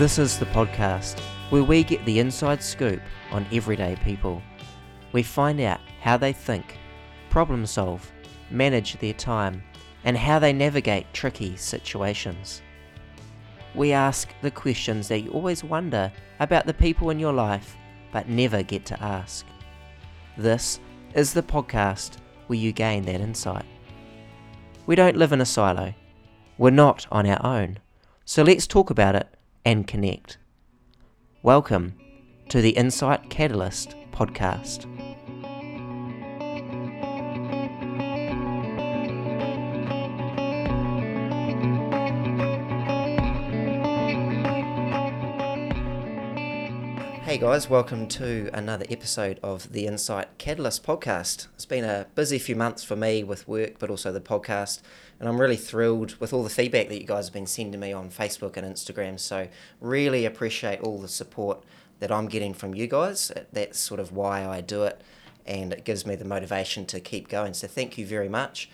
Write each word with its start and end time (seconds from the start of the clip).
This 0.00 0.18
is 0.18 0.38
the 0.38 0.46
podcast 0.46 1.20
where 1.50 1.62
we 1.62 1.84
get 1.84 2.02
the 2.06 2.20
inside 2.20 2.62
scoop 2.62 3.02
on 3.30 3.46
everyday 3.52 3.96
people. 3.96 4.40
We 5.12 5.22
find 5.22 5.60
out 5.60 5.80
how 6.00 6.16
they 6.16 6.32
think, 6.32 6.78
problem 7.28 7.66
solve, 7.66 8.10
manage 8.50 8.98
their 8.98 9.12
time, 9.12 9.62
and 10.04 10.16
how 10.16 10.38
they 10.38 10.54
navigate 10.54 11.12
tricky 11.12 11.54
situations. 11.54 12.62
We 13.74 13.92
ask 13.92 14.30
the 14.40 14.50
questions 14.50 15.06
that 15.08 15.20
you 15.20 15.32
always 15.32 15.62
wonder 15.62 16.10
about 16.38 16.64
the 16.64 16.72
people 16.72 17.10
in 17.10 17.18
your 17.18 17.34
life 17.34 17.76
but 18.10 18.26
never 18.26 18.62
get 18.62 18.86
to 18.86 19.02
ask. 19.02 19.44
This 20.38 20.80
is 21.12 21.34
the 21.34 21.42
podcast 21.42 22.16
where 22.46 22.58
you 22.58 22.72
gain 22.72 23.04
that 23.04 23.20
insight. 23.20 23.66
We 24.86 24.94
don't 24.94 25.18
live 25.18 25.32
in 25.32 25.42
a 25.42 25.44
silo. 25.44 25.92
We're 26.56 26.70
not 26.70 27.06
on 27.12 27.26
our 27.26 27.44
own. 27.44 27.80
So 28.24 28.42
let's 28.42 28.66
talk 28.66 28.88
about 28.88 29.14
it 29.14 29.28
and 29.64 29.86
connect. 29.86 30.38
Welcome 31.42 31.94
to 32.48 32.60
the 32.60 32.70
Insight 32.70 33.30
Catalyst 33.30 33.94
podcast. 34.12 34.86
Hey 47.30 47.38
guys, 47.38 47.70
welcome 47.70 48.08
to 48.08 48.50
another 48.52 48.84
episode 48.90 49.38
of 49.40 49.72
the 49.72 49.86
Insight 49.86 50.36
Catalyst 50.38 50.84
podcast. 50.84 51.46
It's 51.54 51.64
been 51.64 51.84
a 51.84 52.08
busy 52.16 52.40
few 52.40 52.56
months 52.56 52.82
for 52.82 52.96
me 52.96 53.22
with 53.22 53.46
work, 53.46 53.78
but 53.78 53.88
also 53.88 54.10
the 54.10 54.20
podcast, 54.20 54.80
and 55.20 55.28
I'm 55.28 55.40
really 55.40 55.56
thrilled 55.56 56.16
with 56.18 56.32
all 56.32 56.42
the 56.42 56.50
feedback 56.50 56.88
that 56.88 57.00
you 57.00 57.06
guys 57.06 57.26
have 57.26 57.32
been 57.32 57.46
sending 57.46 57.78
me 57.78 57.92
on 57.92 58.10
Facebook 58.10 58.56
and 58.56 58.66
Instagram. 58.66 59.20
So, 59.20 59.46
really 59.80 60.24
appreciate 60.24 60.80
all 60.80 60.98
the 60.98 61.06
support 61.06 61.62
that 62.00 62.10
I'm 62.10 62.26
getting 62.26 62.52
from 62.52 62.74
you 62.74 62.88
guys. 62.88 63.30
That's 63.52 63.78
sort 63.78 64.00
of 64.00 64.10
why 64.10 64.44
I 64.44 64.60
do 64.60 64.82
it, 64.82 65.00
and 65.46 65.72
it 65.72 65.84
gives 65.84 66.04
me 66.04 66.16
the 66.16 66.24
motivation 66.24 66.84
to 66.86 66.98
keep 66.98 67.28
going. 67.28 67.54
So, 67.54 67.68
thank 67.68 67.96
you 67.96 68.06
very 68.06 68.28
much. 68.28 68.68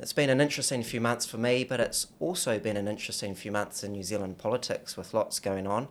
It's 0.00 0.12
been 0.12 0.30
an 0.30 0.40
interesting 0.40 0.82
few 0.82 1.00
months 1.00 1.26
for 1.26 1.38
me, 1.38 1.62
but 1.62 1.78
it's 1.78 2.08
also 2.18 2.58
been 2.58 2.76
an 2.76 2.88
interesting 2.88 3.36
few 3.36 3.52
months 3.52 3.84
in 3.84 3.92
New 3.92 4.02
Zealand 4.02 4.36
politics 4.38 4.96
with 4.96 5.14
lots 5.14 5.38
going 5.38 5.68
on 5.68 5.86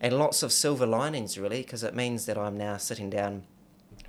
and 0.00 0.18
lots 0.18 0.42
of 0.42 0.52
silver 0.52 0.86
linings 0.86 1.38
really 1.38 1.62
because 1.62 1.82
it 1.82 1.94
means 1.94 2.26
that 2.26 2.38
I'm 2.38 2.56
now 2.56 2.76
sitting 2.78 3.10
down 3.10 3.44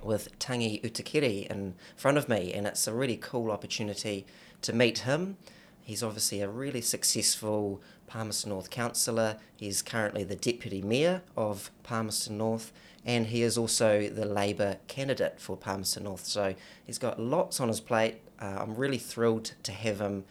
with 0.02 0.36
Tangi 0.38 0.80
Utikere 0.82 1.46
in 1.46 1.74
front 1.96 2.18
of 2.18 2.28
me 2.28 2.52
and 2.52 2.66
it's 2.66 2.86
a 2.86 2.94
really 2.94 3.16
cool 3.16 3.50
opportunity 3.50 4.26
to 4.62 4.72
meet 4.72 5.00
him. 5.00 5.36
He's 5.82 6.02
obviously 6.02 6.40
a 6.40 6.48
really 6.48 6.80
successful 6.80 7.82
Palmerston 8.06 8.50
North 8.50 8.70
councillor. 8.70 9.36
He's 9.56 9.82
currently 9.82 10.24
the 10.24 10.36
deputy 10.36 10.80
mayor 10.80 11.22
of 11.36 11.70
Palmerston 11.82 12.38
North 12.38 12.72
and 13.04 13.26
he 13.26 13.42
is 13.42 13.58
also 13.58 14.08
the 14.08 14.24
Labour 14.24 14.78
candidate 14.86 15.40
for 15.40 15.56
Palmerston 15.56 16.04
North. 16.04 16.24
So 16.24 16.54
he's 16.84 16.98
got 16.98 17.20
lots 17.20 17.60
on 17.60 17.68
his 17.68 17.80
plate. 17.80 18.20
Uh, 18.40 18.58
I'm 18.60 18.74
really 18.76 18.98
thrilled 18.98 19.52
to 19.64 19.72
have 19.72 20.00
him 20.00 20.24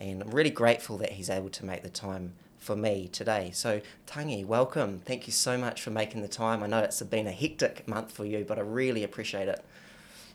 and 0.00 0.22
I'm 0.22 0.30
really 0.30 0.50
grateful 0.50 0.96
that 0.98 1.12
he's 1.12 1.30
able 1.30 1.50
to 1.50 1.64
make 1.64 1.82
the 1.82 1.90
time 1.90 2.34
for 2.68 2.76
me 2.76 3.08
today. 3.10 3.50
So, 3.54 3.80
Tangi, 4.06 4.44
welcome. 4.44 4.98
Thank 4.98 5.26
you 5.26 5.32
so 5.32 5.56
much 5.56 5.80
for 5.80 5.88
making 5.88 6.20
the 6.20 6.28
time. 6.28 6.62
I 6.62 6.66
know 6.66 6.80
it's 6.80 7.00
been 7.00 7.26
a 7.26 7.32
hectic 7.32 7.88
month 7.88 8.12
for 8.12 8.26
you, 8.26 8.44
but 8.46 8.58
I 8.58 8.60
really 8.60 9.02
appreciate 9.02 9.48
it. 9.48 9.64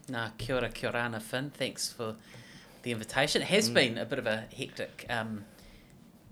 Nah, 0.09 0.29
kia 0.39 0.55
ora, 0.55 0.69
kia 0.69 0.89
ora, 0.89 1.19
Finn. 1.19 1.51
Thanks 1.51 1.93
for 1.93 2.15
the 2.81 2.91
invitation. 2.91 3.43
It 3.43 3.49
has 3.49 3.69
mm. 3.69 3.75
been 3.75 3.97
a 3.99 4.05
bit 4.05 4.17
of 4.17 4.25
a 4.25 4.45
hectic 4.51 5.05
um, 5.11 5.45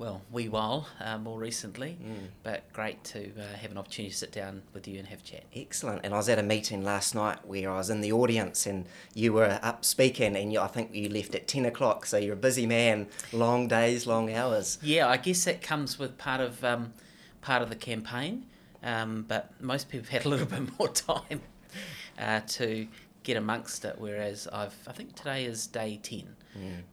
well, 0.01 0.23
wee 0.31 0.49
while 0.49 0.87
uh, 0.99 1.15
more 1.19 1.37
recently, 1.37 1.95
mm. 2.03 2.27
but 2.41 2.63
great 2.73 3.03
to 3.03 3.31
uh, 3.39 3.55
have 3.61 3.69
an 3.69 3.77
opportunity 3.77 4.09
to 4.09 4.17
sit 4.17 4.31
down 4.31 4.63
with 4.73 4.87
you 4.87 4.97
and 4.97 5.07
have 5.07 5.19
a 5.19 5.23
chat. 5.23 5.43
Excellent. 5.55 6.01
And 6.03 6.11
I 6.11 6.17
was 6.17 6.27
at 6.27 6.39
a 6.39 6.43
meeting 6.43 6.83
last 6.83 7.13
night 7.13 7.45
where 7.45 7.69
I 7.69 7.77
was 7.77 7.91
in 7.91 8.01
the 8.01 8.11
audience 8.11 8.65
and 8.65 8.87
you 9.13 9.31
were 9.31 9.59
up 9.61 9.85
speaking, 9.85 10.35
and 10.35 10.51
you, 10.51 10.59
I 10.59 10.65
think 10.65 10.95
you 10.95 11.07
left 11.07 11.35
at 11.35 11.47
10 11.47 11.65
o'clock. 11.65 12.07
So 12.07 12.17
you're 12.17 12.33
a 12.33 12.35
busy 12.35 12.65
man, 12.65 13.09
long 13.31 13.67
days, 13.67 14.07
long 14.07 14.33
hours. 14.33 14.79
Yeah, 14.81 15.07
I 15.07 15.17
guess 15.17 15.45
that 15.45 15.61
comes 15.61 15.99
with 15.99 16.17
part 16.17 16.41
of, 16.41 16.63
um, 16.63 16.93
part 17.41 17.61
of 17.61 17.69
the 17.69 17.75
campaign, 17.75 18.47
um, 18.81 19.25
but 19.27 19.51
most 19.61 19.87
people 19.87 20.05
have 20.05 20.23
had 20.23 20.25
a 20.25 20.29
little 20.29 20.47
bit 20.57 20.79
more 20.79 20.89
time 20.89 21.41
uh, 22.17 22.41
to 22.47 22.87
get 23.21 23.37
amongst 23.37 23.85
it. 23.85 23.97
Whereas 23.99 24.47
I've, 24.51 24.75
I 24.87 24.93
think 24.93 25.15
today 25.15 25.45
is 25.45 25.67
day 25.67 25.99
ten, 26.01 26.21
mm. 26.21 26.40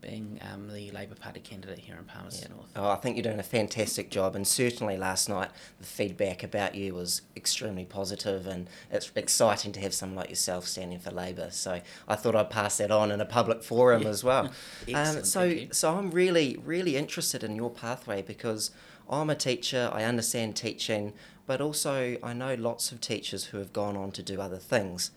Being 0.00 0.41
um, 0.52 0.69
the 0.69 0.91
Labour 0.92 1.14
Party 1.14 1.41
candidate 1.41 1.80
here 1.80 1.96
in 1.96 2.04
Palmerston. 2.04 2.52
North. 2.52 2.69
Oh, 2.76 2.91
I 2.91 2.96
think 2.96 3.16
you're 3.16 3.24
doing 3.24 3.41
a 3.41 3.44
fantastic 3.44 4.10
job, 4.10 4.36
and 4.36 4.46
certainly 4.46 4.96
last 4.96 5.28
night 5.28 5.50
the 5.78 5.86
feedback 5.86 6.42
about 6.42 6.74
you 6.74 6.94
was 6.94 7.22
extremely 7.36 7.84
positive, 7.84 8.47
and 8.47 8.68
it's 8.91 9.10
exciting 9.16 9.72
to 9.72 9.80
have 9.80 9.94
someone 9.94 10.16
like 10.16 10.30
yourself 10.30 10.66
standing 10.66 10.98
for 10.98 11.10
Labour. 11.10 11.48
So 11.50 11.80
I 12.06 12.14
thought 12.14 12.36
I'd 12.36 12.50
pass 12.50 12.78
that 12.78 12.91
on 12.91 13.10
in 13.10 13.20
a 13.20 13.26
public 13.26 13.62
forum 13.62 14.02
yeah. 14.02 14.08
as 14.08 14.22
well. 14.22 14.52
um, 14.94 15.24
so, 15.24 15.58
so 15.72 15.97
I'm 15.97 16.10
really, 16.10 16.56
really 16.64 16.97
interested 16.97 17.42
in 17.42 17.56
your 17.56 17.70
pathway 17.70 18.22
because 18.22 18.70
I'm 19.08 19.30
a 19.30 19.34
teacher. 19.34 19.91
I 19.92 20.04
understand 20.04 20.56
teaching, 20.56 21.12
but 21.47 21.60
also 21.60 22.16
I 22.22 22.32
know 22.32 22.54
lots 22.54 22.92
of 22.92 23.00
teachers 23.00 23.47
who 23.47 23.58
have 23.58 23.72
gone 23.72 23.97
on 23.97 24.12
to 24.12 24.22
do 24.22 24.41
other 24.41 24.58
things. 24.58 25.10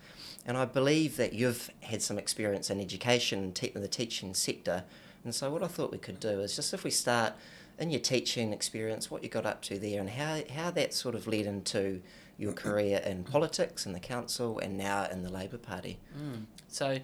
And 0.46 0.58
I 0.58 0.66
believe 0.66 1.18
that 1.18 1.34
you've 1.34 1.70
had 1.82 2.02
some 2.02 2.18
experience 2.18 2.70
in 2.70 2.80
education, 2.80 3.54
te- 3.54 3.72
in 3.76 3.82
the 3.82 3.88
teaching 3.88 4.34
sector. 4.34 4.84
And 5.24 5.36
so, 5.36 5.52
what 5.52 5.62
I 5.62 5.68
thought 5.68 5.92
we 5.92 6.00
could 6.00 6.20
do 6.20 6.42
is 6.42 6.56
just 6.56 6.74
if 6.74 6.84
we 6.84 6.90
start 6.90 7.34
in 7.78 7.92
your 7.92 8.00
teaching 8.00 8.52
experience, 8.52 9.12
what 9.12 9.24
you 9.24 9.30
got 9.30 9.46
up 9.46 9.62
to 9.64 9.78
there, 9.78 10.00
and 10.00 10.10
how, 10.10 10.42
how 10.54 10.72
that 10.72 10.94
sort 10.94 11.16
of 11.16 11.28
led 11.28 11.46
into 11.46 12.02
your 12.38 12.54
career 12.54 13.02
in 13.06 13.24
politics, 13.24 13.86
in 13.86 13.94
the 13.94 14.00
council, 14.00 14.58
and 14.60 14.78
now 14.78 15.08
in 15.12 15.22
the 15.22 15.30
Labour 15.30 15.60
Party. 15.60 16.00
Mm. 16.18 16.46
So, 16.68 17.00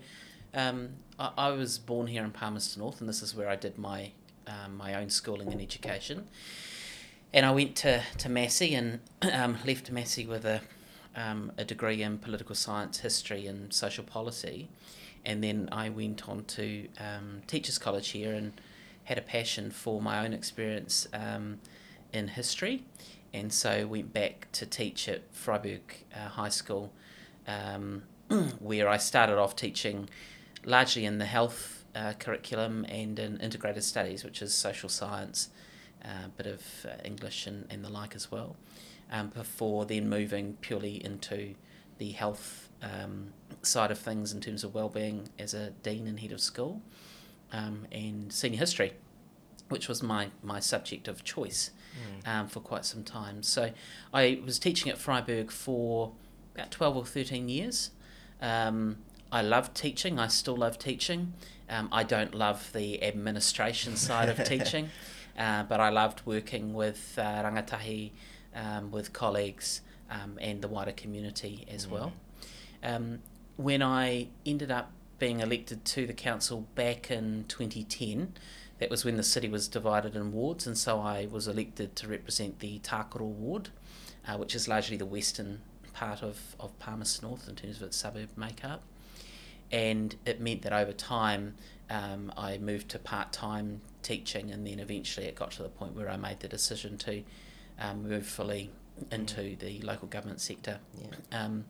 um, 0.55 0.89
I, 1.19 1.31
I, 1.37 1.49
was 1.51 1.77
born 1.77 2.07
here 2.07 2.23
in 2.23 2.31
Palmerston 2.31 2.81
North, 2.81 3.01
and 3.01 3.07
this 3.07 3.21
is 3.21 3.35
where 3.35 3.49
I 3.49 3.55
did 3.55 3.77
my 3.77 4.11
um, 4.47 4.77
my 4.77 4.95
own 4.95 5.09
schooling 5.09 5.51
and 5.51 5.61
education. 5.61 6.27
And 7.33 7.45
I 7.45 7.51
went 7.51 7.75
to, 7.77 8.01
to 8.19 8.29
Massey 8.29 8.73
and 8.73 8.99
um, 9.33 9.57
left 9.65 9.91
Massey 9.91 10.25
with 10.25 10.45
a 10.45 10.61
um, 11.17 11.51
a 11.57 11.65
degree 11.65 12.03
in 12.03 12.19
political 12.19 12.55
science, 12.55 12.99
history, 12.99 13.47
and 13.47 13.73
social 13.73 14.03
policy, 14.03 14.69
and 15.25 15.43
then 15.43 15.67
I 15.71 15.89
went 15.89 16.29
on 16.29 16.45
to 16.45 16.87
um, 16.99 17.41
Teachers 17.47 17.77
College 17.77 18.09
here 18.09 18.33
and 18.33 18.53
had 19.05 19.17
a 19.17 19.21
passion 19.21 19.71
for 19.71 20.01
my 20.01 20.23
own 20.23 20.31
experience 20.31 21.07
um, 21.13 21.59
in 22.13 22.29
history, 22.29 22.83
and 23.33 23.51
so 23.51 23.87
went 23.87 24.13
back 24.13 24.47
to 24.53 24.65
teach 24.65 25.09
at 25.09 25.33
Freyberg 25.33 25.81
uh, 26.15 26.29
High 26.29 26.49
School, 26.49 26.93
um, 27.47 28.03
where 28.59 28.87
I 28.87 28.97
started 28.97 29.39
off 29.39 29.55
teaching 29.55 30.07
largely 30.63 31.03
in 31.03 31.17
the 31.17 31.25
health 31.25 31.83
uh, 31.95 32.13
curriculum 32.19 32.85
and 32.87 33.17
in 33.17 33.37
integrated 33.37 33.83
studies, 33.83 34.23
which 34.23 34.41
is 34.41 34.53
social 34.53 34.87
science, 34.87 35.49
a 36.03 36.09
uh, 36.09 36.27
bit 36.37 36.45
of 36.45 36.61
uh, 36.85 37.01
English 37.03 37.47
and, 37.47 37.65
and 37.71 37.83
the 37.83 37.89
like 37.89 38.15
as 38.15 38.31
well 38.31 38.55
um, 39.11 39.29
before 39.29 39.85
then 39.85 40.09
moving 40.09 40.57
purely 40.61 41.03
into 41.03 41.55
the 41.97 42.11
health 42.11 42.69
um, 42.81 43.33
side 43.61 43.91
of 43.91 43.97
things 43.97 44.31
in 44.31 44.41
terms 44.41 44.63
of 44.63 44.73
well-being 44.73 45.29
as 45.39 45.53
a 45.53 45.71
dean 45.83 46.07
and 46.07 46.19
head 46.19 46.31
of 46.31 46.39
school 46.39 46.81
um, 47.51 47.87
and 47.91 48.31
senior 48.31 48.59
history 48.59 48.93
which 49.69 49.87
was 49.87 50.01
my, 50.01 50.29
my 50.41 50.59
subject 50.59 51.07
of 51.07 51.23
choice 51.23 51.71
mm. 51.93 52.27
um, 52.29 52.47
for 52.47 52.59
quite 52.59 52.85
some 52.85 53.03
time. 53.03 53.43
So 53.43 53.71
I 54.13 54.39
was 54.45 54.59
teaching 54.59 54.91
at 54.91 54.97
Freyberg 54.97 55.51
for 55.51 56.13
about 56.55 56.71
12 56.71 56.97
or 56.97 57.05
13 57.05 57.49
years. 57.49 57.91
Um, 58.41 58.97
I 59.31 59.41
love 59.41 59.73
teaching, 59.73 60.19
I 60.19 60.27
still 60.27 60.55
love 60.55 60.79
teaching. 60.79 61.33
Um, 61.69 61.89
I 61.91 62.03
don't 62.03 62.33
love 62.33 62.71
the 62.71 63.03
administration 63.03 63.97
side 63.97 64.29
of 64.29 64.41
teaching, 64.47 64.89
uh, 65.37 65.63
but 65.63 65.81
I 65.81 65.89
loved 65.89 66.21
working 66.25 66.73
with 66.73 67.15
uh, 67.17 67.43
rangatahi 67.43 68.11
um, 68.57 68.91
with 68.91 69.13
colleagues 69.13 69.81
um, 70.09 70.37
and 70.41 70.61
the 70.61 70.67
wider 70.67 70.91
community 70.91 71.65
as 71.69 71.85
mm. 71.85 71.91
well. 71.91 72.13
Um, 72.83 73.19
when 73.55 73.81
I 73.81 74.27
ended 74.45 74.71
up 74.71 74.91
being 75.19 75.39
elected 75.39 75.83
to 75.83 76.05
the 76.05 76.13
council 76.13 76.67
back 76.75 77.09
in 77.09 77.45
2010, 77.47 78.33
that 78.79 78.89
was 78.89 79.03
when 79.03 79.17
the 79.17 79.23
city 79.23 79.49
was 79.49 79.67
divided 79.67 80.15
in 80.15 80.31
wards, 80.31 80.67
and 80.67 80.77
so 80.77 80.99
I 80.99 81.27
was 81.31 81.47
elected 81.47 81.95
to 81.95 82.07
represent 82.07 82.59
the 82.59 82.79
Takaro 82.79 83.21
ward, 83.21 83.69
uh, 84.27 84.37
which 84.37 84.53
is 84.53 84.67
largely 84.67 84.97
the 84.97 85.05
western 85.05 85.61
part 85.93 86.21
of, 86.21 86.55
of 86.59 86.77
Palmerston 86.77 87.27
North 87.27 87.49
in 87.49 87.55
terms 87.55 87.77
of 87.77 87.83
its 87.83 87.97
suburb 87.97 88.29
makeup. 88.35 88.83
And 89.71 90.15
it 90.25 90.39
meant 90.39 90.61
that 90.61 90.73
over 90.73 90.93
time 90.93 91.55
um, 91.89 92.31
I 92.37 92.59
moved 92.59 92.89
to 92.89 92.99
part 92.99 93.33
time 93.33 93.81
teaching, 94.03 94.51
and 94.51 94.65
then 94.65 94.79
eventually 94.79 95.25
it 95.25 95.35
got 95.35 95.51
to 95.51 95.63
the 95.63 95.69
point 95.69 95.95
where 95.95 96.09
I 96.09 96.17
made 96.17 96.39
the 96.41 96.47
decision 96.47 96.97
to 96.99 97.23
um, 97.79 98.07
move 98.07 98.25
fully 98.25 98.71
into 99.11 99.41
mm. 99.41 99.59
the 99.59 99.81
local 99.81 100.07
government 100.07 100.41
sector. 100.41 100.79
Yeah. 100.99 101.45
Um, 101.45 101.65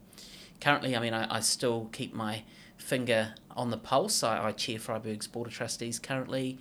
currently, 0.62 0.96
I 0.96 1.00
mean, 1.00 1.14
I, 1.14 1.38
I 1.38 1.40
still 1.40 1.90
keep 1.92 2.14
my 2.14 2.44
finger 2.78 3.34
on 3.56 3.70
the 3.70 3.78
pulse. 3.78 4.24
I, 4.24 4.48
I 4.48 4.52
chair 4.52 4.78
Freyberg's 4.78 5.28
Board 5.28 5.48
of 5.48 5.54
Trustees 5.54 6.00
currently. 6.00 6.60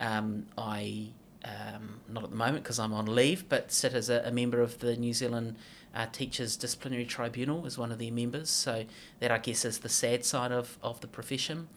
Um, 0.00 0.46
I 0.56 1.08
um, 1.44 2.00
not 2.08 2.24
at 2.24 2.30
the 2.30 2.36
moment 2.36 2.64
because 2.64 2.78
I'm 2.78 2.92
on 2.92 3.06
leave, 3.06 3.48
but 3.48 3.70
sit 3.70 3.94
as 3.94 4.10
a, 4.10 4.22
a 4.24 4.30
member 4.30 4.60
of 4.60 4.78
the 4.80 4.96
New 4.96 5.12
Zealand 5.12 5.56
uh, 5.94 6.06
Teachers 6.10 6.56
Disciplinary 6.56 7.04
Tribunal 7.04 7.64
as 7.66 7.78
one 7.78 7.92
of 7.92 7.98
their 7.98 8.12
members. 8.12 8.50
So 8.50 8.84
that 9.20 9.30
I 9.30 9.38
guess 9.38 9.64
is 9.64 9.78
the 9.78 9.88
sad 9.88 10.24
side 10.24 10.52
of, 10.52 10.78
of 10.82 11.00
the 11.00 11.06
profession. 11.06 11.68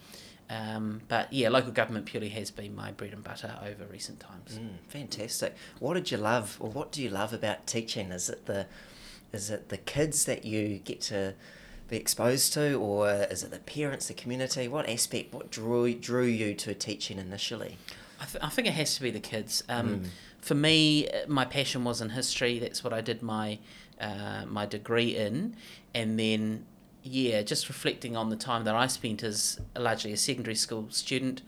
Um, 0.51 1.01
but 1.07 1.31
yeah, 1.31 1.47
local 1.47 1.71
government 1.71 2.05
purely 2.05 2.27
has 2.29 2.51
been 2.51 2.75
my 2.75 2.91
bread 2.91 3.13
and 3.13 3.23
butter 3.23 3.57
over 3.63 3.85
recent 3.85 4.19
times. 4.19 4.59
Mm, 4.59 4.85
fantastic. 4.89 5.55
What 5.79 5.93
did 5.93 6.11
you 6.11 6.17
love, 6.17 6.57
or 6.59 6.69
what 6.69 6.91
do 6.91 7.01
you 7.01 7.09
love 7.09 7.31
about 7.31 7.67
teaching? 7.67 8.11
Is 8.11 8.29
it 8.29 8.47
the, 8.47 8.67
is 9.31 9.49
it 9.49 9.69
the 9.69 9.77
kids 9.77 10.25
that 10.25 10.43
you 10.43 10.79
get 10.79 10.99
to 11.03 11.35
be 11.87 11.95
exposed 11.95 12.51
to, 12.53 12.73
or 12.75 13.09
is 13.09 13.43
it 13.43 13.51
the 13.51 13.59
parents, 13.59 14.09
the 14.09 14.13
community? 14.13 14.67
What 14.67 14.89
aspect, 14.89 15.33
what 15.33 15.51
drew 15.51 15.93
drew 15.93 16.25
you 16.25 16.53
to 16.55 16.73
teaching 16.73 17.17
initially? 17.17 17.77
I, 18.19 18.25
th- 18.25 18.43
I 18.43 18.49
think 18.49 18.67
it 18.67 18.73
has 18.73 18.95
to 18.95 19.01
be 19.01 19.09
the 19.09 19.21
kids. 19.21 19.63
Um, 19.69 20.01
mm. 20.01 20.07
For 20.41 20.55
me, 20.55 21.07
uh, 21.07 21.27
my 21.27 21.45
passion 21.45 21.85
was 21.85 22.01
in 22.01 22.09
history. 22.09 22.59
That's 22.59 22.83
what 22.83 22.91
I 22.91 22.99
did 22.99 23.21
my 23.21 23.59
uh, 24.01 24.43
my 24.47 24.65
degree 24.65 25.15
in, 25.15 25.55
and 25.93 26.19
then 26.19 26.65
yeah, 27.03 27.41
just 27.41 27.67
reflecting 27.67 28.15
on 28.15 28.29
the 28.29 28.35
time 28.35 28.63
that 28.65 28.75
I 28.75 28.87
spent 28.87 29.23
as 29.23 29.59
largely 29.75 30.13
a 30.13 30.17
secondary 30.17 30.55
school 30.55 30.87
student 30.89 31.41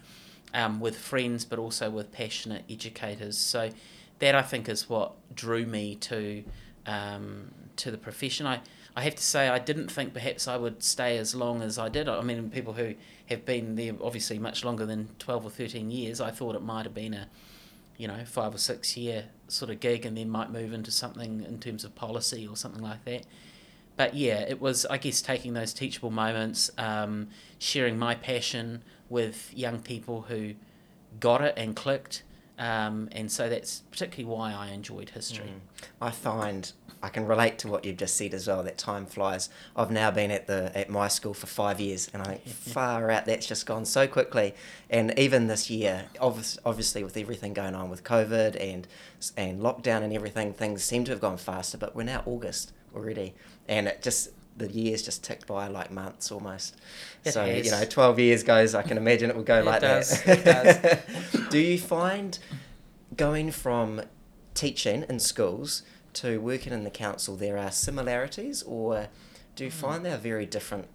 um, 0.54 0.80
with 0.80 0.98
friends, 0.98 1.46
but 1.46 1.60
also 1.60 1.90
with 1.90 2.12
passionate 2.12 2.64
educators. 2.70 3.38
So 3.38 3.70
that 4.20 4.36
I 4.36 4.42
think 4.42 4.68
is 4.68 4.90
what 4.90 5.14
drew 5.36 5.66
me 5.66 5.96
to 5.96 6.44
um, 6.86 7.52
to 7.76 7.92
the 7.92 7.98
profession. 7.98 8.48
I, 8.48 8.62
I 8.96 9.02
have 9.04 9.16
to 9.16 9.24
say 9.24 9.48
I 9.48 9.60
didn't 9.60 9.90
think 9.90 10.14
perhaps 10.14 10.48
I 10.48 10.58
would 10.58 10.84
stay 10.84 11.18
as 11.18 11.36
long 11.36 11.62
as 11.62 11.78
I 11.78 11.90
did. 11.90 12.08
I 12.10 12.22
mean, 12.22 12.50
people 12.50 12.74
who 12.74 12.96
have 13.28 13.46
been 13.46 13.76
there 13.76 13.94
obviously 14.02 14.40
much 14.40 14.64
longer 14.66 14.86
than 14.86 15.10
twelve 15.20 15.46
or 15.46 15.52
thirteen 15.52 15.92
years, 15.92 16.20
I 16.20 16.32
thought 16.32 16.56
it 16.56 16.64
might 16.64 16.86
have 16.86 16.96
been 16.96 17.14
a 17.14 17.28
you 17.98 18.08
know 18.08 18.26
five 18.26 18.56
or 18.56 18.60
six 18.60 18.98
year 18.98 19.26
sort 19.48 19.70
of 19.70 19.80
gig, 19.80 20.04
and 20.04 20.18
then 20.18 20.32
might 20.32 20.52
move 20.52 20.74
into 20.74 20.90
something 20.90 21.44
in 21.48 21.60
terms 21.60 21.84
of 21.84 21.94
policy 21.94 22.48
or 22.48 22.58
something 22.58 22.82
like 22.82 23.06
that 23.06 23.26
but 23.96 24.16
yeah, 24.16 24.42
it 24.42 24.60
was, 24.60 24.86
I 24.88 24.98
guess, 24.98 25.22
taking 25.22 25.54
those 25.54 25.74
teachable 25.74 26.12
moments, 26.12 26.72
um, 26.78 27.30
sharing 27.60 27.98
my 27.98 28.16
passion 28.16 28.84
with 29.10 29.52
young 29.54 29.80
people 29.80 30.24
who 30.24 30.54
got 31.20 31.42
it 31.42 31.54
and 31.58 31.76
clicked. 31.76 32.24
Um, 32.58 33.10
and 33.12 33.32
so 33.32 33.50
that's 33.50 33.82
particularly 33.92 34.26
why 34.26 34.54
I 34.54 34.70
enjoyed 34.70 35.10
history. 35.12 35.48
Mm. 35.48 35.88
I 36.02 36.12
find 36.12 36.72
I 37.04 37.10
can 37.10 37.26
relate 37.28 37.58
to 37.60 37.68
what 37.68 37.84
you've 37.84 37.98
just 37.98 38.16
said 38.16 38.34
as 38.34 38.48
well. 38.48 38.64
That 38.64 38.78
time 38.78 39.06
flies. 39.06 39.50
I've 39.76 39.92
now 39.92 40.10
been 40.10 40.32
at 40.32 40.48
the 40.48 40.72
at 40.74 40.90
my 40.90 41.10
school 41.10 41.34
for 41.34 41.48
five 41.48 41.82
years, 41.82 42.10
and 42.14 42.24
I 42.24 42.36
think 42.36 42.48
far 42.48 43.12
out 43.12 43.26
that's 43.26 43.46
just 43.46 43.66
gone 43.66 43.86
so 43.86 44.08
quickly. 44.08 44.56
And 44.90 45.18
even 45.20 45.48
this 45.48 45.70
year, 45.70 46.06
obviously 46.22 47.04
with 47.04 47.18
everything 47.18 47.54
going 47.54 47.76
on 47.76 47.90
with 47.90 48.04
COVID 48.04 48.56
and 48.60 48.88
and 49.36 49.62
lockdown 49.62 50.04
and 50.04 50.14
everything, 50.14 50.54
things 50.54 50.84
seem 50.84 51.04
to 51.06 51.12
have 51.12 51.20
gone 51.20 51.38
faster. 51.38 51.78
But 51.78 51.94
we're 51.94 52.04
now 52.04 52.24
August 52.26 52.72
already, 52.96 53.34
and 53.68 53.88
it 53.88 54.02
just 54.02 54.30
the 54.56 54.72
years 54.72 55.02
just 55.02 55.24
ticked 55.24 55.48
by 55.48 55.68
like 55.68 55.92
months 55.92 56.32
almost. 56.32 56.76
It 57.24 57.34
so 57.34 57.46
has. 57.46 57.66
you 57.66 57.72
know, 57.72 57.86
twelve 57.86 58.20
years 58.20 58.44
goes. 58.44 58.76
I 58.76 58.84
can 58.84 58.98
imagine 58.98 59.30
it 59.30 59.36
will 59.36 59.44
go 59.44 59.60
it 59.60 59.66
like 59.66 59.82
does. 59.82 60.24
that. 60.24 61.04
Do 61.50 61.60
you 61.60 61.78
find 61.78 62.38
going 63.16 63.52
from 63.52 64.02
teaching 64.54 65.06
in 65.10 65.20
schools 65.20 65.84
to 66.14 66.40
working 66.40 66.74
in 66.74 66.84
the 66.84 66.92
council 66.92 67.36
there 67.36 67.58
are 67.58 67.72
similarities, 67.72 68.64
or 68.64 69.08
do 69.56 69.66
you 69.66 69.72
mm. 69.72 69.74
find 69.74 70.06
they 70.06 70.12
are 70.12 70.18
very 70.18 70.46
different 70.46 70.88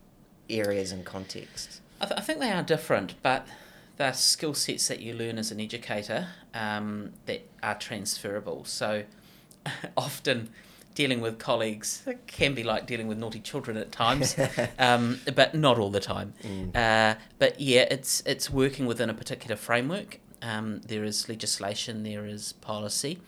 areas 0.49 0.93
and 0.93 1.05
contexts? 1.05 1.81
I, 2.01 2.07
th- 2.07 2.19
I 2.19 2.23
think 2.23 2.39
they 2.39 2.53
are 2.53 2.63
different, 2.63 3.15
but 3.23 3.47
the 3.97 4.13
skill 4.13 4.55
sets 4.55 4.89
that 4.89 5.01
you 5.01 5.15
learn 5.15 5.39
as 5.39 5.51
an 5.51 5.61
educator 5.61 6.29
um, 6.55 7.13
that 7.27 7.49
are 7.63 7.75
transferable. 7.75 8.65
So 8.65 9.05
often 9.97 10.51
dealing 10.99 11.21
with 11.21 11.39
colleagues 11.39 12.03
can 12.27 12.55
be 12.55 12.65
like 12.65 12.85
dealing 12.85 13.07
with 13.07 13.17
naughty 13.17 13.39
children 13.39 13.77
at 13.77 13.93
times, 13.93 14.35
um, 14.81 15.21
but 15.33 15.55
not 15.55 15.79
all 15.79 15.91
the 15.91 16.01
time. 16.01 16.35
Mm. 16.43 16.75
Uh, 16.75 17.15
but 17.39 17.61
yeah, 17.61 17.87
it's 17.89 18.21
it's 18.27 18.51
working 18.51 18.85
within 18.85 19.09
a 19.09 19.15
particular 19.15 19.55
framework. 19.55 20.19
Um, 20.43 20.81
there 20.85 21.05
is 21.05 21.29
legislation, 21.29 22.03
there 22.03 22.27
is 22.27 22.53
policy, 22.53 23.21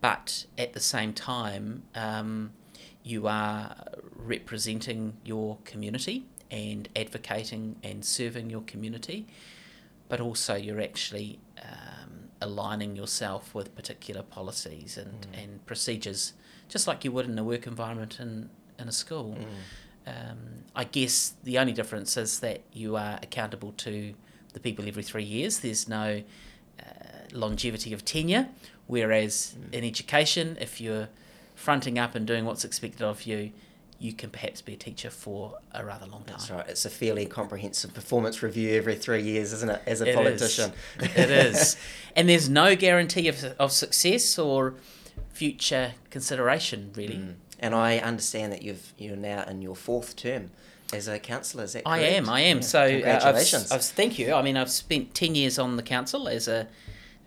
but 0.00 0.46
at 0.56 0.72
the 0.72 0.80
same 0.80 1.12
time, 1.12 1.82
um, 1.94 2.52
you 3.02 3.28
are 3.28 3.76
representing 4.14 5.18
your 5.22 5.58
community 5.66 6.24
and 6.50 6.88
advocating 6.96 7.76
and 7.82 8.06
serving 8.06 8.48
your 8.48 8.62
community, 8.62 9.26
but 10.08 10.18
also 10.18 10.54
you're 10.54 10.80
actually 10.80 11.40
um, 11.62 12.30
aligning 12.40 12.96
yourself 12.96 13.54
with 13.54 13.74
particular 13.74 14.22
policies 14.22 14.96
and, 14.96 15.26
mm. 15.30 15.42
and 15.44 15.66
procedures 15.66 16.32
just 16.68 16.86
like 16.86 17.04
you 17.04 17.12
would 17.12 17.26
in 17.26 17.38
a 17.38 17.44
work 17.44 17.66
environment 17.66 18.18
in, 18.20 18.50
in 18.78 18.88
a 18.88 18.92
school. 18.92 19.36
Mm. 19.38 20.08
Um, 20.08 20.38
I 20.74 20.84
guess 20.84 21.34
the 21.42 21.58
only 21.58 21.72
difference 21.72 22.16
is 22.16 22.40
that 22.40 22.62
you 22.72 22.96
are 22.96 23.18
accountable 23.22 23.72
to 23.78 24.14
the 24.52 24.60
people 24.60 24.86
every 24.86 25.02
three 25.02 25.24
years. 25.24 25.60
There's 25.60 25.88
no 25.88 26.22
uh, 26.78 26.82
longevity 27.32 27.92
of 27.92 28.04
tenure, 28.04 28.48
whereas 28.86 29.54
mm. 29.58 29.74
in 29.74 29.84
education, 29.84 30.56
if 30.60 30.80
you're 30.80 31.08
fronting 31.54 31.98
up 31.98 32.14
and 32.14 32.26
doing 32.26 32.44
what's 32.44 32.64
expected 32.64 33.02
of 33.02 33.24
you, 33.24 33.52
you 33.98 34.12
can 34.12 34.30
perhaps 34.30 34.60
be 34.60 34.74
a 34.74 34.76
teacher 34.76 35.08
for 35.08 35.58
a 35.72 35.84
rather 35.84 36.06
long 36.06 36.22
time. 36.24 36.36
That's 36.36 36.50
right. 36.50 36.68
It's 36.68 36.84
a 36.84 36.90
fairly 36.90 37.26
comprehensive 37.26 37.94
performance 37.94 38.42
review 38.42 38.74
every 38.74 38.94
three 38.94 39.22
years, 39.22 39.54
isn't 39.54 39.70
it, 39.70 39.82
as 39.86 40.02
a 40.02 40.10
it 40.10 40.14
politician? 40.14 40.72
Is. 41.00 41.16
it 41.16 41.30
is. 41.30 41.76
And 42.14 42.30
there's 42.30 42.48
no 42.48 42.74
guarantee 42.76 43.28
of, 43.28 43.44
of 43.58 43.72
success 43.72 44.38
or 44.38 44.74
future 45.36 45.92
consideration, 46.10 46.90
really. 46.96 47.16
Mm. 47.16 47.34
And 47.58 47.74
I 47.74 47.98
understand 47.98 48.52
that 48.52 48.62
you've 48.62 48.92
you're 48.98 49.16
now 49.32 49.44
in 49.50 49.62
your 49.62 49.76
fourth 49.76 50.16
term 50.16 50.50
as 50.92 51.08
a 51.08 51.18
councillor. 51.18 51.64
Is 51.64 51.72
that 51.72 51.84
correct? 51.84 52.02
I 52.02 52.16
am. 52.18 52.28
I 52.28 52.40
am. 52.40 52.58
Yeah. 52.58 52.62
So 52.62 52.90
congratulations. 52.90 53.70
Uh, 53.70 53.74
I've, 53.74 53.80
I've, 53.80 53.86
thank 53.86 54.18
you. 54.18 54.34
I 54.34 54.42
mean, 54.42 54.56
I've 54.56 54.70
spent 54.70 55.14
ten 55.14 55.34
years 55.34 55.58
on 55.58 55.76
the 55.76 55.82
council 55.82 56.28
as 56.28 56.48
a 56.48 56.60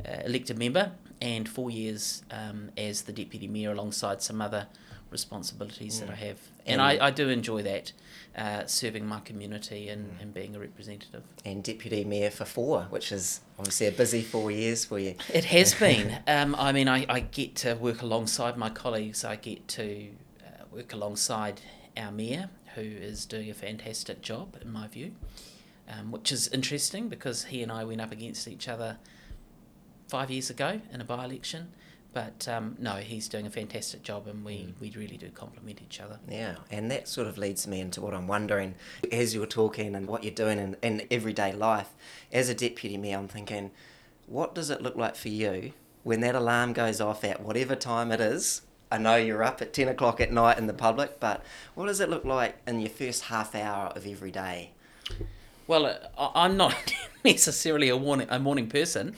uh, 0.05 0.21
elected 0.25 0.57
member, 0.57 0.91
and 1.21 1.47
four 1.47 1.69
years 1.71 2.23
um, 2.31 2.71
as 2.77 3.03
the 3.03 3.13
deputy 3.13 3.47
mayor, 3.47 3.71
alongside 3.71 4.21
some 4.21 4.41
other 4.41 4.67
responsibilities 5.11 5.97
mm. 5.97 5.99
that 6.01 6.09
I 6.11 6.15
have. 6.27 6.39
And, 6.65 6.79
and 6.79 6.81
I, 6.81 7.07
I 7.07 7.11
do 7.11 7.29
enjoy 7.29 7.63
that 7.63 7.93
uh, 8.39 8.65
serving 8.65 9.05
my 9.05 9.19
community 9.19 9.89
and, 9.89 10.11
mm. 10.11 10.21
and 10.21 10.33
being 10.33 10.55
a 10.55 10.59
representative. 10.59 11.23
And 11.43 11.61
deputy 11.61 12.05
mayor 12.05 12.31
for 12.31 12.45
four, 12.45 12.83
which 12.89 13.11
is 13.11 13.41
obviously 13.57 13.87
a 13.87 13.91
busy 13.91 14.21
four 14.21 14.49
years 14.49 14.85
for 14.85 14.97
you. 14.97 15.15
It 15.33 15.45
has 15.45 15.73
been. 15.79 16.19
Um, 16.25 16.55
I 16.57 16.71
mean, 16.71 16.87
I, 16.87 17.05
I 17.09 17.19
get 17.19 17.55
to 17.57 17.73
work 17.73 18.01
alongside 18.01 18.55
my 18.55 18.69
colleagues. 18.69 19.25
I 19.25 19.35
get 19.35 19.67
to 19.69 20.07
uh, 20.41 20.63
work 20.71 20.93
alongside 20.93 21.59
our 21.97 22.11
mayor, 22.11 22.49
who 22.75 22.81
is 22.81 23.25
doing 23.25 23.49
a 23.49 23.53
fantastic 23.53 24.21
job 24.21 24.55
in 24.61 24.71
my 24.71 24.87
view, 24.87 25.11
um, 25.89 26.11
which 26.11 26.31
is 26.31 26.47
interesting 26.47 27.09
because 27.09 27.45
he 27.45 27.61
and 27.61 27.69
I 27.69 27.83
went 27.83 27.99
up 27.99 28.13
against 28.13 28.47
each 28.47 28.69
other 28.69 28.99
five 30.07 30.31
years 30.31 30.49
ago 30.49 30.79
in 30.93 31.01
a 31.01 31.03
by 31.03 31.25
election. 31.25 31.73
But 32.11 32.47
um, 32.47 32.75
no, 32.79 32.95
he's 32.95 33.27
doing 33.27 33.45
a 33.45 33.51
fantastic 33.51 34.01
job, 34.01 34.27
and 34.27 34.43
we, 34.43 34.53
mm. 34.53 34.73
we 34.79 34.91
really 34.91 35.17
do 35.17 35.29
complement 35.29 35.79
each 35.81 35.99
other. 35.99 36.19
Yeah, 36.27 36.55
and 36.71 36.89
that 36.89 37.07
sort 37.07 37.27
of 37.27 37.37
leads 37.37 37.67
me 37.67 37.79
into 37.79 38.01
what 38.01 38.15
I'm 38.15 38.27
wondering 38.27 38.75
as 39.11 39.35
you're 39.35 39.45
talking 39.45 39.95
and 39.95 40.07
what 40.07 40.23
you're 40.23 40.33
doing 40.33 40.57
in, 40.57 40.75
in 40.81 41.07
everyday 41.11 41.51
life. 41.51 41.89
As 42.33 42.49
a 42.49 42.55
deputy 42.55 42.97
mayor, 42.97 43.19
I'm 43.19 43.27
thinking, 43.27 43.69
what 44.25 44.55
does 44.55 44.69
it 44.69 44.81
look 44.81 44.95
like 44.95 45.15
for 45.15 45.29
you 45.29 45.73
when 46.03 46.21
that 46.21 46.33
alarm 46.33 46.73
goes 46.73 46.99
off 46.99 47.23
at 47.23 47.41
whatever 47.41 47.75
time 47.75 48.11
it 48.11 48.19
is? 48.19 48.63
I 48.91 48.97
know 48.97 49.15
you're 49.15 49.43
up 49.43 49.61
at 49.61 49.71
10 49.71 49.87
o'clock 49.87 50.19
at 50.19 50.31
night 50.31 50.57
in 50.57 50.65
the 50.65 50.73
public, 50.73 51.19
but 51.19 51.43
what 51.75 51.85
does 51.85 51.99
it 51.99 52.09
look 52.09 52.25
like 52.25 52.57
in 52.65 52.79
your 52.79 52.89
first 52.89 53.25
half 53.25 53.53
hour 53.53 53.87
of 53.95 54.07
every 54.07 54.31
day? 54.31 54.71
Well, 55.67 55.85
uh, 55.85 56.29
I'm 56.33 56.57
not 56.57 56.95
necessarily 57.23 57.89
a 57.89 57.99
morning, 57.99 58.27
a 58.31 58.39
morning 58.39 58.67
person. 58.67 59.15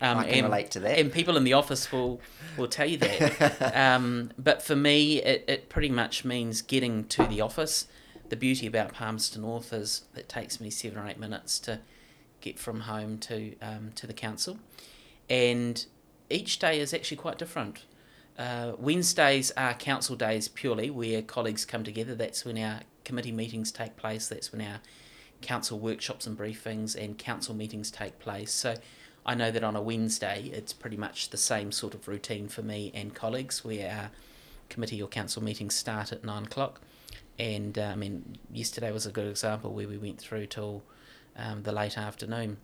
Um, 0.00 0.18
I 0.18 0.24
can 0.24 0.34
and, 0.34 0.46
relate 0.46 0.70
to 0.72 0.80
that. 0.80 0.98
And 0.98 1.12
people 1.12 1.36
in 1.36 1.44
the 1.44 1.52
office 1.52 1.92
will, 1.92 2.20
will 2.56 2.68
tell 2.68 2.88
you 2.88 2.96
that. 2.98 3.72
um, 3.76 4.32
but 4.38 4.62
for 4.62 4.74
me, 4.74 5.22
it, 5.22 5.44
it 5.46 5.68
pretty 5.68 5.90
much 5.90 6.24
means 6.24 6.62
getting 6.62 7.04
to 7.08 7.24
the 7.26 7.40
office. 7.40 7.86
The 8.30 8.36
beauty 8.36 8.66
about 8.66 8.94
Palmerston 8.94 9.42
North 9.42 9.72
is 9.72 10.02
it 10.16 10.28
takes 10.28 10.60
me 10.60 10.70
seven 10.70 10.98
or 10.98 11.06
eight 11.06 11.18
minutes 11.18 11.58
to 11.60 11.80
get 12.40 12.58
from 12.58 12.80
home 12.80 13.18
to 13.18 13.56
um, 13.60 13.90
to 13.96 14.06
the 14.06 14.12
council, 14.12 14.58
and 15.28 15.84
each 16.30 16.58
day 16.60 16.78
is 16.78 16.94
actually 16.94 17.16
quite 17.16 17.38
different. 17.38 17.84
Uh, 18.38 18.72
Wednesdays 18.78 19.50
are 19.56 19.74
council 19.74 20.16
days 20.16 20.48
purely, 20.48 20.90
where 20.90 21.22
colleagues 21.22 21.64
come 21.64 21.82
together. 21.82 22.14
That's 22.14 22.44
when 22.44 22.56
our 22.56 22.80
committee 23.04 23.32
meetings 23.32 23.72
take 23.72 23.96
place. 23.96 24.28
That's 24.28 24.52
when 24.52 24.62
our 24.62 24.80
council 25.42 25.78
workshops 25.78 26.26
and 26.26 26.38
briefings 26.38 26.94
and 26.94 27.18
council 27.18 27.54
meetings 27.54 27.90
take 27.90 28.18
place. 28.18 28.52
So 28.52 28.76
I 29.24 29.34
know 29.34 29.50
that 29.50 29.62
on 29.62 29.76
a 29.76 29.82
Wednesday, 29.82 30.50
it's 30.52 30.72
pretty 30.72 30.96
much 30.96 31.30
the 31.30 31.36
same 31.36 31.72
sort 31.72 31.94
of 31.94 32.08
routine 32.08 32.48
for 32.48 32.62
me 32.62 32.90
and 32.94 33.14
colleagues, 33.14 33.64
where 33.64 33.90
our 33.90 34.10
committee 34.68 35.02
or 35.02 35.08
council 35.08 35.42
meetings 35.42 35.74
start 35.74 36.12
at 36.12 36.24
nine 36.24 36.44
o'clock. 36.44 36.80
And 37.38 37.78
uh, 37.78 37.90
I 37.92 37.96
mean, 37.96 38.38
yesterday 38.52 38.92
was 38.92 39.06
a 39.06 39.10
good 39.10 39.28
example 39.28 39.72
where 39.72 39.88
we 39.88 39.98
went 39.98 40.18
through 40.18 40.46
till 40.46 40.82
um, 41.36 41.62
the 41.62 41.72
late 41.72 41.98
afternoon. 41.98 42.58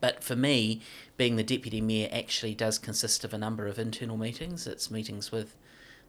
But 0.00 0.22
for 0.22 0.36
me, 0.36 0.80
being 1.16 1.36
the 1.36 1.42
deputy 1.42 1.80
mayor 1.80 2.08
actually 2.12 2.54
does 2.54 2.78
consist 2.78 3.24
of 3.24 3.34
a 3.34 3.38
number 3.38 3.66
of 3.66 3.78
internal 3.78 4.16
meetings. 4.16 4.66
It's 4.66 4.90
meetings 4.90 5.32
with 5.32 5.56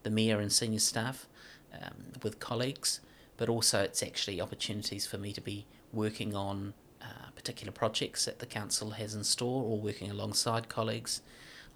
the 0.03 0.11
mayor 0.11 0.39
and 0.39 0.51
senior 0.51 0.79
staff, 0.79 1.27
um, 1.73 2.13
with 2.21 2.39
colleagues, 2.39 2.99
but 3.37 3.49
also 3.49 3.81
it's 3.81 4.03
actually 4.03 4.39
opportunities 4.39 5.07
for 5.07 5.17
me 5.17 5.33
to 5.33 5.41
be 5.41 5.65
working 5.91 6.35
on 6.35 6.73
uh, 7.09 7.29
particular 7.35 7.71
projects 7.71 8.25
that 8.25 8.39
the 8.39 8.45
council 8.45 8.91
has 8.91 9.15
in 9.15 9.23
store 9.23 9.63
or 9.63 9.79
working 9.79 10.11
alongside 10.11 10.69
colleagues 10.69 11.21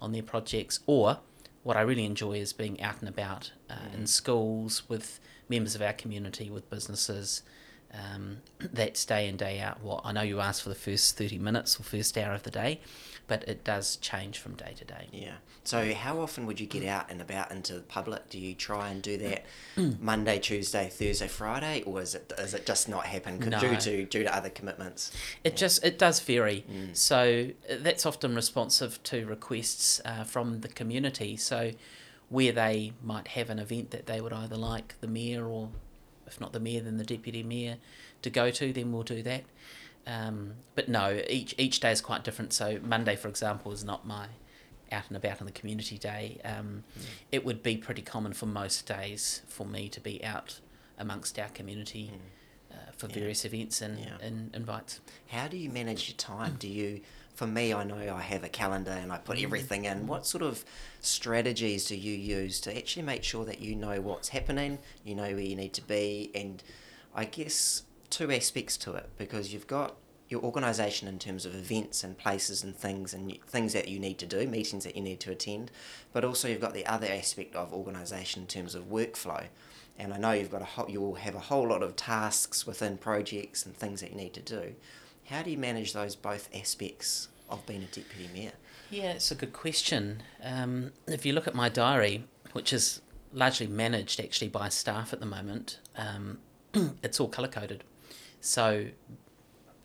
on 0.00 0.12
their 0.12 0.22
projects. 0.22 0.80
Or 0.86 1.18
what 1.62 1.76
I 1.76 1.80
really 1.80 2.04
enjoy 2.04 2.34
is 2.34 2.52
being 2.52 2.80
out 2.80 3.00
and 3.00 3.08
about 3.08 3.52
uh, 3.68 3.74
mm. 3.74 3.94
in 3.94 4.06
schools 4.06 4.88
with 4.88 5.20
members 5.48 5.74
of 5.74 5.82
our 5.82 5.92
community, 5.92 6.50
with 6.50 6.68
businesses. 6.70 7.42
Um, 7.92 8.38
that's 8.58 9.04
day 9.04 9.28
in 9.28 9.36
day 9.36 9.60
out. 9.60 9.82
What 9.82 10.02
I 10.04 10.12
know 10.12 10.22
you 10.22 10.40
asked 10.40 10.62
for 10.62 10.68
the 10.68 10.74
first 10.74 11.16
thirty 11.16 11.38
minutes 11.38 11.78
or 11.78 11.82
first 11.82 12.16
hour 12.18 12.34
of 12.34 12.42
the 12.42 12.50
day, 12.50 12.80
but 13.26 13.42
it 13.48 13.64
does 13.64 13.96
change 13.96 14.38
from 14.38 14.54
day 14.54 14.74
to 14.76 14.84
day. 14.84 15.08
Yeah. 15.12 15.34
So 15.64 15.94
how 15.94 16.20
often 16.20 16.46
would 16.46 16.60
you 16.60 16.66
get 16.66 16.84
out 16.84 17.10
and 17.10 17.22
about 17.22 17.50
into 17.50 17.74
the 17.74 17.80
public? 17.80 18.28
Do 18.28 18.38
you 18.38 18.54
try 18.54 18.90
and 18.90 19.00
do 19.00 19.16
that 19.18 19.46
Monday, 20.00 20.38
Tuesday, 20.38 20.90
Thursday, 20.90 21.28
Friday, 21.28 21.82
or 21.86 22.02
is 22.02 22.14
it 22.14 22.32
is 22.38 22.52
it 22.52 22.66
just 22.66 22.88
not 22.88 23.06
happen 23.06 23.38
no. 23.38 23.58
due 23.58 23.76
to 23.76 24.04
due 24.04 24.24
to 24.24 24.36
other 24.36 24.50
commitments? 24.50 25.10
It 25.42 25.52
yeah. 25.52 25.56
just 25.56 25.84
it 25.84 25.98
does 25.98 26.20
vary. 26.20 26.64
Mm. 26.70 26.94
So 26.94 27.50
uh, 27.70 27.76
that's 27.80 28.04
often 28.04 28.34
responsive 28.34 29.02
to 29.04 29.24
requests 29.24 30.02
uh, 30.04 30.24
from 30.24 30.60
the 30.60 30.68
community. 30.68 31.36
So 31.36 31.72
where 32.28 32.52
they 32.52 32.92
might 33.02 33.28
have 33.28 33.48
an 33.48 33.58
event 33.58 33.90
that 33.90 34.06
they 34.06 34.20
would 34.20 34.32
either 34.32 34.56
like 34.56 35.00
the 35.00 35.06
mayor 35.08 35.46
or 35.46 35.70
if 36.26 36.40
not 36.40 36.52
the 36.52 36.60
mayor 36.60 36.80
then 36.80 36.96
the 36.96 37.04
deputy 37.04 37.42
mayor 37.42 37.76
to 38.22 38.30
go 38.30 38.50
to, 38.50 38.72
then 38.72 38.90
we'll 38.92 39.02
do 39.02 39.22
that. 39.22 39.44
Um, 40.06 40.54
but 40.74 40.88
no, 40.88 41.20
each 41.28 41.54
each 41.58 41.80
day 41.80 41.92
is 41.92 42.00
quite 42.00 42.24
different. 42.24 42.52
So 42.52 42.78
Monday, 42.82 43.16
for 43.16 43.28
example, 43.28 43.72
is 43.72 43.84
not 43.84 44.06
my 44.06 44.26
out 44.92 45.04
and 45.08 45.16
about 45.16 45.40
in 45.40 45.46
the 45.46 45.52
community 45.52 45.98
day. 45.98 46.40
Um, 46.44 46.84
mm. 46.98 47.04
It 47.32 47.44
would 47.44 47.62
be 47.62 47.76
pretty 47.76 48.02
common 48.02 48.32
for 48.32 48.46
most 48.46 48.86
days 48.86 49.42
for 49.48 49.66
me 49.66 49.88
to 49.88 50.00
be 50.00 50.22
out 50.24 50.60
amongst 50.98 51.38
our 51.38 51.48
community 51.48 52.12
mm. 52.12 52.76
uh, 52.76 52.92
for 52.96 53.08
various 53.08 53.44
events 53.44 53.80
and, 53.80 53.98
yeah. 53.98 54.16
and 54.20 54.54
invites. 54.54 55.00
How 55.28 55.48
do 55.48 55.56
you 55.56 55.70
manage 55.70 56.08
your 56.08 56.16
time? 56.16 56.56
Do 56.58 56.68
you 56.68 57.00
for 57.34 57.48
me, 57.48 57.74
I 57.74 57.82
know 57.82 58.14
I 58.14 58.20
have 58.20 58.44
a 58.44 58.48
calendar 58.48 58.92
and 58.92 59.12
I 59.12 59.18
put 59.18 59.38
mm. 59.38 59.42
everything 59.42 59.86
in. 59.86 60.06
What 60.06 60.24
sort 60.24 60.42
of 60.42 60.64
strategies 61.00 61.86
do 61.86 61.96
you 61.96 62.12
use 62.12 62.60
to 62.60 62.76
actually 62.76 63.02
make 63.02 63.24
sure 63.24 63.44
that 63.44 63.60
you 63.60 63.74
know 63.74 64.00
what's 64.00 64.28
happening, 64.28 64.78
you 65.02 65.16
know 65.16 65.22
where 65.22 65.40
you 65.40 65.56
need 65.56 65.72
to 65.74 65.82
be, 65.82 66.30
and 66.34 66.62
I 67.12 67.24
guess 67.24 67.82
two 68.14 68.30
aspects 68.30 68.76
to 68.76 68.94
it 68.94 69.08
because 69.18 69.52
you've 69.52 69.66
got 69.66 69.96
your 70.28 70.40
organisation 70.42 71.08
in 71.08 71.18
terms 71.18 71.44
of 71.44 71.54
events 71.54 72.04
and 72.04 72.16
places 72.16 72.62
and 72.62 72.74
things 72.74 73.12
and 73.12 73.38
things 73.46 73.72
that 73.72 73.88
you 73.88 73.98
need 73.98 74.18
to 74.18 74.26
do, 74.26 74.46
meetings 74.46 74.84
that 74.84 74.96
you 74.96 75.02
need 75.02 75.20
to 75.20 75.32
attend, 75.32 75.70
but 76.12 76.24
also 76.24 76.48
you've 76.48 76.60
got 76.60 76.74
the 76.74 76.86
other 76.86 77.08
aspect 77.08 77.54
of 77.56 77.72
organisation 77.72 78.42
in 78.42 78.46
terms 78.46 78.74
of 78.74 78.84
workflow. 78.84 79.44
And 79.98 80.14
I 80.14 80.16
know 80.16 80.32
you've 80.32 80.50
got 80.50 80.62
a 80.62 80.66
whole, 80.66 80.88
you 80.88 81.00
will 81.00 81.16
have 81.16 81.34
a 81.34 81.40
whole 81.40 81.68
lot 81.68 81.82
of 81.82 81.96
tasks 81.96 82.66
within 82.66 82.98
projects 82.98 83.66
and 83.66 83.76
things 83.76 84.00
that 84.00 84.10
you 84.10 84.16
need 84.16 84.34
to 84.34 84.40
do. 84.40 84.74
How 85.26 85.42
do 85.42 85.50
you 85.50 85.58
manage 85.58 85.92
those 85.92 86.14
both 86.14 86.48
aspects 86.54 87.28
of 87.50 87.64
being 87.66 87.82
a 87.82 87.86
deputy 87.86 88.28
mayor? 88.32 88.52
Yeah, 88.90 89.12
it's 89.12 89.30
a 89.30 89.34
good 89.34 89.52
question. 89.52 90.22
Um, 90.42 90.92
if 91.06 91.26
you 91.26 91.32
look 91.32 91.48
at 91.48 91.54
my 91.54 91.68
diary, 91.68 92.24
which 92.52 92.72
is 92.72 93.00
largely 93.32 93.66
managed 93.66 94.20
actually 94.20 94.48
by 94.48 94.68
staff 94.68 95.12
at 95.12 95.20
the 95.20 95.26
moment, 95.26 95.80
um, 95.96 96.38
it's 97.02 97.20
all 97.20 97.28
colour 97.28 97.48
coded. 97.48 97.84
So 98.44 98.88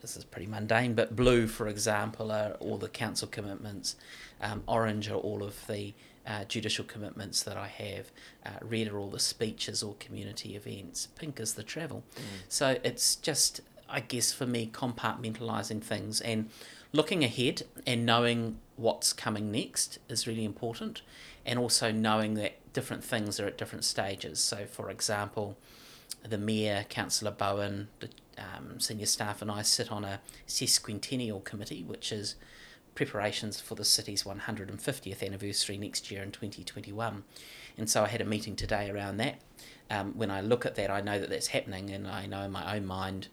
this 0.01 0.17
is 0.17 0.25
pretty 0.25 0.45
mundane, 0.45 0.93
but 0.93 1.15
blue, 1.15 1.47
for 1.47 1.69
example, 1.69 2.29
are 2.29 2.57
all 2.59 2.77
the 2.77 2.89
council 2.89 3.27
commitments. 3.27 3.95
Um, 4.41 4.63
orange 4.67 5.09
are 5.09 5.15
all 5.15 5.43
of 5.43 5.65
the 5.67 5.93
uh, 6.27 6.43
judicial 6.43 6.83
commitments 6.83 7.41
that 7.43 7.55
I 7.55 7.67
have. 7.67 8.11
Uh, 8.45 8.59
red 8.61 8.89
are 8.89 8.99
all 8.99 9.09
the 9.09 9.19
speeches 9.19 9.81
or 9.81 9.95
community 9.95 10.57
events. 10.57 11.07
Pink 11.15 11.39
is 11.39 11.53
the 11.53 11.63
travel. 11.63 12.03
Mm. 12.17 12.21
So 12.49 12.77
it's 12.83 13.15
just, 13.15 13.61
I 13.89 14.01
guess, 14.01 14.33
for 14.33 14.45
me, 14.45 14.69
compartmentalising 14.71 15.81
things 15.81 16.19
and 16.19 16.49
looking 16.91 17.23
ahead 17.23 17.63
and 17.87 18.05
knowing 18.05 18.59
what's 18.75 19.13
coming 19.13 19.53
next 19.53 19.99
is 20.09 20.27
really 20.27 20.43
important. 20.43 21.01
And 21.45 21.57
also 21.57 21.93
knowing 21.93 22.33
that 22.33 22.57
different 22.73 23.05
things 23.05 23.39
are 23.39 23.47
at 23.47 23.57
different 23.57 23.85
stages. 23.85 24.41
So, 24.41 24.65
for 24.65 24.89
example, 24.89 25.57
the 26.27 26.37
Mayor, 26.37 26.85
Councillor 26.89 27.31
Bowen, 27.31 27.87
the 27.99 28.09
um, 28.37 28.79
senior 28.79 29.05
staff, 29.05 29.41
and 29.41 29.51
I 29.51 29.61
sit 29.61 29.91
on 29.91 30.03
a 30.03 30.21
sesquicentennial 30.47 31.43
committee, 31.43 31.83
which 31.83 32.11
is 32.11 32.35
preparations 32.95 33.59
for 33.59 33.75
the 33.75 33.85
city's 33.85 34.23
150th 34.23 35.23
anniversary 35.25 35.77
next 35.77 36.11
year 36.11 36.21
in 36.21 36.31
2021. 36.31 37.23
And 37.77 37.89
so 37.89 38.03
I 38.03 38.07
had 38.07 38.21
a 38.21 38.25
meeting 38.25 38.55
today 38.55 38.89
around 38.89 39.17
that. 39.17 39.39
Um, 39.89 40.13
when 40.17 40.29
I 40.29 40.41
look 40.41 40.65
at 40.65 40.75
that, 40.75 40.89
I 40.89 41.01
know 41.01 41.19
that 41.19 41.29
that's 41.29 41.47
happening, 41.47 41.89
and 41.89 42.07
I 42.07 42.25
know 42.25 42.43
in 42.43 42.51
my 42.51 42.75
own 42.75 42.85
mind 42.85 43.29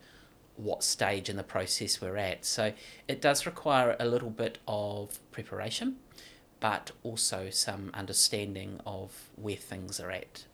what 0.57 0.83
stage 0.83 1.29
in 1.29 1.37
the 1.37 1.43
process 1.43 2.01
we're 2.01 2.17
at. 2.17 2.45
So 2.45 2.73
it 3.09 3.21
does 3.21 3.45
require 3.45 3.97
a 4.01 4.07
little 4.07 4.31
bit 4.31 4.59
of 4.67 5.19
preparation, 5.31 5.97
but 6.67 6.91
also 7.05 7.49
some 7.49 7.93
understanding 7.95 8.81
of 8.85 9.29
where 9.37 9.55
things 9.55 10.01
are 10.01 10.11
at 10.11 10.47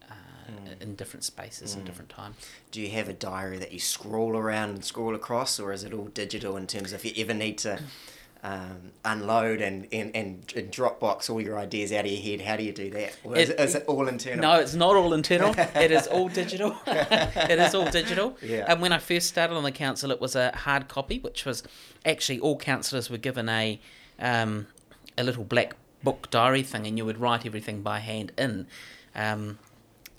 mm. 0.47 0.83
in 0.83 0.95
different 0.95 1.25
spaces 1.25 1.73
mm. 1.73 1.78
and 1.78 1.87
different 1.87 2.11
time. 2.11 2.35
Do 2.71 2.83
you 2.83 2.90
have 2.90 3.09
a 3.09 3.14
diary 3.14 3.57
that 3.57 3.73
you 3.73 3.78
scroll 3.78 4.37
around 4.37 4.69
and 4.69 4.85
scroll 4.85 5.14
across, 5.14 5.59
or 5.59 5.73
is 5.73 5.85
it 5.85 5.95
all 5.95 6.11
digital 6.12 6.59
in 6.59 6.66
terms 6.66 6.92
of 6.92 7.02
if 7.02 7.16
you 7.16 7.25
ever 7.25 7.33
need 7.33 7.57
to 7.59 7.81
um, 8.42 8.92
unload 9.07 9.62
and, 9.62 9.88
and, 9.90 10.14
and 10.14 10.47
Dropbox 10.47 11.31
all 11.31 11.40
your 11.40 11.59
ideas 11.59 11.92
out 11.92 12.04
of 12.04 12.11
your 12.11 12.21
head? 12.21 12.42
How 12.42 12.57
do 12.59 12.62
you 12.62 12.73
do 12.73 12.90
that? 12.90 13.16
Or 13.25 13.35
is 13.35 13.49
it, 13.49 13.59
it, 13.59 13.62
is 13.62 13.75
it 13.76 13.85
all 13.87 14.07
internal? 14.07 14.42
No, 14.42 14.61
it's 14.61 14.75
not 14.75 14.95
all 14.95 15.14
internal. 15.14 15.54
it 15.57 15.92
is 15.92 16.07
all 16.09 16.28
digital. 16.28 16.76
it 16.87 17.59
is 17.59 17.75
all 17.75 17.90
digital. 17.90 18.37
Yeah. 18.42 18.66
And 18.69 18.83
when 18.83 18.92
I 18.92 18.99
first 18.99 19.28
started 19.28 19.54
on 19.54 19.62
the 19.62 19.73
council, 19.73 20.11
it 20.11 20.21
was 20.21 20.37
a 20.37 20.52
hard 20.54 20.88
copy, 20.88 21.21
which 21.21 21.47
was 21.47 21.62
actually 22.04 22.38
all 22.38 22.59
councillors 22.59 23.09
were 23.09 23.16
given 23.16 23.49
a 23.49 23.81
um, 24.19 24.66
a 25.19 25.25
little 25.25 25.45
black 25.45 25.75
book 26.03 26.31
diary 26.31 26.63
thing, 26.63 26.87
and 26.87 26.99
you 26.99 27.05
would 27.05 27.19
write 27.19 27.47
everything 27.47 27.83
by 27.83 27.99
hand 27.99 28.33
in. 28.37 28.67
Um, 29.15 29.59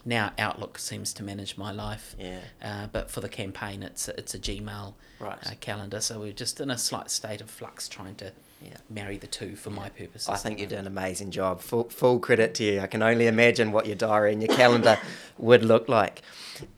now 0.05 0.31
Outlook 0.37 0.77
seems 0.77 1.13
to 1.13 1.23
manage 1.23 1.57
my 1.57 1.71
life. 1.71 2.15
Yeah. 2.19 2.39
Uh, 2.61 2.87
but 2.91 3.09
for 3.09 3.21
the 3.21 3.29
campaign, 3.29 3.83
it's 3.83 4.07
a, 4.07 4.19
it's 4.19 4.33
a 4.33 4.39
Gmail 4.39 4.93
right. 5.19 5.37
uh, 5.45 5.51
calendar. 5.59 6.01
So 6.01 6.19
we're 6.19 6.33
just 6.33 6.59
in 6.59 6.69
a 6.69 6.77
slight 6.77 7.09
state 7.09 7.41
of 7.41 7.49
flux, 7.49 7.87
trying 7.87 8.15
to 8.15 8.33
yeah. 8.61 8.77
marry 8.89 9.17
the 9.17 9.27
two 9.27 9.55
for 9.55 9.69
yeah. 9.69 9.75
my 9.75 9.89
purposes. 9.89 10.29
I 10.29 10.35
think 10.35 10.59
you 10.59 10.67
did 10.67 10.79
an 10.79 10.87
amazing 10.87 11.31
job. 11.31 11.61
Full 11.61 11.85
full 11.85 12.19
credit 12.19 12.53
to 12.55 12.63
you. 12.63 12.79
I 12.81 12.87
can 12.87 13.01
only 13.01 13.27
imagine 13.27 13.71
what 13.71 13.85
your 13.85 13.95
diary 13.95 14.33
and 14.33 14.41
your 14.41 14.55
calendar 14.55 14.99
would 15.37 15.63
look 15.63 15.87
like. 15.87 16.21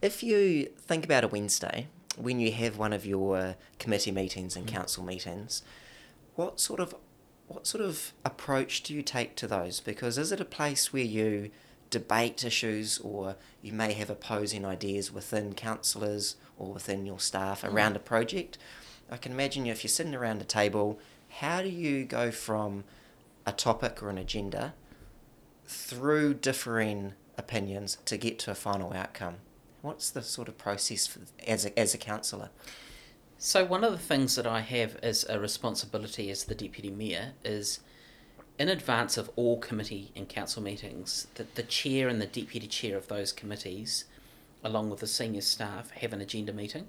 If 0.02 0.24
you 0.24 0.66
think 0.78 1.04
about 1.06 1.24
a 1.24 1.28
Wednesday 1.28 1.88
when 2.18 2.40
you 2.40 2.52
have 2.52 2.78
one 2.78 2.94
of 2.94 3.06
your 3.06 3.56
committee 3.80 4.12
meetings 4.12 4.56
and 4.56 4.66
mm. 4.66 4.70
council 4.70 5.04
meetings, 5.04 5.64
what 6.36 6.60
sort 6.60 6.80
of 6.80 6.96
what 7.48 7.68
sort 7.68 7.84
of 7.84 8.14
approach 8.24 8.84
do 8.84 8.94
you 8.94 9.02
take 9.02 9.36
to 9.36 9.48
those? 9.48 9.80
Because 9.80 10.18
is 10.18 10.32
it 10.32 10.40
a 10.40 10.46
place 10.46 10.92
where 10.92 11.04
you 11.04 11.52
debate 11.90 12.44
issues 12.44 13.00
or 13.00 13.36
you 13.62 13.72
may 13.72 13.94
have 13.94 14.10
opposing 14.10 14.66
ideas 14.66 15.12
within 15.12 15.54
councillors 15.54 16.36
or 16.58 16.74
within 16.74 17.06
your 17.06 17.20
staff 17.20 17.62
mm. 17.62 17.72
around 17.72 17.96
a 17.96 18.00
project. 18.00 18.58
I 19.10 19.18
can 19.18 19.32
imagine 19.32 19.66
if 19.68 19.84
you're 19.84 19.90
sitting 19.90 20.16
around 20.16 20.42
a 20.42 20.46
table, 20.46 21.00
how 21.30 21.62
do 21.62 21.70
you 21.70 22.06
go 22.06 22.32
from 22.32 22.84
a 23.46 23.52
topic 23.52 24.02
or 24.02 24.10
an 24.10 24.18
agenda 24.18 24.74
through 25.66 26.36
differing 26.36 27.14
opinions 27.38 27.98
to 28.06 28.18
get 28.18 28.40
to 28.40 28.52
a 28.52 28.56
final 28.56 28.94
outcome? 28.94 29.36
What's 29.82 30.10
the 30.10 30.22
sort 30.22 30.48
of 30.48 30.58
process 30.58 31.06
for, 31.06 31.20
as 31.48 31.66
a, 31.66 31.80
as 31.80 31.94
a 31.94 31.98
councillor? 31.98 32.50
So 33.38 33.65
one 33.65 33.84
of 33.84 33.92
the 33.92 33.98
things 33.98 34.36
that 34.36 34.48
I 34.48 34.62
have 34.62 34.98
as 35.04 35.25
a 35.27 35.39
responsibility 35.39 36.30
as 36.30 36.46
the 36.46 36.56
deputy 36.56 36.89
mayor 36.89 37.34
is 37.44 37.82
in 38.58 38.70
advance 38.70 39.18
of 39.18 39.30
all 39.36 39.60
committee 39.60 40.12
and 40.15 40.30
council 40.30 40.63
meetings, 40.63 41.27
that 41.36 41.56
the 41.56 41.63
chair 41.63 42.08
and 42.08 42.22
the 42.22 42.25
deputy 42.25 42.68
chair 42.68 42.96
of 42.96 43.08
those 43.08 43.34
committees, 43.34 44.06
along 44.63 44.89
with 44.89 45.01
the 45.01 45.08
senior 45.08 45.42
staff, 45.42 45.92
have 45.92 46.13
an 46.13 46.22
agenda 46.22 46.54
meeting. 46.54 46.88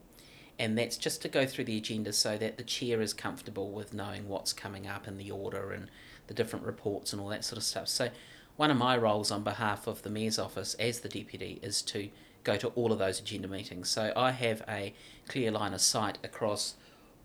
And 0.58 0.78
that's 0.78 0.96
just 0.96 1.20
to 1.22 1.28
go 1.28 1.44
through 1.44 1.64
the 1.64 1.76
agenda 1.76 2.12
so 2.12 2.38
that 2.38 2.56
the 2.56 2.64
chair 2.64 3.00
is 3.02 3.12
comfortable 3.12 3.72
with 3.72 3.92
knowing 3.92 4.28
what's 4.28 4.52
coming 4.52 4.86
up 4.86 5.06
in 5.06 5.18
the 5.18 5.30
order 5.30 5.72
and 5.72 5.90
the 6.28 6.34
different 6.34 6.64
reports 6.64 7.12
and 7.12 7.20
all 7.20 7.28
that 7.28 7.44
sort 7.44 7.58
of 7.58 7.64
stuff. 7.64 7.88
So, 7.88 8.10
one 8.56 8.70
of 8.70 8.78
my 8.78 8.96
roles 8.96 9.30
on 9.30 9.42
behalf 9.42 9.86
of 9.86 10.02
the 10.02 10.08
Mayor's 10.08 10.38
office 10.38 10.72
as 10.74 11.00
the 11.00 11.10
deputy 11.10 11.58
is 11.62 11.82
to 11.82 12.08
go 12.46 12.56
to 12.56 12.68
all 12.68 12.92
of 12.92 12.98
those 12.98 13.20
agenda 13.20 13.48
meetings. 13.48 13.88
So, 13.88 14.12
I 14.16 14.30
have 14.30 14.62
a 14.68 14.94
clear 15.28 15.50
line 15.50 15.74
of 15.74 15.80
sight 15.80 16.18
across 16.24 16.76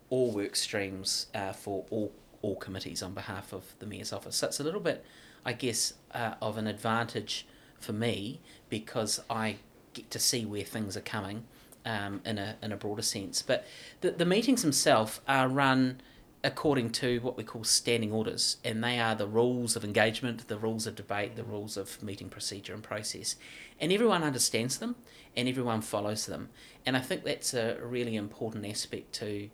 all 0.09 0.31
work 0.31 0.55
streams 0.55 1.27
uh, 1.33 1.53
for 1.53 1.85
all 1.89 2.11
all 2.41 2.55
committees 2.55 3.03
on 3.03 3.13
behalf 3.13 3.53
of 3.53 3.75
the 3.79 3.85
Mayor's 3.85 4.11
office. 4.11 4.37
So 4.37 4.47
it's 4.47 4.59
a 4.59 4.63
little 4.63 4.79
bit, 4.79 5.05
I 5.45 5.53
guess, 5.53 5.93
uh, 6.13 6.33
of 6.41 6.57
an 6.57 6.67
advantage 6.67 7.45
for 7.79 7.93
me 7.93 8.41
because 8.69 9.21
I 9.29 9.57
get 9.93 10.09
to 10.11 10.19
see 10.19 10.45
where 10.45 10.63
things 10.63 10.95
are 10.97 11.01
coming 11.01 11.45
um, 11.85 12.21
in, 12.25 12.37
a, 12.37 12.55
in 12.61 12.71
a 12.71 12.77
broader 12.77 13.01
sense. 13.01 13.41
But 13.41 13.65
the, 14.01 14.11
the 14.11 14.25
meetings 14.25 14.61
themselves 14.61 15.21
are 15.27 15.47
run 15.47 16.01
according 16.43 16.89
to 16.89 17.19
what 17.19 17.37
we 17.37 17.43
call 17.43 17.63
standing 17.63 18.11
orders, 18.11 18.57
and 18.63 18.83
they 18.83 18.99
are 18.99 19.13
the 19.13 19.27
rules 19.27 19.75
of 19.75 19.83
engagement, 19.83 20.47
the 20.47 20.57
rules 20.57 20.87
of 20.87 20.95
debate, 20.95 21.35
the 21.35 21.43
rules 21.43 21.77
of 21.77 22.01
meeting 22.01 22.29
procedure 22.29 22.73
and 22.73 22.83
process. 22.83 23.35
And 23.79 23.91
everyone 23.91 24.23
understands 24.23 24.77
them 24.77 24.95
and 25.35 25.47
everyone 25.47 25.81
follows 25.81 26.25
them. 26.25 26.49
And 26.85 26.97
I 26.97 26.99
think 26.99 27.23
that's 27.23 27.53
a 27.53 27.77
really 27.81 28.15
important 28.15 28.65
aspect 28.65 29.13
to 29.15 29.49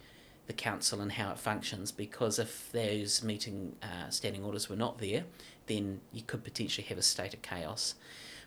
the 0.48 0.54
council 0.54 1.02
and 1.02 1.12
how 1.12 1.32
it 1.32 1.40
functions 1.40 1.92
because 1.92 2.40
if 2.40 2.72
those 2.72 3.22
meeting 3.22 3.76
uh, 3.84 4.10
standing 4.10 4.44
orders 4.44 4.70
were 4.70 4.78
not 4.78 5.00
there, 5.00 5.26
then 5.68 6.00
you 6.14 6.22
could 6.22 6.44
potentially 6.44 6.88
have 6.88 6.98
a 6.98 7.02
state 7.02 7.34
of 7.34 7.42
chaos. 7.42 7.96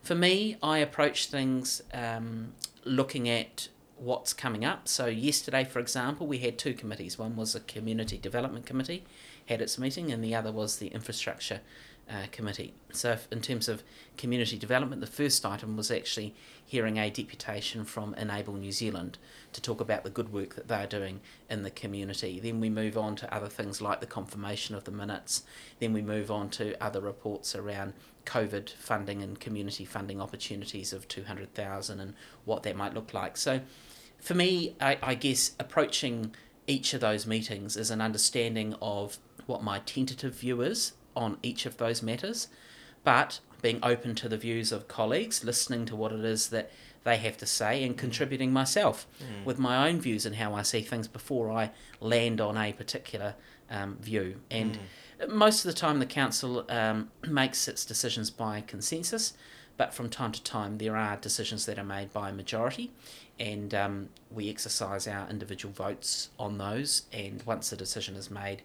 For 0.02 0.14
me, 0.14 0.56
I 0.62 0.78
approach 0.78 1.26
things 1.26 1.82
um, 1.92 2.54
looking 2.84 3.28
at 3.28 3.68
what's 4.00 4.32
coming 4.32 4.64
up. 4.64 4.88
So 4.88 5.06
yesterday, 5.06 5.64
for 5.64 5.78
example, 5.78 6.26
we 6.26 6.38
had 6.38 6.58
two 6.58 6.72
committees. 6.72 7.18
One 7.18 7.36
was 7.36 7.54
a 7.54 7.60
community 7.60 8.16
development 8.16 8.64
committee, 8.66 9.04
had 9.46 9.60
its 9.60 9.78
meeting, 9.78 10.10
and 10.10 10.24
the 10.24 10.34
other 10.34 10.50
was 10.50 10.78
the 10.78 10.88
infrastructure 10.88 11.60
uh, 12.10 12.26
committee. 12.32 12.72
So 12.92 13.18
in 13.30 13.40
terms 13.40 13.68
of 13.68 13.84
community 14.16 14.58
development, 14.58 15.00
the 15.00 15.06
first 15.06 15.44
item 15.46 15.76
was 15.76 15.90
actually 15.90 16.34
hearing 16.64 16.96
a 16.96 17.10
deputation 17.10 17.84
from 17.84 18.14
Enable 18.14 18.54
New 18.54 18.72
Zealand 18.72 19.18
to 19.52 19.60
talk 19.60 19.80
about 19.80 20.02
the 20.02 20.10
good 20.10 20.32
work 20.32 20.54
that 20.54 20.66
they're 20.66 20.86
doing 20.86 21.20
in 21.48 21.62
the 21.62 21.70
community. 21.70 22.40
Then 22.40 22.58
we 22.58 22.70
move 22.70 22.96
on 22.96 23.16
to 23.16 23.32
other 23.32 23.48
things 23.48 23.80
like 23.80 24.00
the 24.00 24.06
confirmation 24.06 24.74
of 24.74 24.84
the 24.84 24.90
minutes. 24.90 25.42
Then 25.78 25.92
we 25.92 26.02
move 26.02 26.30
on 26.30 26.48
to 26.50 26.74
other 26.82 27.00
reports 27.00 27.54
around 27.54 27.92
COVID 28.26 28.70
funding 28.70 29.22
and 29.22 29.38
community 29.38 29.84
funding 29.84 30.20
opportunities 30.20 30.92
of 30.92 31.06
200,000 31.06 32.00
and 32.00 32.14
what 32.44 32.62
that 32.64 32.76
might 32.76 32.94
look 32.94 33.14
like. 33.14 33.36
So 33.36 33.60
for 34.20 34.34
me, 34.34 34.76
I, 34.80 34.98
I 35.02 35.14
guess 35.14 35.52
approaching 35.58 36.34
each 36.66 36.94
of 36.94 37.00
those 37.00 37.26
meetings 37.26 37.76
is 37.76 37.90
an 37.90 38.00
understanding 38.00 38.74
of 38.80 39.18
what 39.46 39.62
my 39.62 39.80
tentative 39.80 40.34
view 40.34 40.60
is 40.62 40.92
on 41.16 41.38
each 41.42 41.66
of 41.66 41.78
those 41.78 42.02
matters, 42.02 42.48
but 43.02 43.40
being 43.62 43.80
open 43.82 44.14
to 44.14 44.28
the 44.28 44.36
views 44.36 44.72
of 44.72 44.88
colleagues, 44.88 45.44
listening 45.44 45.84
to 45.86 45.96
what 45.96 46.12
it 46.12 46.24
is 46.24 46.48
that 46.48 46.70
they 47.04 47.16
have 47.16 47.36
to 47.38 47.46
say, 47.46 47.82
and 47.82 47.94
mm. 47.94 47.98
contributing 47.98 48.52
myself 48.52 49.06
mm. 49.22 49.44
with 49.44 49.58
my 49.58 49.88
own 49.88 50.00
views 50.00 50.26
and 50.26 50.36
how 50.36 50.54
I 50.54 50.62
see 50.62 50.82
things 50.82 51.08
before 51.08 51.50
I 51.50 51.70
land 52.00 52.40
on 52.40 52.56
a 52.56 52.72
particular 52.72 53.34
um, 53.70 53.96
view. 54.00 54.40
And 54.50 54.78
mm. 55.20 55.28
most 55.30 55.64
of 55.64 55.72
the 55.72 55.78
time, 55.78 55.98
the 55.98 56.06
council 56.06 56.64
um, 56.68 57.10
makes 57.28 57.68
its 57.68 57.84
decisions 57.84 58.30
by 58.30 58.60
consensus, 58.60 59.34
but 59.80 59.94
from 59.94 60.10
time 60.10 60.30
to 60.30 60.42
time, 60.42 60.76
there 60.76 60.94
are 60.94 61.16
decisions 61.16 61.64
that 61.64 61.78
are 61.78 61.84
made 61.84 62.12
by 62.12 62.28
a 62.28 62.32
majority, 62.34 62.90
and 63.38 63.72
um, 63.72 64.10
we 64.30 64.50
exercise 64.50 65.08
our 65.08 65.26
individual 65.30 65.72
votes 65.72 66.28
on 66.38 66.58
those. 66.58 67.04
And 67.14 67.42
once 67.44 67.70
the 67.70 67.76
decision 67.76 68.14
is 68.14 68.30
made, 68.30 68.60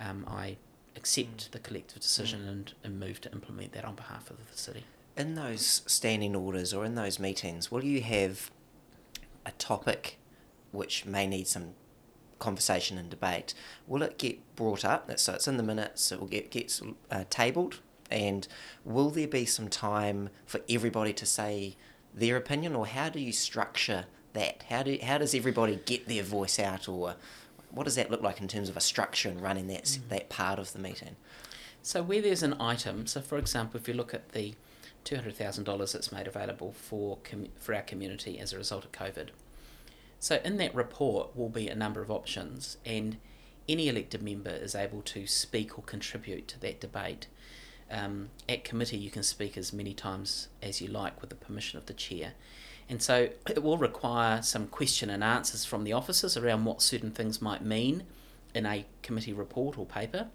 um, 0.00 0.24
I 0.26 0.56
accept 0.96 1.36
mm. 1.36 1.50
the 1.52 1.60
collective 1.60 2.00
decision 2.00 2.40
mm. 2.40 2.48
and, 2.48 2.74
and 2.82 2.98
move 2.98 3.20
to 3.20 3.32
implement 3.32 3.74
that 3.74 3.84
on 3.84 3.94
behalf 3.94 4.28
of 4.28 4.38
the 4.50 4.58
city. 4.58 4.82
In 5.16 5.36
those 5.36 5.82
standing 5.86 6.34
orders 6.34 6.74
or 6.74 6.84
in 6.84 6.96
those 6.96 7.20
meetings, 7.20 7.70
will 7.70 7.84
you 7.84 8.00
have 8.00 8.50
a 9.46 9.52
topic 9.52 10.18
which 10.72 11.06
may 11.06 11.28
need 11.28 11.46
some 11.46 11.74
conversation 12.40 12.98
and 12.98 13.08
debate? 13.08 13.54
Will 13.86 14.02
it 14.02 14.18
get 14.18 14.40
brought 14.56 14.84
up? 14.84 15.16
So 15.20 15.34
it's 15.34 15.46
in 15.46 15.58
the 15.58 15.62
minutes. 15.62 16.10
It 16.10 16.18
will 16.18 16.26
get 16.26 16.50
gets 16.50 16.82
uh, 17.12 17.22
tabled, 17.30 17.78
and 18.10 18.46
will 18.84 19.10
there 19.10 19.28
be 19.28 19.44
some 19.44 19.68
time 19.68 20.30
for 20.46 20.60
everybody 20.68 21.12
to 21.14 21.26
say 21.26 21.76
their 22.14 22.36
opinion, 22.36 22.74
or 22.74 22.86
how 22.86 23.08
do 23.08 23.20
you 23.20 23.32
structure 23.32 24.06
that? 24.32 24.64
How 24.68 24.82
do 24.82 24.98
how 25.02 25.18
does 25.18 25.34
everybody 25.34 25.80
get 25.84 26.08
their 26.08 26.22
voice 26.22 26.58
out, 26.58 26.88
or 26.88 27.16
what 27.70 27.84
does 27.84 27.96
that 27.96 28.10
look 28.10 28.22
like 28.22 28.40
in 28.40 28.48
terms 28.48 28.68
of 28.68 28.76
a 28.76 28.80
structure 28.80 29.28
and 29.28 29.40
running 29.40 29.66
that 29.68 29.84
mm. 29.84 30.08
that 30.08 30.28
part 30.28 30.58
of 30.58 30.72
the 30.72 30.78
meeting? 30.78 31.16
So 31.82 32.02
where 32.02 32.22
there's 32.22 32.42
an 32.42 32.56
item, 32.60 33.06
so 33.06 33.20
for 33.20 33.38
example, 33.38 33.78
if 33.78 33.86
you 33.86 33.94
look 33.94 34.14
at 34.14 34.30
the 34.30 34.54
two 35.04 35.14
hundred 35.14 35.36
thousand 35.36 35.64
dollars 35.64 35.92
that's 35.92 36.10
made 36.10 36.26
available 36.26 36.72
for 36.72 37.18
com- 37.22 37.48
for 37.58 37.74
our 37.74 37.82
community 37.82 38.38
as 38.38 38.52
a 38.52 38.58
result 38.58 38.84
of 38.84 38.92
COVID. 38.92 39.28
So 40.18 40.40
in 40.44 40.56
that 40.56 40.74
report 40.74 41.36
will 41.36 41.48
be 41.48 41.68
a 41.68 41.74
number 41.74 42.02
of 42.02 42.10
options, 42.10 42.78
and 42.84 43.18
any 43.68 43.88
elected 43.88 44.22
member 44.22 44.50
is 44.50 44.74
able 44.74 45.02
to 45.02 45.26
speak 45.26 45.78
or 45.78 45.82
contribute 45.82 46.48
to 46.48 46.60
that 46.60 46.80
debate. 46.80 47.28
Um, 47.90 48.30
at 48.48 48.64
committee, 48.64 48.96
you 48.96 49.10
can 49.10 49.22
speak 49.22 49.56
as 49.56 49.72
many 49.72 49.94
times 49.94 50.48
as 50.62 50.80
you 50.80 50.88
like 50.88 51.20
with 51.20 51.30
the 51.30 51.36
permission 51.36 51.78
of 51.78 51.86
the 51.86 51.94
chair. 51.94 52.32
And 52.88 53.02
so 53.02 53.28
it 53.48 53.62
will 53.62 53.78
require 53.78 54.42
some 54.42 54.66
question 54.68 55.10
and 55.10 55.22
answers 55.22 55.64
from 55.64 55.84
the 55.84 55.92
officers 55.92 56.36
around 56.36 56.64
what 56.64 56.82
certain 56.82 57.10
things 57.10 57.42
might 57.42 57.64
mean 57.64 58.04
in 58.54 58.66
a 58.66 58.86
committee 59.02 59.32
report 59.32 59.76
or 59.78 59.86
paper. 59.86 60.28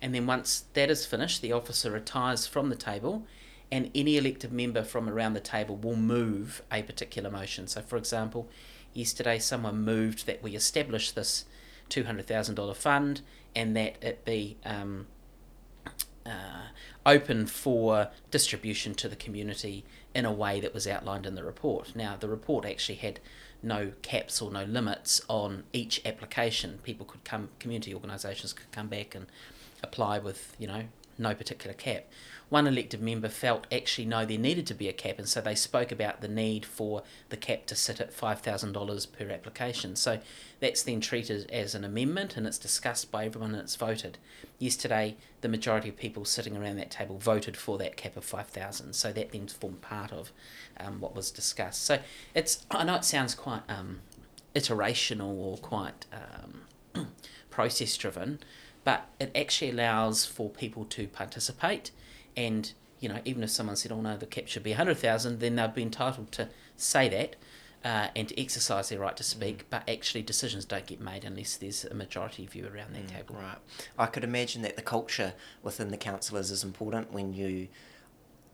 And 0.00 0.14
then 0.14 0.26
once 0.26 0.64
that 0.74 0.90
is 0.90 1.06
finished, 1.06 1.42
the 1.42 1.52
officer 1.52 1.90
retires 1.90 2.46
from 2.46 2.68
the 2.68 2.76
table, 2.76 3.26
and 3.70 3.90
any 3.94 4.16
elected 4.16 4.52
member 4.52 4.82
from 4.82 5.08
around 5.08 5.34
the 5.34 5.40
table 5.40 5.76
will 5.76 5.96
move 5.96 6.62
a 6.72 6.82
particular 6.82 7.30
motion. 7.30 7.66
So, 7.66 7.82
for 7.82 7.96
example, 7.96 8.48
yesterday 8.94 9.38
someone 9.38 9.84
moved 9.84 10.26
that 10.26 10.42
we 10.42 10.54
establish 10.54 11.10
this 11.12 11.44
$200,000 11.90 12.76
fund 12.76 13.20
and 13.54 13.76
that 13.76 14.02
it 14.02 14.24
be 14.24 14.56
um, 14.64 15.06
uh, 16.26 16.68
open 17.06 17.46
for 17.46 18.08
distribution 18.30 18.94
to 18.94 19.08
the 19.08 19.16
community 19.16 19.84
in 20.14 20.24
a 20.24 20.32
way 20.32 20.60
that 20.60 20.74
was 20.74 20.86
outlined 20.86 21.26
in 21.26 21.34
the 21.34 21.44
report. 21.44 21.94
Now, 21.94 22.16
the 22.18 22.28
report 22.28 22.64
actually 22.64 22.96
had 22.96 23.20
no 23.62 23.92
caps 24.02 24.40
or 24.40 24.50
no 24.50 24.64
limits 24.64 25.20
on 25.28 25.64
each 25.72 26.00
application. 26.04 26.78
People 26.82 27.06
could 27.06 27.24
come, 27.24 27.48
community 27.58 27.94
organisations 27.94 28.52
could 28.52 28.70
come 28.72 28.88
back 28.88 29.14
and 29.14 29.26
apply 29.82 30.18
with, 30.18 30.54
you 30.58 30.66
know, 30.66 30.84
no 31.18 31.34
particular 31.34 31.74
cap 31.74 32.04
one 32.48 32.66
elected 32.66 33.02
member 33.02 33.28
felt 33.28 33.66
actually 33.70 34.06
no, 34.06 34.24
there 34.24 34.38
needed 34.38 34.66
to 34.68 34.74
be 34.74 34.88
a 34.88 34.92
cap, 34.92 35.18
and 35.18 35.28
so 35.28 35.40
they 35.40 35.54
spoke 35.54 35.92
about 35.92 36.20
the 36.20 36.28
need 36.28 36.64
for 36.64 37.02
the 37.28 37.36
cap 37.36 37.66
to 37.66 37.74
sit 37.74 38.00
at 38.00 38.16
$5,000 38.16 39.12
per 39.12 39.30
application. 39.30 39.96
So 39.96 40.20
that's 40.60 40.82
then 40.82 41.00
treated 41.00 41.50
as 41.50 41.74
an 41.74 41.84
amendment 41.84 42.36
and 42.36 42.46
it's 42.46 42.58
discussed 42.58 43.10
by 43.10 43.26
everyone 43.26 43.52
and 43.52 43.62
it's 43.62 43.76
voted. 43.76 44.18
Yesterday, 44.58 45.16
the 45.42 45.48
majority 45.48 45.90
of 45.90 45.96
people 45.96 46.24
sitting 46.24 46.56
around 46.56 46.76
that 46.76 46.90
table 46.90 47.18
voted 47.18 47.56
for 47.56 47.76
that 47.78 47.96
cap 47.96 48.16
of 48.16 48.24
5,000, 48.24 48.94
so 48.94 49.12
that 49.12 49.32
then 49.32 49.46
formed 49.46 49.82
part 49.82 50.12
of 50.12 50.32
um, 50.78 51.00
what 51.00 51.14
was 51.14 51.30
discussed. 51.30 51.84
So 51.84 51.98
it's, 52.34 52.66
I 52.70 52.84
know 52.84 52.96
it 52.96 53.04
sounds 53.04 53.34
quite 53.34 53.62
um, 53.68 54.00
iterational 54.54 55.36
or 55.36 55.58
quite 55.58 56.06
um, 56.94 57.08
process 57.50 57.96
driven, 57.96 58.38
but 58.84 59.06
it 59.20 59.30
actually 59.34 59.70
allows 59.70 60.24
for 60.24 60.48
people 60.48 60.86
to 60.86 61.06
participate 61.08 61.90
and 62.38 62.72
you 63.00 63.08
know 63.08 63.20
even 63.24 63.42
if 63.42 63.50
someone 63.50 63.76
said 63.76 63.92
oh 63.92 64.00
no 64.00 64.16
the 64.16 64.26
cap 64.26 64.46
should 64.46 64.62
be 64.62 64.70
100000 64.70 65.40
then 65.40 65.56
they'd 65.56 65.74
be 65.74 65.82
entitled 65.82 66.30
to 66.32 66.48
say 66.76 67.08
that 67.08 67.36
uh, 67.84 68.08
and 68.16 68.28
to 68.28 68.40
exercise 68.40 68.88
their 68.88 68.98
right 68.98 69.16
to 69.16 69.22
speak, 69.22 69.58
mm. 69.58 69.66
but 69.70 69.88
actually 69.88 70.22
decisions 70.22 70.64
don't 70.64 70.86
get 70.86 71.00
made 71.00 71.24
unless 71.24 71.56
there's 71.56 71.84
a 71.84 71.94
majority 71.94 72.44
view 72.46 72.66
around 72.66 72.94
that 72.94 73.06
mm, 73.06 73.16
table. 73.16 73.36
Right. 73.36 73.58
I 73.96 74.06
could 74.06 74.24
imagine 74.24 74.62
that 74.62 74.76
the 74.76 74.82
culture 74.82 75.34
within 75.62 75.90
the 75.90 75.96
councillors 75.96 76.50
is 76.50 76.64
important 76.64 77.12
when 77.12 77.34
you 77.34 77.68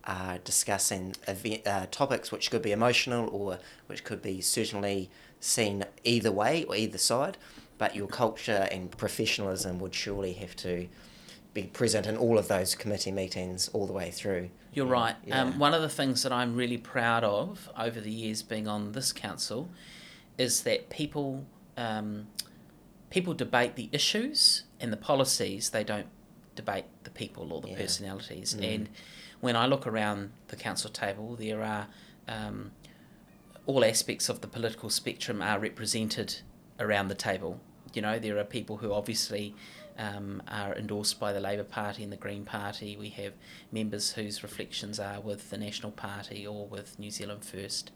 are 0.05 0.37
discussing 0.39 1.17
event, 1.27 1.67
uh, 1.67 1.87
topics 1.91 2.31
which 2.31 2.51
could 2.51 2.61
be 2.61 2.73
emotional 2.73 3.29
or 3.31 3.59
which 3.87 4.05
could 4.05 4.21
be 4.21 4.43
certainly 4.43 5.11
seen 5.41 5.85
either 6.05 6.31
way 6.31 6.65
or 6.65 6.77
either 6.77 6.99
side, 6.99 7.39
but 7.79 7.97
your 7.97 8.07
culture 8.07 8.69
and 8.71 8.91
professionalism 8.91 9.79
would 9.79 9.95
surely 9.95 10.35
have 10.35 10.55
to 10.57 10.87
be 11.55 11.63
present 11.63 12.07
in 12.07 12.17
all 12.17 12.37
of 12.37 12.49
those 12.49 12.75
committee 12.75 13.13
meetings 13.13 13.69
all 13.69 13.87
the 13.87 13.93
way 13.93 14.11
through. 14.11 14.51
You're 14.73 14.87
right. 14.87 15.15
Yeah. 15.25 15.41
Um, 15.41 15.59
one 15.59 15.73
of 15.73 15.83
the 15.83 15.89
things 15.89 16.25
that 16.25 16.33
I'm 16.33 16.57
really 16.57 16.77
proud 16.77 17.23
of 17.23 17.71
over 17.79 18.01
the 18.01 18.11
years 18.11 18.43
being 18.43 18.67
on 18.67 18.93
this 18.93 19.13
council 19.13 19.71
is 20.37 20.63
that 20.63 20.91
people 20.91 21.47
um, 21.77 22.27
people 23.11 23.35
debate 23.35 23.77
the 23.77 23.89
issues 23.93 24.65
and 24.81 24.93
the 24.93 24.97
policies. 24.97 25.71
They 25.71 25.85
don't 25.85 26.09
debate 26.57 26.87
the 27.05 27.11
people 27.11 27.53
or 27.53 27.61
the 27.61 27.69
yeah. 27.69 27.77
personalities. 27.77 28.55
Mm. 28.55 28.75
And 28.75 28.89
when 29.41 29.55
I 29.55 29.67
look 29.67 29.87
around 29.87 30.33
the 30.49 30.57
council 30.57 30.91
table, 30.91 31.37
there 31.37 31.63
are 31.63 31.87
um, 32.27 32.73
all 33.67 33.85
aspects 33.85 34.29
of 34.29 34.41
the 34.41 34.49
political 34.49 34.91
spectrum 34.91 35.41
are 35.41 35.59
represented 35.61 36.41
around 36.81 37.09
the 37.09 37.15
table. 37.15 37.61
You 37.93 38.03
know, 38.03 38.19
there 38.19 38.39
are 38.39 38.45
people 38.45 38.79
who 38.79 38.93
obviously 38.93 39.55
um, 39.99 40.43
are 40.49 40.75
endorsed 40.75 41.21
by 41.21 41.33
the 41.33 41.41
Labour 41.41 41.65
Party 41.65 42.03
and 42.03 42.13
the 42.13 42.17
Green 42.17 42.45
Party. 42.45 42.97
We 42.97 43.11
have 43.11 43.33
members 43.71 44.13
whose 44.13 44.43
reflections 44.43 44.99
are 44.99 45.21
with 45.21 45.51
the 45.51 45.59
National 45.59 45.93
Party 45.93 46.47
or 46.47 46.67
with 46.67 46.99
New 46.99 47.11
Zealand 47.11 47.45
First, 47.45 47.91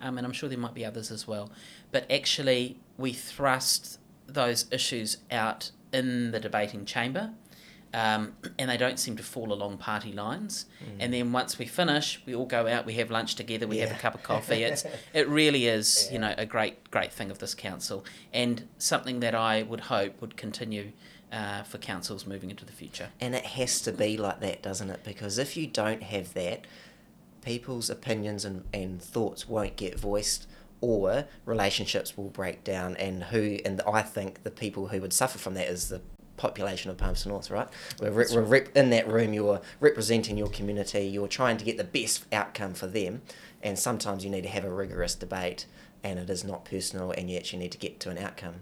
um, 0.00 0.18
and 0.18 0.26
I'm 0.26 0.32
sure 0.32 0.48
there 0.48 0.58
might 0.58 0.74
be 0.74 0.84
others 0.84 1.10
as 1.10 1.26
well. 1.26 1.50
But 1.92 2.10
actually, 2.10 2.78
we 2.96 3.12
thrust 3.12 3.98
those 4.26 4.66
issues 4.70 5.18
out 5.30 5.70
in 5.92 6.32
the 6.32 6.40
debating 6.40 6.84
chamber. 6.84 7.30
Um, 7.92 8.32
and 8.58 8.68
they 8.68 8.76
don't 8.76 8.98
seem 8.98 9.16
to 9.18 9.22
fall 9.22 9.52
along 9.52 9.78
party 9.78 10.10
lines. 10.10 10.66
Mm. 10.82 10.96
And 10.98 11.14
then 11.14 11.32
once 11.32 11.60
we 11.60 11.66
finish, 11.66 12.20
we 12.26 12.34
all 12.34 12.44
go 12.44 12.66
out, 12.66 12.86
we 12.86 12.94
have 12.94 13.08
lunch 13.08 13.36
together, 13.36 13.68
we 13.68 13.78
yeah. 13.78 13.86
have 13.86 13.96
a 13.96 14.00
cup 14.00 14.16
of 14.16 14.24
coffee. 14.24 14.64
It's 14.64 14.84
it 15.14 15.28
really 15.28 15.68
is, 15.68 16.06
yeah. 16.06 16.12
you 16.12 16.18
know, 16.18 16.34
a 16.36 16.44
great 16.44 16.90
great 16.90 17.12
thing 17.12 17.30
of 17.30 17.38
this 17.38 17.54
council, 17.54 18.04
and 18.32 18.66
something 18.78 19.20
that 19.20 19.36
I 19.36 19.62
would 19.62 19.78
hope 19.78 20.20
would 20.20 20.36
continue 20.36 20.90
uh, 21.32 21.62
for 21.62 21.78
councils 21.78 22.26
moving 22.26 22.50
into 22.50 22.64
the 22.64 22.72
future. 22.72 23.10
And 23.20 23.34
it 23.34 23.44
has 23.44 23.80
to 23.82 23.92
be 23.92 24.16
like 24.16 24.40
that, 24.40 24.62
doesn't 24.62 24.90
it? 24.90 25.04
Because 25.04 25.38
if 25.38 25.56
you 25.56 25.66
don't 25.66 26.02
have 26.02 26.34
that, 26.34 26.66
people's 27.42 27.90
opinions 27.90 28.44
and, 28.44 28.64
and 28.72 29.02
thoughts 29.02 29.48
won't 29.48 29.76
get 29.76 29.98
voiced 29.98 30.46
or 30.80 31.26
relationships 31.44 32.16
will 32.16 32.30
break 32.30 32.62
down 32.64 32.96
and 32.96 33.24
who 33.24 33.58
and 33.64 33.80
I 33.86 34.02
think 34.02 34.42
the 34.42 34.50
people 34.50 34.88
who 34.88 35.00
would 35.00 35.12
suffer 35.12 35.38
from 35.38 35.54
that 35.54 35.68
is 35.68 35.88
the 35.88 36.02
population 36.36 36.90
of 36.90 36.96
Palmerston 36.96 37.30
North, 37.30 37.50
right? 37.50 37.68
We're, 38.00 38.10
re- 38.10 38.26
we're 38.32 38.42
rep- 38.42 38.76
in 38.76 38.90
that 38.90 39.08
room, 39.08 39.32
you're 39.32 39.60
representing 39.80 40.36
your 40.36 40.48
community, 40.48 41.06
you're 41.06 41.28
trying 41.28 41.56
to 41.58 41.64
get 41.64 41.76
the 41.76 41.84
best 41.84 42.24
outcome 42.32 42.74
for 42.74 42.86
them, 42.86 43.22
and 43.62 43.78
sometimes 43.78 44.24
you 44.24 44.30
need 44.30 44.42
to 44.42 44.48
have 44.48 44.64
a 44.64 44.72
rigorous 44.72 45.14
debate, 45.14 45.66
and 46.02 46.18
it 46.18 46.28
is 46.28 46.44
not 46.44 46.64
personal, 46.64 47.12
and 47.12 47.30
yet 47.30 47.34
you 47.34 47.38
actually 47.38 47.60
need 47.60 47.72
to 47.72 47.78
get 47.78 48.00
to 48.00 48.10
an 48.10 48.18
outcome. 48.18 48.56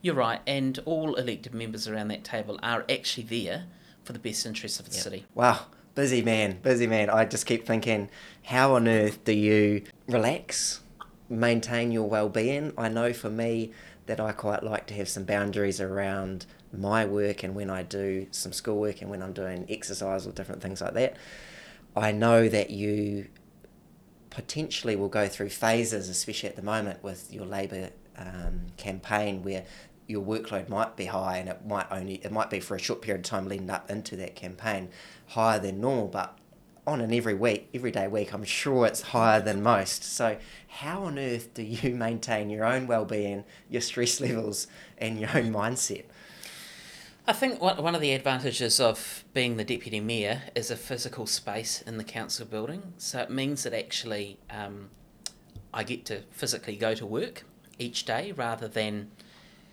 You're 0.00 0.14
right, 0.14 0.40
and 0.46 0.78
all 0.84 1.14
elected 1.14 1.54
members 1.54 1.88
around 1.88 2.08
that 2.08 2.24
table 2.24 2.58
are 2.62 2.84
actually 2.88 3.24
there 3.24 3.64
for 4.04 4.12
the 4.12 4.18
best 4.18 4.44
interests 4.46 4.80
of 4.80 4.88
the 4.88 4.94
Yep. 4.94 5.02
city. 5.02 5.26
Wow, 5.34 5.66
busy 5.94 6.22
man, 6.22 6.58
busy 6.62 6.86
man. 6.86 7.08
I 7.10 7.24
just 7.24 7.46
keep 7.46 7.66
thinking, 7.66 8.10
how 8.44 8.74
on 8.74 8.88
earth 8.88 9.24
do 9.24 9.32
you 9.32 9.82
relax, 10.08 10.80
maintain 11.28 11.92
your 11.92 12.08
well-being? 12.08 12.72
I 12.76 12.88
know 12.88 13.12
for 13.12 13.30
me 13.30 13.72
that 14.06 14.18
I 14.18 14.32
quite 14.32 14.62
like 14.64 14.86
to 14.88 14.94
have 14.94 15.08
some 15.08 15.24
boundaries 15.24 15.80
around 15.80 16.46
my 16.72 17.04
work 17.04 17.42
and 17.44 17.54
when 17.54 17.70
I 17.70 17.82
do 17.82 18.26
some 18.30 18.52
schoolwork 18.52 19.00
and 19.00 19.10
when 19.10 19.22
I'm 19.22 19.32
doing 19.32 19.66
exercise 19.68 20.26
or 20.26 20.32
different 20.32 20.62
things 20.62 20.80
like 20.80 20.94
that. 20.94 21.16
I 21.94 22.10
know 22.10 22.48
that 22.48 22.70
you 22.70 23.28
potentially 24.30 24.96
will 24.96 25.08
go 25.08 25.28
through 25.28 25.50
phases, 25.50 26.08
especially 26.08 26.48
at 26.48 26.56
the 26.56 26.62
moment 26.62 27.02
with 27.04 27.32
your 27.32 27.44
Labour 27.44 27.90
um, 28.16 28.66
campaign, 28.76 29.42
where 29.42 29.64
your 30.06 30.22
workload 30.22 30.68
might 30.68 30.96
be 30.96 31.06
high 31.06 31.38
and 31.38 31.48
it 31.48 31.66
might 31.66 31.86
only 31.90 32.14
it 32.16 32.32
might 32.32 32.50
be 32.50 32.60
for 32.60 32.74
a 32.74 32.78
short 32.78 33.00
period 33.00 33.20
of 33.20 33.24
time 33.24 33.48
leading 33.48 33.70
up 33.70 33.90
into 33.90 34.16
that 34.16 34.34
campaign, 34.34 34.88
higher 35.28 35.58
than 35.58 35.80
normal, 35.80 36.08
but 36.08 36.38
on 36.86 37.00
an 37.00 37.12
every 37.12 37.34
week, 37.34 37.68
everyday 37.72 38.08
week, 38.08 38.34
I'm 38.34 38.44
sure 38.44 38.86
it's 38.86 39.02
higher 39.02 39.40
than 39.40 39.62
most. 39.62 40.02
So, 40.02 40.36
how 40.66 41.04
on 41.04 41.18
earth 41.18 41.54
do 41.54 41.62
you 41.62 41.94
maintain 41.94 42.50
your 42.50 42.64
own 42.64 42.86
well-being, 42.86 43.44
your 43.70 43.80
stress 43.80 44.20
levels, 44.20 44.66
and 44.98 45.18
your 45.18 45.30
own 45.34 45.52
mindset? 45.52 46.04
I 47.24 47.32
think 47.32 47.62
one 47.62 47.94
of 47.94 48.00
the 48.00 48.12
advantages 48.14 48.80
of 48.80 49.24
being 49.32 49.56
the 49.56 49.62
deputy 49.62 50.00
mayor 50.00 50.42
is 50.56 50.72
a 50.72 50.76
physical 50.76 51.26
space 51.26 51.80
in 51.82 51.96
the 51.96 52.02
council 52.02 52.44
building. 52.44 52.94
So 52.98 53.20
it 53.20 53.30
means 53.30 53.62
that 53.62 53.72
actually 53.72 54.38
um, 54.50 54.90
I 55.72 55.84
get 55.84 56.04
to 56.06 56.22
physically 56.32 56.74
go 56.74 56.96
to 56.96 57.06
work 57.06 57.44
each 57.82 58.04
day 58.04 58.32
rather 58.32 58.68
than 58.68 59.10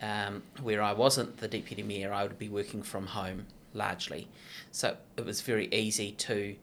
um, 0.02 0.43
where 0.62 0.82
I 0.82 0.93
wasn't 0.93 1.38
the 1.38 1.48
deputy 1.48 1.84
mayor, 1.84 2.13
I 2.13 2.24
would 2.24 2.39
be 2.39 2.50
working 2.50 2.84
from 2.84 3.08
home 3.08 3.45
largely. 3.74 4.28
So 4.72 4.98
it 5.17 5.26
was 5.26 5.41
very 5.41 5.67
easy 5.74 6.12
to 6.12 6.56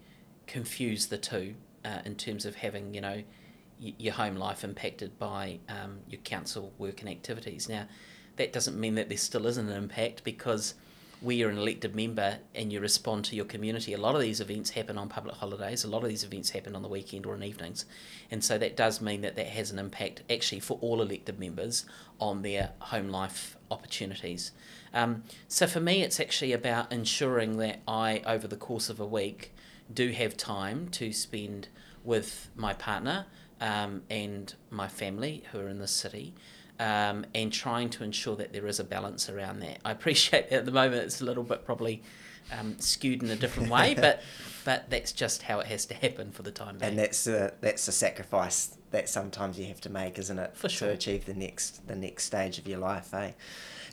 confuse 0.47 1.07
the 1.07 1.19
two 1.19 1.55
uh, 1.85 2.01
in 2.05 2.15
terms 2.17 2.45
of 2.45 2.57
having, 2.57 2.95
you 2.95 3.01
know, 3.01 3.23
your 3.79 4.15
home 4.15 4.37
life 4.37 4.65
impacted 4.65 5.19
by 5.19 5.59
um, 5.69 5.99
your 6.09 6.21
council 6.23 6.73
work 6.79 7.01
and 7.01 7.11
activities. 7.11 7.69
Now, 7.69 7.87
that 8.37 8.53
doesn't 8.53 8.79
mean 8.79 8.95
that 8.95 9.09
there 9.09 9.19
still 9.19 9.47
isn't 9.47 9.69
an 9.69 9.77
impact 9.77 10.25
because 10.25 10.75
we 11.23 11.43
are 11.43 11.49
an 11.49 11.57
elected 11.57 11.95
member 11.95 12.39
and 12.55 12.73
you 12.73 12.81
respond 12.81 13.25
to 13.25 13.37
your 13.37 13.45
community. 13.45 13.95
A 13.95 13.99
lot 13.99 14.15
of 14.15 14.21
these 14.21 14.41
events 14.41 14.71
happen 14.71 14.99
on 14.99 15.09
public 15.09 15.37
holidays, 15.37 15.85
a 15.85 15.89
lot 15.89 16.03
of 16.03 16.09
these 16.09 16.25
events 16.25 16.51
happen 16.51 16.77
on 16.77 16.83
the 16.83 16.89
weekend 16.89 17.27
or 17.27 17.35
in 17.35 17.43
evenings. 17.43 17.87
And 18.31 18.45
so 18.45 18.59
that 18.59 18.77
does 18.77 19.01
mean 19.01 19.23
that 19.23 19.37
that 19.37 19.47
has 19.49 19.71
an 19.71 19.79
impact 19.79 20.23
actually 20.29 20.61
for 20.61 20.79
all 20.81 21.01
elected 21.01 21.39
members 21.39 21.87
on 22.21 22.43
their 22.43 22.73
home 22.79 23.09
life 23.09 23.57
opportunities. 23.71 24.53
Um, 24.93 25.25
so 25.49 25.67
for 25.67 25.81
me, 25.81 26.03
it's 26.03 26.21
actually 26.21 26.53
about 26.53 26.93
ensuring 26.93 27.57
that 27.59 27.81
I, 27.89 28.23
over 28.27 28.47
the 28.47 28.57
course 28.57 28.89
of 28.89 29.01
a 29.01 29.07
week, 29.07 29.55
do 29.93 30.11
have 30.11 30.37
time 30.37 30.89
to 30.91 31.13
spend 31.13 31.69
with 32.05 32.49
my 32.55 32.73
partner 32.73 33.27
um, 33.61 34.03
and 34.11 34.55
my 34.71 34.89
family 34.89 35.45
who 35.53 35.61
are 35.61 35.69
in 35.69 35.79
the 35.79 35.89
city. 35.89 36.35
Um, 36.79 37.25
and 37.35 37.51
trying 37.51 37.89
to 37.91 38.05
ensure 38.05 38.37
that 38.37 38.53
there 38.53 38.67
is 38.67 38.81
a 38.81 38.85
balance 38.85 39.31
around 39.31 39.61
that. 39.61 39.79
I 39.83 39.93
appreciate 39.93 40.51
that 40.51 40.57
at 40.57 40.65
the 40.67 40.73
moment 40.73 41.05
it's 41.05 41.23
a 41.23 41.25
little 41.25 41.43
bit 41.43 41.65
probably 41.65 42.03
um, 42.53 42.79
skewed 42.79 43.23
in 43.23 43.31
a 43.31 43.37
different 43.37 43.71
way, 43.71 43.95
but 43.99 44.21
but 44.65 44.91
that's 44.91 45.13
just 45.13 45.43
how 45.43 45.61
it 45.61 45.67
has 45.69 45.87
to 45.87 45.95
happen 45.95 46.33
for 46.33 46.43
the 46.43 46.51
time 46.51 46.79
being. 46.79 46.91
And 46.91 46.99
that's 46.99 47.27
a, 47.27 47.55
that's 47.61 47.87
a 47.87 47.93
sacrifice 47.93 48.77
that 48.91 49.09
sometimes 49.09 49.59
you 49.59 49.67
have 49.67 49.81
to 49.83 49.91
make, 49.91 50.19
isn't 50.19 50.39
it? 50.39 50.57
For 50.57 50.69
sure. 50.69 50.89
To 50.89 50.95
achieve 50.95 51.25
the 51.25 51.35
next 51.35 51.87
the 51.87 51.97
next 51.97 52.25
stage 52.25 52.59
of 52.59 52.67
your 52.67 52.79
life, 52.79 53.15
eh? 53.15 53.33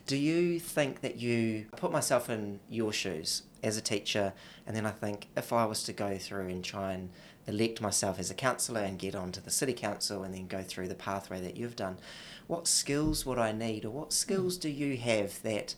Do 0.06 0.18
you 0.18 0.60
think 0.60 1.02
that 1.02 1.18
you 1.18 1.68
put 1.78 1.92
myself 1.92 2.30
in 2.30 2.60
your 2.70 2.92
shoes 2.92 3.44
as 3.62 3.78
a 3.78 3.82
teacher, 3.82 4.34
and 4.68 4.76
then 4.76 4.86
I 4.86 4.92
think 4.92 5.28
if 5.38 5.54
I 5.54 5.66
was 5.66 5.84
to 5.84 5.94
go 5.94 6.18
through 6.18 6.48
and 6.48 6.64
try 6.64 6.94
and 6.94 7.10
elect 7.48 7.82
myself 7.82 8.20
as 8.20 8.32
a 8.32 8.36
councillor 8.36 8.82
and 8.82 9.00
get 9.00 9.16
onto 9.16 9.42
the 9.42 9.52
city 9.52 9.74
council 9.74 10.24
and 10.24 10.34
then 10.34 10.48
go 10.48 10.62
through 10.62 10.88
the 10.88 10.96
pathway 10.96 11.42
that 11.42 11.58
you've 11.58 11.76
done, 11.76 11.98
what 12.48 12.68
skills 12.68 13.26
would 13.26 13.38
I 13.38 13.52
need, 13.52 13.86
or 13.86 13.90
what 13.90 14.14
skills 14.14 14.58
do 14.58 14.70
you 14.70 14.98
have 14.98 15.42
that 15.44 15.76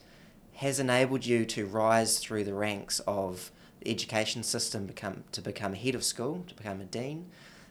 has 0.54 0.80
enabled 0.80 1.26
you 1.26 1.44
to 1.44 1.66
rise 1.66 2.18
through 2.18 2.44
the 2.44 2.54
ranks 2.54 3.00
of 3.06 3.50
the 3.80 3.90
education 3.90 4.42
system 4.42 4.86
become 4.86 5.24
to 5.32 5.40
become 5.40 5.74
head 5.74 5.94
of 5.94 6.04
school, 6.04 6.44
to 6.48 6.54
become 6.54 6.80
a 6.80 6.84
dean. 6.84 7.26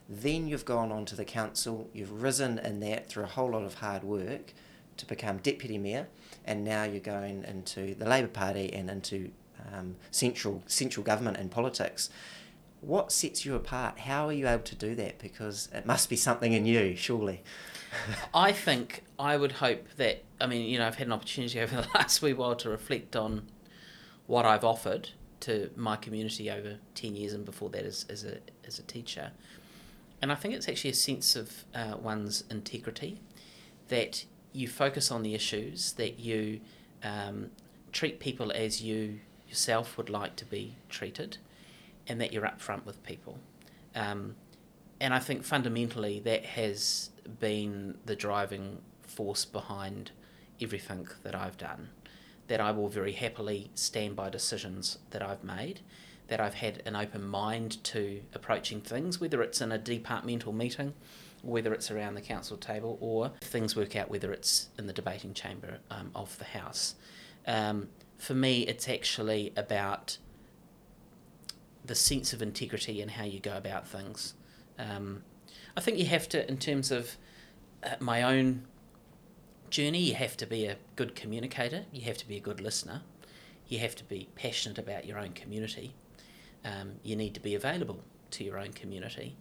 Then 0.07 0.47
you've 0.47 0.65
gone 0.65 0.91
on 0.91 1.05
to 1.05 1.15
the 1.15 1.25
council, 1.25 1.89
you've 1.93 2.21
risen 2.21 2.59
in 2.59 2.79
that 2.81 3.09
through 3.09 3.23
a 3.23 3.27
whole 3.27 3.51
lot 3.51 3.63
of 3.63 3.75
hard 3.75 4.03
work 4.03 4.53
to 4.97 5.05
become 5.05 5.37
deputy 5.37 5.77
mayor, 5.77 6.07
and 6.45 6.63
now 6.63 6.83
you're 6.83 6.99
going 6.99 7.43
into 7.43 7.95
the 7.95 8.05
Labour 8.05 8.27
Party 8.27 8.71
and 8.71 8.89
into 8.89 9.31
um, 9.73 9.95
central 10.11 10.61
central 10.67 11.03
government 11.03 11.37
and 11.37 11.49
politics. 11.49 12.09
What 12.85 13.11
sets 13.11 13.45
you 13.45 13.55
apart? 13.55 13.99
How 13.99 14.27
are 14.27 14.33
you 14.33 14.47
able 14.47 14.63
to 14.63 14.75
do 14.75 14.93
that? 14.93 15.17
Because 15.17 15.69
it 15.73 15.87
must 15.87 16.07
be 16.07 16.15
something 16.15 16.53
in 16.53 16.67
you, 16.67 16.95
surely. 16.95 17.41
I 18.33 18.51
think 18.51 19.03
I 19.17 19.37
would 19.37 19.53
hope 19.53 19.87
that 19.97 20.23
I 20.39 20.45
mean, 20.45 20.69
you 20.69 20.77
know, 20.77 20.85
I've 20.85 20.95
had 20.95 21.07
an 21.07 21.13
opportunity 21.13 21.59
over 21.61 21.81
the 21.81 21.87
last 21.95 22.21
wee 22.21 22.33
while 22.33 22.55
to 22.57 22.69
reflect 22.69 23.15
on 23.15 23.47
what 24.27 24.45
I've 24.45 24.63
offered 24.63 25.09
to 25.41 25.71
my 25.75 25.95
community 25.95 26.49
over 26.51 26.77
ten 26.93 27.15
years 27.15 27.33
and 27.33 27.43
before 27.43 27.69
that 27.71 27.85
as, 27.85 28.05
as 28.07 28.23
a 28.23 28.37
as 28.65 28.77
a 28.77 28.83
teacher. 28.83 29.31
And 30.21 30.31
I 30.31 30.35
think 30.35 30.53
it's 30.53 30.69
actually 30.69 30.91
a 30.91 30.95
sense 30.95 31.35
of 31.35 31.65
uh, 31.73 31.97
one's 31.99 32.43
integrity 32.49 33.19
that 33.87 34.25
you 34.53 34.67
focus 34.67 35.11
on 35.11 35.23
the 35.23 35.33
issues, 35.33 35.93
that 35.93 36.19
you 36.19 36.61
um, 37.03 37.49
treat 37.91 38.19
people 38.19 38.51
as 38.51 38.81
you 38.81 39.19
yourself 39.47 39.97
would 39.97 40.09
like 40.09 40.35
to 40.37 40.45
be 40.45 40.75
treated, 40.89 41.37
and 42.07 42.21
that 42.21 42.31
you're 42.31 42.43
upfront 42.43 42.85
with 42.85 43.03
people. 43.03 43.37
Um, 43.95 44.35
and 44.99 45.13
I 45.13 45.19
think 45.19 45.43
fundamentally 45.43 46.19
that 46.21 46.45
has 46.45 47.09
been 47.39 47.97
the 48.05 48.15
driving 48.15 48.79
force 49.01 49.45
behind 49.45 50.11
everything 50.61 51.07
that 51.23 51.35
I've 51.35 51.57
done. 51.57 51.89
That 52.47 52.61
I 52.61 52.71
will 52.71 52.89
very 52.89 53.13
happily 53.13 53.71
stand 53.73 54.15
by 54.15 54.29
decisions 54.29 54.99
that 55.09 55.23
I've 55.23 55.43
made, 55.43 55.79
that 56.27 56.39
I've 56.39 56.55
had 56.55 56.81
an 56.85 56.95
open 56.95 57.23
mind 57.23 57.83
to 57.85 58.21
approaching 58.33 58.81
things, 58.81 59.19
whether 59.19 59.41
it's 59.41 59.61
in 59.61 59.71
a 59.71 59.77
departmental 59.77 60.53
meeting, 60.53 60.93
whether 61.41 61.73
it's 61.73 61.91
around 61.91 62.15
the 62.15 62.21
council 62.21 62.57
table, 62.57 62.97
or 63.01 63.31
things 63.41 63.75
work 63.75 63.95
out, 63.95 64.09
whether 64.09 64.31
it's 64.31 64.69
in 64.77 64.87
the 64.87 64.93
debating 64.93 65.33
chamber 65.33 65.79
um, 65.91 66.11
of 66.15 66.37
the 66.37 66.45
House. 66.45 66.95
Um, 67.47 67.89
for 68.17 68.33
me, 68.33 68.61
it's 68.61 68.87
actually 68.87 69.53
about 69.55 70.17
the 71.87 71.95
sense 71.95 72.33
of 72.33 72.41
integrity 72.41 73.01
and 73.01 73.11
how 73.11 73.23
you 73.23 73.39
go 73.39 73.55
about 73.57 73.87
things. 73.87 74.33
Um, 74.77 75.23
I 75.77 75.81
think 75.81 75.97
you 75.97 76.05
have 76.05 76.27
to, 76.29 76.47
in 76.47 76.57
terms 76.57 76.91
of 76.91 77.17
uh, 77.83 77.95
my 77.99 78.23
own 78.23 78.63
journey, 79.69 79.99
you 79.99 80.15
have 80.15 80.37
to 80.37 80.45
be 80.45 80.65
a 80.65 80.77
good 80.95 81.15
communicator, 81.15 81.85
you 81.91 82.01
have 82.01 82.17
to 82.17 82.27
be 82.27 82.37
a 82.37 82.39
good 82.39 82.61
listener, 82.61 83.01
you 83.67 83.79
have 83.79 83.95
to 83.95 84.03
be 84.03 84.29
passionate 84.35 84.77
about 84.77 85.05
your 85.05 85.17
own 85.17 85.33
community, 85.33 85.93
um, 86.63 86.93
you 87.03 87.15
need 87.15 87.33
to 87.33 87.39
be 87.39 87.55
available 87.55 87.99
to 88.31 88.43
your 88.43 88.57
own 88.57 88.73
community. 88.73 89.35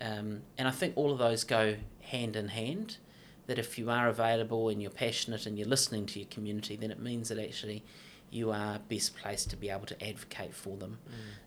Um, 0.00 0.42
and 0.56 0.66
I 0.66 0.70
think 0.70 0.94
all 0.96 1.12
of 1.12 1.18
those 1.18 1.44
go 1.44 1.76
hand 2.00 2.36
in 2.36 2.48
hand. 2.48 2.98
That 3.46 3.58
if 3.58 3.78
you 3.78 3.90
are 3.90 4.08
available 4.08 4.68
and 4.68 4.80
you're 4.80 4.92
passionate 4.92 5.44
and 5.44 5.58
you're 5.58 5.66
listening 5.66 6.06
to 6.06 6.20
your 6.20 6.28
community, 6.28 6.76
then 6.76 6.92
it 6.92 7.00
means 7.00 7.30
that 7.30 7.38
actually 7.38 7.82
you 8.30 8.50
are 8.52 8.78
best 8.88 9.16
placed 9.16 9.50
to 9.50 9.56
be 9.56 9.70
able 9.70 9.86
to 9.86 10.06
advocate 10.06 10.54
for 10.54 10.76
them. 10.76 10.98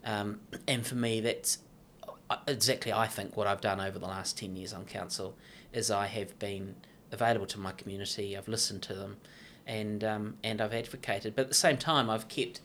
Um, 0.03 0.41
and 0.67 0.85
for 0.85 0.95
me, 0.95 1.21
that's 1.21 1.59
uh, 2.29 2.37
exactly 2.47 2.91
I 2.91 3.07
think 3.07 3.37
what 3.37 3.47
I've 3.47 3.61
done 3.61 3.79
over 3.79 3.97
the 3.97 4.07
last 4.07 4.37
10 4.37 4.55
years 4.55 4.73
on 4.73 4.85
council 4.85 5.35
is 5.71 5.89
I 5.89 6.07
have 6.07 6.37
been 6.39 6.75
available 7.11 7.45
to 7.47 7.59
my 7.59 7.71
community, 7.71 8.35
I've 8.35 8.47
listened 8.47 8.81
to 8.83 8.93
them, 8.93 9.17
and, 9.65 10.03
um, 10.03 10.37
and 10.43 10.59
I've 10.59 10.73
advocated. 10.73 11.35
But 11.35 11.43
at 11.43 11.47
the 11.49 11.55
same 11.55 11.77
time, 11.77 12.09
I've 12.09 12.27
kept 12.27 12.59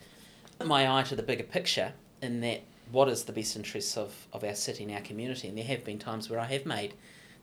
my 0.65 0.99
eye 0.99 1.03
to 1.05 1.17
the 1.17 1.23
bigger 1.23 1.45
picture 1.45 1.93
in 2.21 2.41
that 2.41 2.63
what 2.91 3.09
is 3.09 3.25
the 3.25 3.33
best 3.33 3.55
interests 3.55 3.97
of, 3.97 4.27
of 4.33 4.43
our 4.43 4.55
city 4.55 4.85
and 4.85 4.93
our 4.93 5.01
community. 5.01 5.49
And 5.49 5.57
there 5.57 5.65
have 5.65 5.85
been 5.85 5.99
times 5.99 6.29
where 6.31 6.41
I 6.41 6.47
have 6.47 6.67
made 6.67 6.95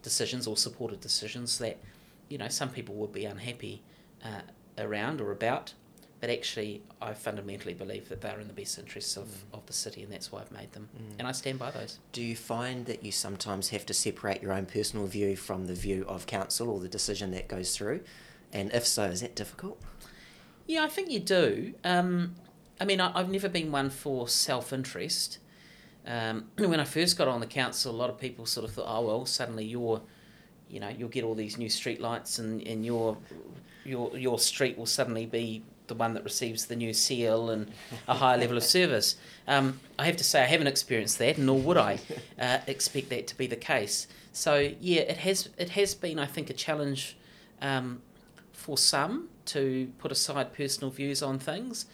decisions 0.02 0.48
or 0.48 0.58
supported 0.58 1.02
decisions 1.02 1.58
that, 1.60 1.78
you 2.30 2.38
know, 2.38 2.48
some 2.48 2.70
people 2.70 2.96
would 2.96 3.14
be 3.14 3.26
unhappy 3.26 3.82
uh, 4.24 4.42
around 4.78 5.22
or 5.22 5.32
about. 5.32 5.74
But 6.22 6.30
actually, 6.30 6.82
I 7.02 7.14
fundamentally 7.14 7.74
believe 7.74 8.10
that 8.10 8.22
they're 8.22 8.40
in 8.40 8.48
the 8.48 8.54
best 8.54 8.80
interests 8.80 9.18
of, 9.18 9.28
Mm. 9.28 9.58
of 9.58 9.66
the 9.66 9.74
city, 9.74 10.02
and 10.04 10.12
that's 10.12 10.32
why 10.32 10.42
I've 10.42 10.52
made 10.52 10.72
them. 10.72 10.90
Mm. 10.98 11.20
And 11.20 11.28
I 11.28 11.32
stand 11.34 11.60
by 11.60 11.72
those. 11.72 12.00
Do 12.14 12.22
you 12.24 12.36
find 12.36 12.86
that 12.86 13.04
you 13.04 13.12
sometimes 13.12 13.70
have 13.70 13.86
to 13.88 13.94
separate 13.94 14.42
your 14.42 14.54
own 14.54 14.66
personal 14.66 15.08
view 15.08 15.36
from 15.36 15.68
the 15.68 15.74
view 15.76 16.06
of 16.08 16.26
council 16.26 16.70
or 16.70 16.80
the 16.80 16.88
decision 16.90 17.32
that 17.32 17.48
goes 17.48 17.76
through? 17.76 18.02
And 18.54 18.72
if 18.74 18.88
so, 18.88 19.04
is 19.06 19.22
that 19.22 19.36
difficult? 19.36 19.80
Yeah, 20.68 20.84
I 20.84 20.88
think 20.88 21.12
you 21.12 21.20
do. 21.20 21.74
Um, 21.84 22.36
I 22.80 22.86
mean, 22.86 23.00
I, 23.02 23.12
I've 23.18 23.30
never 23.30 23.50
been 23.50 23.72
one 23.72 23.90
for 23.90 24.28
self 24.28 24.72
interest. 24.74 25.40
Um, 26.08 26.46
when 26.58 26.80
I 26.80 26.86
first 26.86 27.18
got 27.18 27.28
on 27.28 27.40
the 27.40 27.48
council, 27.48 27.92
a 27.92 27.98
lot 27.98 28.10
of 28.10 28.18
people 28.20 28.46
sort 28.46 28.68
of 28.68 28.74
thought, 28.74 28.86
oh, 28.88 29.06
well, 29.06 29.26
suddenly 29.26 29.66
you're, 29.66 30.02
you 30.70 30.80
know, 30.80 30.90
you'll 30.90 31.10
get 31.10 31.24
all 31.24 31.36
these 31.36 31.58
new 31.58 31.70
street 31.70 32.00
lights 32.00 32.40
and, 32.40 32.62
and 32.66 32.86
your, 32.86 33.18
your, 33.84 34.18
your 34.18 34.40
street 34.40 34.78
will 34.78 34.86
suddenly 34.86 35.26
be 35.26 35.64
the 35.88 35.96
one 35.96 36.14
that 36.14 36.24
receives 36.24 36.66
the 36.66 36.76
new 36.76 36.94
seal 36.94 37.50
and 37.50 37.72
a 38.08 38.16
higher 38.16 38.38
level 38.38 38.58
of 38.58 38.64
service. 38.64 39.18
Um, 39.48 39.80
I 40.00 40.06
have 40.06 40.18
to 40.18 40.24
say, 40.24 40.42
I 40.42 40.46
haven't 40.46 40.68
experienced 40.68 41.20
that, 41.20 41.38
nor 41.38 41.60
would 41.60 41.78
I 41.78 42.00
uh, 42.40 42.60
expect 42.68 43.10
that 43.10 43.28
to 43.28 43.38
be 43.38 43.48
the 43.48 43.56
case. 43.56 44.08
So, 44.32 44.72
yeah, 44.80 45.02
it 45.02 45.18
has, 45.18 45.50
it 45.58 45.70
has 45.70 45.96
been, 45.96 46.20
I 46.20 46.26
think, 46.26 46.50
a 46.50 46.54
challenge 46.54 47.18
um, 47.62 48.02
for 48.52 48.78
some 48.78 49.30
to 49.46 49.92
put 50.00 50.12
aside 50.12 50.54
personal 50.54 50.90
views 50.90 51.22
on 51.22 51.40
things. 51.40 51.86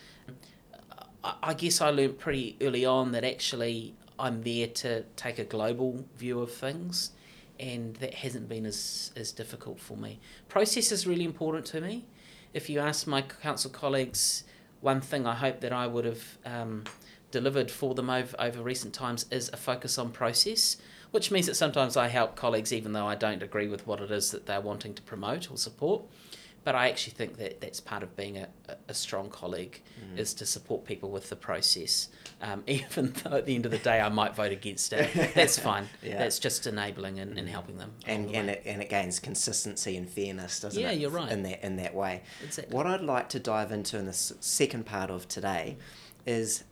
I, 1.24 1.34
I 1.44 1.54
guess 1.54 1.82
I 1.82 1.90
learned 1.90 2.18
pretty 2.20 2.58
early 2.62 2.86
on 2.86 3.12
that 3.12 3.24
actually 3.24 3.94
I'm 4.18 4.44
there 4.44 4.68
to 4.68 5.04
take 5.16 5.40
a 5.40 5.44
global 5.44 6.06
view 6.18 6.40
of 6.42 6.54
things, 6.54 7.12
and 7.60 7.96
that 7.98 8.16
hasn't 8.16 8.50
been 8.50 8.66
as, 8.66 9.12
as 9.16 9.32
difficult 9.32 9.80
for 9.80 9.98
me. 9.98 10.20
Process 10.50 10.92
is 10.92 11.06
really 11.06 11.26
important 11.26 11.66
to 11.68 11.82
me. 11.82 12.06
If 12.54 12.70
you 12.70 12.80
ask 12.80 13.08
my 13.08 13.22
council 13.22 13.72
colleagues, 13.72 14.44
one 14.82 15.02
thing 15.02 15.26
I 15.26 15.36
hope 15.36 15.62
that 15.62 15.72
I 15.72 15.88
would 15.88 16.06
have 16.06 16.38
um, 16.46 16.84
delivered 17.32 17.72
for 17.72 17.96
them 17.96 18.10
over, 18.10 18.36
over 18.40 18.62
recent 18.62 18.94
times 18.94 19.26
is 19.32 19.50
a 19.54 19.58
focus 19.58 19.98
on 19.98 20.12
process, 20.12 20.78
which 21.12 21.32
means 21.32 21.46
that 21.46 21.56
sometimes 21.56 21.96
I 21.96 22.08
help 22.08 22.36
colleagues 22.36 22.74
even 22.74 22.94
though 22.94 23.08
I 23.08 23.16
don't 23.16 23.42
agree 23.42 23.68
with 23.68 23.88
what 23.88 24.02
it 24.02 24.12
is 24.12 24.32
that 24.32 24.46
they're 24.46 24.62
wanting 24.62 24.94
to 24.96 25.02
promote 25.02 25.50
or 25.50 25.58
support. 25.58 26.04
But 26.64 26.76
I 26.76 26.90
actually 26.90 27.14
think 27.14 27.38
that 27.38 27.60
that's 27.60 27.80
part 27.80 28.04
of 28.04 28.16
being 28.16 28.38
a, 28.38 28.48
a- 28.88 28.94
strong 28.94 29.30
colleague 29.30 29.82
Mm. 30.02 30.18
is 30.20 30.34
to 30.36 30.46
support 30.46 30.84
people 30.86 31.10
with 31.10 31.30
the 31.30 31.36
process. 31.36 32.10
Um, 32.42 32.64
even 32.68 33.14
though 33.24 33.38
at 33.38 33.46
the 33.46 33.56
end 33.56 33.66
of 33.66 33.72
the 33.72 33.78
day 33.80 34.00
I 34.02 34.10
might 34.10 34.36
vote 34.36 34.52
against 34.52 34.94
it, 34.94 35.34
that's 35.34 35.58
fine. 35.70 35.88
Yeah. 36.04 36.18
That's 36.20 36.38
just 36.40 36.68
enabling 36.68 37.20
and, 37.20 37.38
and 37.40 37.48
helping 37.50 37.78
them. 37.78 37.94
and 38.06 38.30
the 38.30 38.36
and 38.36 38.48
way. 38.48 38.54
it, 38.54 38.64
and 38.66 38.82
it 38.82 38.90
gains 38.90 39.20
consistency 39.20 39.96
and 39.98 40.08
fairness, 40.10 40.60
doesn't 40.60 40.80
Yeah, 40.82 40.92
it? 40.92 41.00
you're 41.00 41.10
right. 41.12 41.32
In 41.32 41.44
that 41.44 41.66
in 41.66 41.78
that 41.78 41.96
way. 41.96 42.22
Exactly. 42.44 42.76
What 42.76 42.86
I'd 42.88 43.02
like 43.02 43.30
to 43.30 43.40
dive 43.40 43.72
into 43.72 43.98
in 43.98 44.06
the 44.06 44.14
second 44.14 44.86
part 44.86 45.10
of 45.10 45.28
today 45.28 45.78
is 46.26 46.64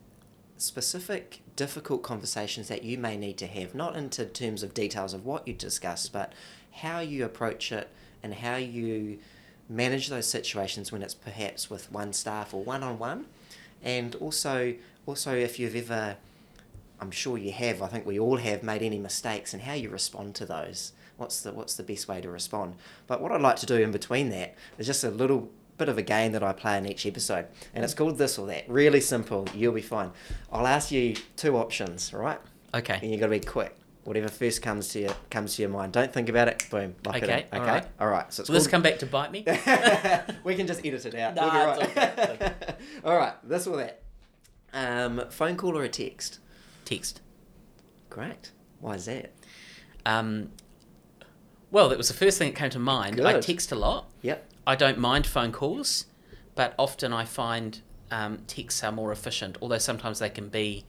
specific 0.56 1.40
difficult 1.56 2.02
conversations 2.02 2.68
that 2.68 2.82
you 2.84 2.98
may 2.98 3.16
need 3.16 3.38
to 3.38 3.46
have, 3.46 3.74
not 3.74 3.96
into 3.96 4.24
terms 4.26 4.62
of 4.62 4.74
details 4.74 5.14
of 5.14 5.24
what 5.24 5.46
you 5.48 5.54
discuss, 5.54 6.08
but 6.08 6.32
how 6.72 7.00
you 7.00 7.24
approach 7.24 7.72
it 7.72 7.88
and 8.22 8.34
how 8.34 8.56
you 8.56 9.18
manage 9.70 10.08
those 10.08 10.26
situations 10.26 10.92
when 10.92 11.02
it's 11.02 11.14
perhaps 11.14 11.70
with 11.70 11.90
one 11.90 12.12
staff 12.12 12.52
or 12.52 12.62
one 12.62 12.82
on 12.82 12.98
one, 12.98 13.26
and 13.82 14.14
also 14.16 14.74
also 15.06 15.34
if 15.34 15.58
you've 15.58 15.76
ever 15.76 16.16
I'm 17.00 17.10
sure 17.10 17.38
you 17.38 17.52
have. 17.52 17.80
I 17.80 17.86
think 17.86 18.04
we 18.04 18.18
all 18.18 18.36
have 18.36 18.62
made 18.62 18.82
any 18.82 18.98
mistakes, 18.98 19.54
and 19.54 19.62
how 19.62 19.72
you 19.72 19.88
respond 19.88 20.34
to 20.36 20.44
those. 20.44 20.92
What's 21.16 21.40
the 21.40 21.52
what's 21.52 21.74
the 21.74 21.82
best 21.82 22.08
way 22.08 22.20
to 22.20 22.28
respond? 22.28 22.74
But 23.06 23.22
what 23.22 23.32
I'd 23.32 23.40
like 23.40 23.56
to 23.56 23.66
do 23.66 23.76
in 23.76 23.90
between 23.90 24.28
that 24.30 24.54
is 24.78 24.86
just 24.86 25.04
a 25.04 25.10
little 25.10 25.50
bit 25.78 25.88
of 25.88 25.96
a 25.96 26.02
game 26.02 26.32
that 26.32 26.42
I 26.42 26.52
play 26.52 26.76
in 26.76 26.86
each 26.86 27.06
episode, 27.06 27.46
and 27.74 27.84
it's 27.84 27.94
called 27.94 28.18
this 28.18 28.38
or 28.38 28.46
that. 28.48 28.68
Really 28.68 29.00
simple. 29.00 29.48
You'll 29.54 29.72
be 29.72 29.80
fine. 29.80 30.10
I'll 30.52 30.66
ask 30.66 30.90
you 30.90 31.16
two 31.36 31.56
options, 31.56 32.12
right? 32.12 32.38
Okay. 32.74 32.98
And 33.00 33.10
you've 33.10 33.20
got 33.20 33.26
to 33.26 33.30
be 33.30 33.40
quick. 33.40 33.74
Whatever 34.04 34.28
first 34.28 34.62
comes 34.62 34.88
to 34.88 35.00
your 35.00 35.14
comes 35.30 35.56
to 35.56 35.62
your 35.62 35.70
mind. 35.70 35.92
Don't 35.92 36.12
think 36.12 36.28
about 36.28 36.48
it. 36.48 36.64
Boom. 36.70 36.94
Lock 37.04 37.16
it 37.16 37.24
in. 37.24 37.30
Okay, 37.30 37.44
Okay. 37.52 37.58
all 37.58 37.66
right. 37.66 37.86
All 38.00 38.06
right. 38.08 38.32
So 38.32 38.40
it's 38.42 38.48
Will 38.48 38.54
this 38.54 38.64
called- 38.64 38.70
come 38.70 38.82
back 38.82 38.98
to 39.00 39.06
bite 39.06 39.30
me? 39.30 39.44
we 40.44 40.54
can 40.54 40.66
just 40.66 40.84
edit 40.84 41.04
it 41.04 41.14
out. 41.14 41.34
Nah, 41.34 41.52
we'll 41.52 41.66
right. 41.66 41.82
okay, 41.96 42.14
okay. 42.34 42.52
All 43.04 43.16
right. 43.16 43.34
This 43.44 43.66
or 43.66 43.76
that. 43.76 44.02
Um, 44.72 45.24
phone 45.30 45.56
call 45.56 45.76
or 45.76 45.82
a 45.84 45.88
text? 45.88 46.38
Text. 46.84 47.20
Great. 48.08 48.52
Why 48.80 48.94
is 48.94 49.04
that? 49.04 49.32
Um, 50.06 50.50
well, 51.70 51.88
that 51.90 51.98
was 51.98 52.08
the 52.08 52.14
first 52.14 52.38
thing 52.38 52.52
that 52.52 52.58
came 52.58 52.70
to 52.70 52.78
mind. 52.78 53.20
I 53.20 53.38
text 53.40 53.70
a 53.70 53.76
lot. 53.76 54.06
Yep. 54.22 54.48
I 54.66 54.76
don't 54.76 54.98
mind 54.98 55.26
phone 55.26 55.52
calls, 55.52 56.06
but 56.54 56.74
often 56.78 57.12
I 57.12 57.24
find 57.26 57.80
um, 58.10 58.38
texts 58.46 58.82
are 58.82 58.92
more 58.92 59.12
efficient, 59.12 59.58
although 59.60 59.78
sometimes 59.78 60.20
they 60.20 60.30
can 60.30 60.48
be 60.48 60.84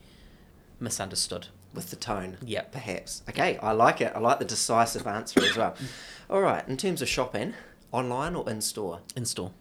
misunderstood. 0.80 1.48
With 1.74 1.90
the 1.90 1.96
tone. 1.96 2.36
Yeah. 2.44 2.62
Perhaps. 2.62 3.22
Okay, 3.28 3.56
I 3.58 3.72
like 3.72 4.00
it. 4.00 4.12
I 4.14 4.18
like 4.18 4.38
the 4.38 4.44
decisive 4.44 5.06
answer 5.06 5.40
as 5.42 5.56
well. 5.56 5.74
All 6.30 6.40
right, 6.40 6.66
in 6.68 6.76
terms 6.76 7.02
of 7.02 7.08
shopping, 7.08 7.54
online 7.90 8.34
or 8.34 8.48
in 8.48 8.60
store? 8.60 9.00
In 9.16 9.24
store. 9.24 9.52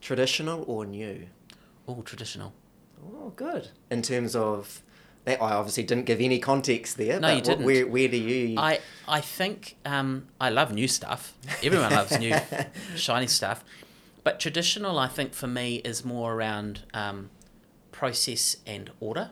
Traditional 0.00 0.64
or 0.66 0.84
new? 0.84 1.26
Oh, 1.86 2.02
traditional. 2.02 2.52
Oh, 3.04 3.32
good. 3.36 3.68
In 3.90 4.02
terms 4.02 4.36
of 4.36 4.82
that, 5.24 5.42
I 5.42 5.52
obviously 5.52 5.82
didn't 5.82 6.04
give 6.04 6.20
any 6.20 6.38
context 6.38 6.96
there. 6.96 7.20
No, 7.20 7.28
but 7.28 7.36
you 7.36 7.42
didn't. 7.42 7.64
Where, 7.64 7.86
where 7.86 8.08
do 8.08 8.16
you? 8.16 8.58
I 8.58 8.80
I 9.08 9.20
think 9.20 9.76
um, 9.84 10.28
I 10.40 10.50
love 10.50 10.72
new 10.72 10.88
stuff. 10.88 11.34
Everyone 11.62 11.90
loves 11.90 12.18
new 12.18 12.34
shiny 12.96 13.26
stuff, 13.26 13.64
but 14.24 14.40
traditional 14.40 14.98
I 14.98 15.08
think 15.08 15.34
for 15.34 15.46
me 15.46 15.76
is 15.76 16.04
more 16.04 16.34
around 16.34 16.84
um, 16.94 17.30
process 17.92 18.56
and 18.66 18.90
order, 19.00 19.30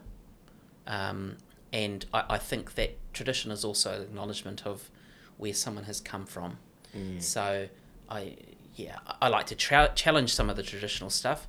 um, 0.88 1.36
and 1.72 2.04
I, 2.12 2.24
I 2.30 2.38
think 2.38 2.74
that 2.74 2.96
tradition 3.12 3.50
is 3.52 3.64
also 3.64 3.92
an 3.96 4.02
acknowledgement 4.02 4.66
of 4.66 4.90
where 5.36 5.54
someone 5.54 5.84
has 5.84 6.00
come 6.00 6.26
from. 6.26 6.58
Mm. 6.96 7.22
So 7.22 7.68
I 8.10 8.36
yeah 8.74 8.96
I- 9.20 9.28
like 9.28 9.46
to 9.46 9.54
tra- 9.54 9.92
challenge 9.94 10.34
some 10.34 10.50
of 10.50 10.56
the 10.56 10.62
traditional 10.64 11.10
stuff, 11.10 11.46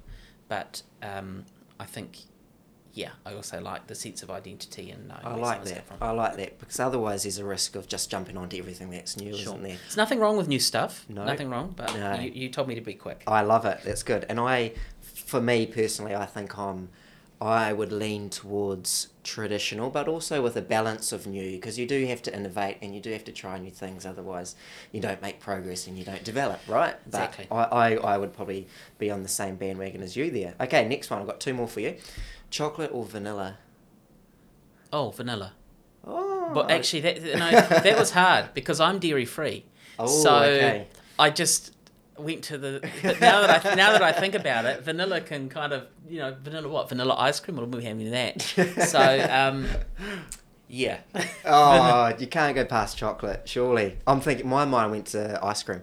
but 0.48 0.84
um, 1.02 1.46
I 1.80 1.86
think. 1.86 2.18
Yeah, 2.92 3.12
I 3.24 3.34
also 3.36 3.62
like 3.62 3.86
the 3.86 3.94
sense 3.96 4.24
of 4.24 4.32
identity 4.32 4.90
and 4.90 5.08
knowing 5.08 5.22
I 5.24 5.36
like 5.36 5.64
that. 5.66 5.86
I 6.02 6.10
like 6.10 6.36
that 6.38 6.60
because 6.60 6.80
otherwise 6.80 7.22
there's 7.24 7.38
a 7.38 7.46
risk 7.46 7.76
of 7.76 7.88
just 7.88 8.10
jumping 8.10 8.36
onto 8.36 8.58
everything 8.58 8.90
that's 8.90 9.16
new, 9.16 9.32
Sure. 9.32 9.42
isn't 9.54 9.62
there? 9.64 9.78
There's 9.78 9.96
nothing 9.96 10.20
wrong 10.20 10.38
with 10.38 10.48
new 10.48 10.60
stuff. 10.60 11.06
No. 11.08 11.24
Nothing 11.24 11.50
wrong, 11.52 11.74
but 11.78 11.94
No. 11.96 12.16
you, 12.16 12.32
you 12.32 12.50
told 12.50 12.68
me 12.68 12.74
to 12.76 12.82
be 12.82 12.96
quick. 12.96 13.24
I 13.28 13.42
love 13.44 13.64
it. 13.66 13.82
That's 13.86 14.02
good. 14.02 14.26
And 14.28 14.40
I, 14.40 14.74
for 15.02 15.40
me 15.40 15.68
personally, 15.68 16.16
I 16.16 16.26
think 16.26 16.58
I'm, 16.58 16.90
I 17.42 17.72
would 17.72 17.94
lean 17.94 18.30
towards 18.30 19.08
traditional, 19.24 19.90
but 19.90 20.10
also 20.10 20.42
with 20.42 20.58
a 20.58 20.62
balance 20.62 21.14
of 21.14 21.26
new, 21.26 21.52
because 21.52 21.80
you 21.80 21.86
do 21.88 22.06
have 22.08 22.22
to 22.24 22.36
innovate 22.36 22.78
and 22.82 22.94
you 22.94 23.00
do 23.00 23.12
have 23.14 23.24
to 23.26 23.32
try 23.32 23.58
new 23.58 23.72
things. 23.72 24.06
Otherwise, 24.06 24.56
you 24.92 25.00
don't 25.00 25.22
make 25.22 25.40
progress 25.40 25.88
and 25.88 25.98
you 25.98 26.04
don't 26.04 26.24
develop, 26.24 26.60
right? 26.68 26.96
Exactly. 27.08 27.48
But 27.50 27.72
I, 27.72 27.94
I, 27.94 27.96
I 27.96 28.18
would 28.18 28.34
probably 28.34 28.68
be 28.98 29.10
on 29.10 29.24
the 29.24 29.30
same 29.30 29.56
bandwagon 29.56 30.02
as 30.04 30.18
you 30.18 30.30
there. 30.32 30.54
Okay, 30.60 30.86
next 30.88 31.10
one. 31.10 31.22
I've 31.22 31.28
got 31.28 31.40
two 31.40 31.54
more 31.54 31.68
for 31.68 31.80
you. 31.80 31.96
Chocolate 32.50 32.92
or 32.94 33.06
vanilla? 33.06 33.58
Oh, 34.92 35.12
vanilla. 35.12 35.54
Oh, 36.06 36.52
But 36.54 36.72
actually, 36.72 37.02
that 37.02 37.24
no, 37.24 37.52
that 37.52 37.98
was 37.98 38.12
hard 38.12 38.54
because 38.54 38.80
I'm 38.82 39.00
dairy 39.00 39.26
free. 39.26 39.66
Oh, 39.98 40.08
so 40.08 40.36
okay. 40.44 40.88
I 41.18 41.30
just 41.30 41.74
went 42.20 42.44
to 42.46 42.58
the. 42.58 42.80
But 43.02 43.22
now 43.22 43.42
that 43.42 43.66
I 43.66 43.76
now 43.76 43.92
that 43.92 44.04
I 44.04 44.12
think 44.12 44.36
about 44.36 44.66
it, 44.66 44.84
vanilla 44.84 45.22
can 45.22 45.50
kind 45.50 45.74
of 45.74 45.88
you 46.08 46.20
know 46.20 46.36
vanilla 46.42 46.68
what 46.68 46.90
vanilla 46.90 47.16
ice 47.18 47.40
cream. 47.40 47.60
Are 47.60 47.66
we 47.66 47.84
having 47.84 48.12
that? 48.12 48.42
So 48.42 49.28
um, 49.32 49.68
yeah. 50.70 51.00
oh, 51.46 52.14
you 52.20 52.28
can't 52.28 52.56
go 52.56 52.64
past 52.64 52.98
chocolate, 52.98 53.42
surely. 53.46 53.98
I'm 54.08 54.22
thinking, 54.22 54.48
my 54.48 54.66
mind 54.66 54.92
went 54.92 55.08
to 55.08 55.44
ice 55.44 55.64
cream. 55.64 55.82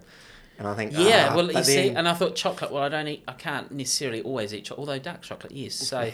And 0.58 0.66
I 0.66 0.74
think, 0.74 0.92
Yeah, 0.94 1.28
ah, 1.30 1.36
well, 1.36 1.46
you 1.48 1.52
but 1.52 1.66
see, 1.66 1.90
and 1.90 2.08
I 2.08 2.14
thought 2.14 2.34
chocolate. 2.34 2.72
Well, 2.72 2.82
I 2.82 2.88
don't 2.88 3.06
eat. 3.06 3.22
I 3.28 3.34
can't 3.34 3.70
necessarily 3.72 4.22
always 4.22 4.54
eat 4.54 4.64
chocolate, 4.64 4.88
although 4.88 4.98
dark 4.98 5.20
chocolate, 5.20 5.52
yes. 5.52 5.74
So, 5.74 6.10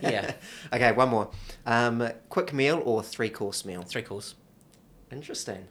yeah, 0.00 0.32
okay, 0.72 0.92
one 0.92 1.10
more. 1.10 1.30
Um, 1.66 2.08
quick 2.30 2.54
meal 2.54 2.80
or 2.82 3.02
three 3.02 3.28
course 3.28 3.66
meal? 3.66 3.82
three 3.82 4.00
course 4.00 4.36
Interesting. 5.12 5.68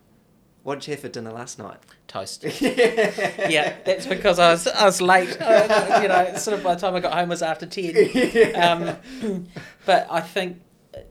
What 0.63 0.79
did 0.79 0.87
you 0.87 0.91
have 0.93 1.01
for 1.01 1.09
dinner 1.09 1.31
last 1.31 1.59
night? 1.59 1.79
toast. 2.13 2.43
yeah, 2.61 3.75
that's 3.85 4.05
because 4.05 4.39
I 4.39 4.51
was 4.51 4.67
I 4.67 4.85
was 4.85 5.01
late. 5.01 5.35
Uh, 5.41 5.99
you 6.01 6.07
know, 6.07 6.35
sort 6.37 6.57
of 6.57 6.63
by 6.63 6.75
the 6.75 6.81
time 6.81 6.95
I 6.95 6.99
got 6.99 7.13
home 7.13 7.29
was 7.29 7.41
after 7.41 7.65
ten. 7.65 7.93
Um, 8.55 9.47
but 9.85 10.07
I 10.09 10.21
think 10.21 10.61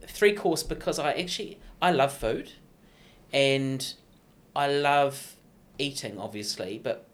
three 0.07 0.33
course 0.33 0.63
because 0.63 0.97
I 0.97 1.11
actually 1.13 1.59
I 1.81 1.91
love 1.91 2.13
food, 2.13 2.53
and 3.31 3.93
I 4.55 4.71
love 4.71 5.35
eating 5.77 6.17
obviously. 6.17 6.79
But 6.81 7.07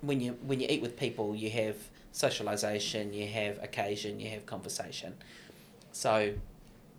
when 0.00 0.20
you 0.20 0.32
when 0.42 0.60
you 0.60 0.66
eat 0.68 0.82
with 0.82 0.96
people, 0.96 1.34
you 1.34 1.50
have 1.50 1.76
socialization, 2.12 3.12
you 3.12 3.26
have 3.28 3.62
occasion, 3.62 4.20
you 4.20 4.28
have 4.30 4.44
conversation. 4.46 5.14
So, 5.92 6.34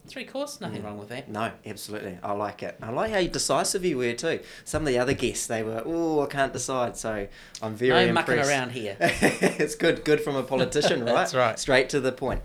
Three 0.10 0.26
course, 0.26 0.60
nothing 0.60 0.82
Mm. 0.82 0.86
wrong 0.86 0.98
with 0.98 1.10
that. 1.10 1.30
No, 1.30 1.52
absolutely. 1.66 2.18
I 2.24 2.32
like 2.34 2.64
it. 2.64 2.78
I 2.82 2.90
like 2.90 3.12
how 3.12 3.22
decisive 3.22 3.86
you 3.86 3.98
were 3.98 4.14
too. 4.14 4.40
Some 4.66 4.82
of 4.82 4.88
the 4.88 4.98
other 4.98 5.14
guests, 5.14 5.46
they 5.48 5.62
were, 5.64 5.84
oh, 5.86 6.22
I 6.22 6.26
can't 6.26 6.52
decide. 6.52 6.98
So 6.98 7.28
I'm 7.62 7.76
very 7.76 8.08
no 8.08 8.14
mucking 8.14 8.40
around 8.40 8.72
here. 8.72 8.98
it's 9.00 9.76
good, 9.76 10.04
good 10.04 10.20
from 10.22 10.36
a 10.36 10.44
politician, 10.44 11.00
right? 11.06 11.14
That's 11.14 11.36
right. 11.36 11.60
Straight 11.60 11.90
to 11.90 12.00
the 12.00 12.12
point. 12.12 12.42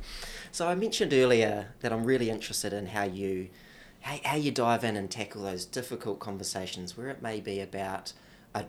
So 0.53 0.69
I 0.69 0.75
mentioned 0.75 1.13
earlier 1.13 1.69
that 1.81 1.93
I'm 1.93 2.05
really 2.05 2.31
interested 2.31 2.73
in 2.73 2.87
how 2.89 3.05
you, 3.05 3.49
how, 4.03 4.19
how 4.25 4.37
you 4.37 4.51
dive 4.53 4.85
in 4.85 4.95
and 4.97 5.11
tackle 5.11 5.43
those 5.43 5.65
difficult 5.65 6.21
conversations 6.21 6.97
where 6.97 7.09
it 7.09 7.23
may 7.23 7.41
be 7.41 7.61
about 7.61 8.13
a, 8.55 8.67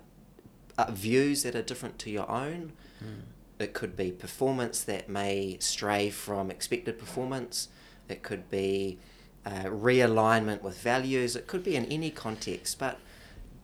a 0.78 0.92
views 0.92 1.44
that 1.44 1.54
are 1.56 1.62
different 1.62 2.00
to 2.00 2.10
your 2.10 2.30
own. 2.32 2.72
Mm. 3.04 3.22
It 3.60 3.74
could 3.74 3.96
be 3.96 4.12
performance 4.12 4.82
that 4.84 5.08
may 5.10 5.58
stray 5.60 6.10
from 6.10 6.50
expected 6.50 6.98
performance. 6.98 7.68
It 8.10 8.24
could 8.24 8.50
be 8.50 9.00
uh, 9.46 9.66
realignment 9.66 10.62
with 10.62 10.78
values. 10.80 11.36
It 11.36 11.48
could 11.48 11.64
be 11.64 11.76
in 11.76 11.86
any 11.86 12.10
context. 12.10 12.80
But 12.80 13.00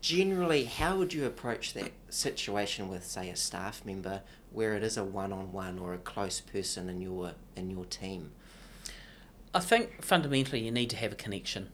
generally, 0.02 0.66
how 0.66 0.98
would 0.98 1.14
you 1.14 1.26
approach 1.26 1.74
that 1.74 1.92
situation 2.10 2.90
with, 2.90 3.06
say, 3.06 3.30
a 3.30 3.36
staff 3.36 3.86
member 3.86 4.22
where 4.52 4.74
it 4.74 4.84
is 4.84 4.98
a 4.98 5.04
one-on-one 5.04 5.80
or 5.80 5.94
a 5.94 5.98
close 5.98 6.42
person 6.42 6.90
in 6.90 7.02
your 7.02 7.34
in 7.56 7.70
your 7.70 7.86
team? 7.86 8.32
I 9.54 9.60
think 9.60 10.04
fundamentally 10.04 10.62
you 10.62 10.72
need 10.72 10.90
to 10.92 10.96
have 10.98 11.12
a 11.12 11.16
connection 11.16 11.70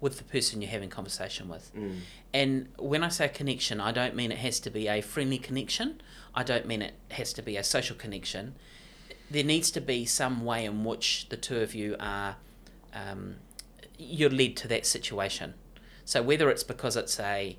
with 0.00 0.18
the 0.18 0.24
person 0.24 0.60
you're 0.60 0.70
having 0.70 0.90
conversation 0.90 1.48
with. 1.48 1.74
Mm. 1.74 2.00
And 2.34 2.68
when 2.78 3.02
I 3.02 3.08
say 3.08 3.28
connection, 3.28 3.80
I 3.80 3.92
don't 3.92 4.14
mean 4.14 4.30
it 4.30 4.38
has 4.38 4.60
to 4.60 4.70
be 4.70 4.88
a 4.88 5.00
friendly 5.00 5.38
connection. 5.38 6.00
I 6.34 6.42
don't 6.42 6.66
mean 6.66 6.82
it 6.82 6.94
has 7.12 7.32
to 7.34 7.42
be 7.42 7.56
a 7.56 7.64
social 7.64 7.96
connection. 7.96 8.56
There 9.30 9.44
needs 9.44 9.70
to 9.72 9.80
be 9.80 10.04
some 10.04 10.44
way 10.44 10.64
in 10.64 10.84
which 10.84 11.28
the 11.28 11.36
two 11.36 11.58
of 11.58 11.74
you 11.74 11.96
are 11.98 12.36
um, 12.94 13.36
you're 13.98 14.30
led 14.30 14.56
to 14.58 14.68
that 14.68 14.86
situation. 14.86 15.54
So 16.04 16.22
whether 16.22 16.48
it's 16.50 16.64
because 16.64 16.96
it's 16.96 17.18
a 17.20 17.56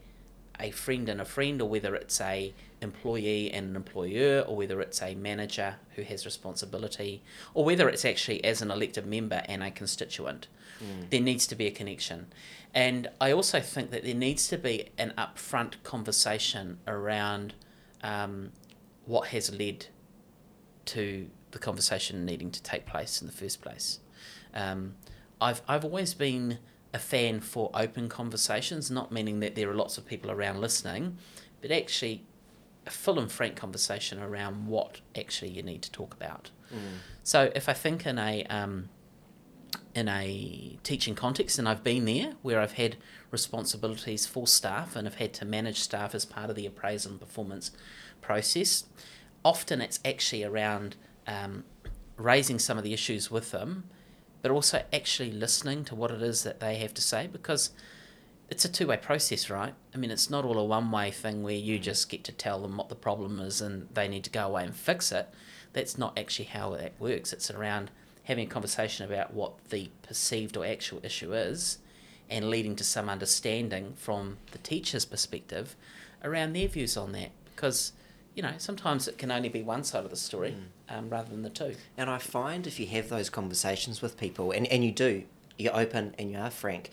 a 0.60 0.72
friend 0.72 1.08
and 1.08 1.22
a 1.22 1.26
friend, 1.26 1.62
or 1.62 1.70
whether 1.70 1.94
it's 1.94 2.20
a 2.20 2.52
employee 2.82 3.52
and 3.52 3.70
an 3.70 3.76
employer, 3.76 4.42
or 4.42 4.56
whether 4.56 4.82
it's 4.82 5.02
a 5.04 5.14
manager 5.14 5.76
who 5.96 6.02
has 6.02 6.26
responsibility, 6.26 7.22
or 7.54 7.64
whether 7.64 7.88
it's 7.88 8.04
actually 8.04 8.44
as 8.44 8.62
an 8.62 8.72
elected 8.72 9.06
member 9.06 9.44
and 9.48 9.62
a 9.62 9.70
constituent, 9.70 10.48
Mm. 10.82 11.10
there 11.10 11.22
needs 11.22 11.48
to 11.48 11.56
be 11.56 11.66
a 11.66 11.72
connection. 11.72 12.28
And 12.74 13.08
I 13.20 13.32
also 13.32 13.60
think 13.60 13.90
that 13.92 14.04
there 14.04 14.14
needs 14.14 14.48
to 14.50 14.58
be 14.58 14.90
an 14.98 15.12
upfront 15.18 15.82
conversation 15.84 16.78
around 16.88 17.56
um, 18.04 18.52
what 19.06 19.30
has 19.30 19.52
led 19.52 19.88
to 20.86 21.30
the 21.58 21.66
conversation 21.66 22.26
needing 22.26 22.52
to 22.52 22.62
take 22.62 22.86
place 22.86 23.20
in 23.22 23.28
the 23.28 23.34
first 23.34 23.62
place. 23.62 24.00
Um, 24.54 24.96
I've, 25.42 25.62
I've 25.68 25.84
always 25.84 26.14
been 26.14 26.60
a 26.94 27.00
fan 27.00 27.42
for 27.42 27.70
open 27.74 28.10
conversations, 28.10 28.90
not 28.90 29.12
meaning 29.12 29.40
that 29.42 29.56
there 29.56 29.70
are 29.70 29.76
lots 29.76 29.98
of 29.98 30.06
people 30.06 30.32
around 30.32 30.62
listening, 30.62 31.18
but 31.62 31.72
actually 31.72 32.24
a 32.86 32.90
full 32.90 33.20
and 33.20 33.32
frank 33.32 33.56
conversation 33.56 34.20
around 34.22 34.68
what 34.68 35.02
actually 35.18 35.52
you 35.52 35.64
need 35.64 35.82
to 35.82 35.92
talk 35.92 36.14
about. 36.14 36.52
Mm. 36.74 37.00
So 37.24 37.52
if 37.56 37.68
I 37.68 37.74
think 37.74 38.06
in 38.06 38.18
a 38.18 38.44
um, 38.46 38.90
in 39.94 40.08
a 40.08 40.78
teaching 40.84 41.16
context, 41.16 41.60
and 41.60 41.68
I've 41.68 41.84
been 41.84 42.06
there 42.06 42.34
where 42.42 42.60
I've 42.60 42.74
had 42.74 42.98
responsibilities 43.32 44.26
for 44.26 44.48
staff 44.48 44.96
and 44.96 45.08
I've 45.08 45.16
had 45.16 45.34
to 45.34 45.46
manage 45.46 45.80
staff 45.80 46.16
as 46.16 46.24
part 46.24 46.50
of 46.50 46.56
the 46.56 46.66
appraisal 46.66 47.12
and 47.12 47.20
performance 47.20 47.72
process, 48.22 48.86
often 49.44 49.82
it's 49.82 50.00
actually 50.06 50.44
around 50.44 50.96
um, 51.28 51.64
raising 52.18 52.58
some 52.58 52.78
of 52.78 52.84
the 52.84 52.94
issues 52.94 53.30
with 53.30 53.52
them, 53.52 53.84
but 54.42 54.52
also 54.52 54.84
actually 54.94 55.32
listening 55.32 55.84
to 55.86 55.96
what 55.96 56.12
it 56.12 56.22
is 56.22 56.44
that 56.44 56.60
they 56.60 56.78
have 56.78 56.94
to 56.96 57.02
say 57.02 57.28
because 57.28 57.72
it's 58.50 58.66
a 58.66 58.72
two 58.72 58.88
way 58.88 58.98
process, 58.98 59.50
right? 59.50 59.74
I 59.94 59.98
mean, 59.98 60.12
it's 60.12 60.30
not 60.30 60.46
all 60.46 60.58
a 60.58 60.64
one 60.64 60.90
way 60.92 61.12
thing 61.12 61.44
where 61.44 61.54
you 61.54 61.80
just 61.80 62.10
get 62.10 62.24
to 62.26 62.32
tell 62.32 62.62
them 62.62 62.78
what 62.78 62.90
the 62.90 62.96
problem 62.96 63.40
is 63.40 63.62
and 63.62 63.88
they 63.94 64.08
need 64.08 64.24
to 64.24 64.30
go 64.30 64.48
away 64.48 64.64
and 64.64 64.76
fix 64.76 65.12
it. 65.12 65.30
That's 65.74 65.98
not 65.98 66.18
actually 66.18 66.46
how 66.46 66.72
that 66.72 66.94
works. 67.00 67.34
It's 67.34 67.52
around 67.52 67.92
having 68.24 68.46
a 68.48 68.50
conversation 68.50 69.06
about 69.06 69.34
what 69.34 69.54
the 69.70 69.90
perceived 70.02 70.58
or 70.58 70.66
actual 70.66 71.00
issue 71.04 71.34
is 71.34 71.80
and 72.30 72.50
leading 72.50 72.76
to 72.76 72.84
some 72.84 73.10
understanding 73.10 73.94
from 73.96 74.38
the 74.52 74.58
teacher's 74.58 75.06
perspective 75.06 75.76
around 76.24 76.54
their 76.54 76.68
views 76.68 76.98
on 76.98 77.12
that. 77.14 77.32
Because, 77.56 77.94
you 78.34 78.44
know, 78.44 78.54
sometimes 78.58 79.08
it 79.08 79.18
can 79.18 79.32
only 79.32 79.50
be 79.50 79.62
one 79.62 79.84
side 79.84 80.04
of 80.04 80.10
the 80.10 80.18
story 80.18 80.56
um, 80.90 81.10
rather 81.10 81.30
than 81.30 81.44
the 81.44 81.50
two. 81.50 81.76
And 81.98 82.10
I 82.10 82.18
find 82.18 82.68
if 82.68 82.80
you 82.80 82.88
have 82.88 83.10
those 83.10 83.30
conversations 83.30 84.02
with 84.02 84.18
people, 84.18 84.52
and, 84.52 84.68
and 84.68 84.84
you 84.84 84.92
do, 84.92 85.24
you're 85.58 85.76
open 85.76 86.16
and 86.18 86.32
you 86.32 86.38
are 86.38 86.52
frank, 86.52 86.92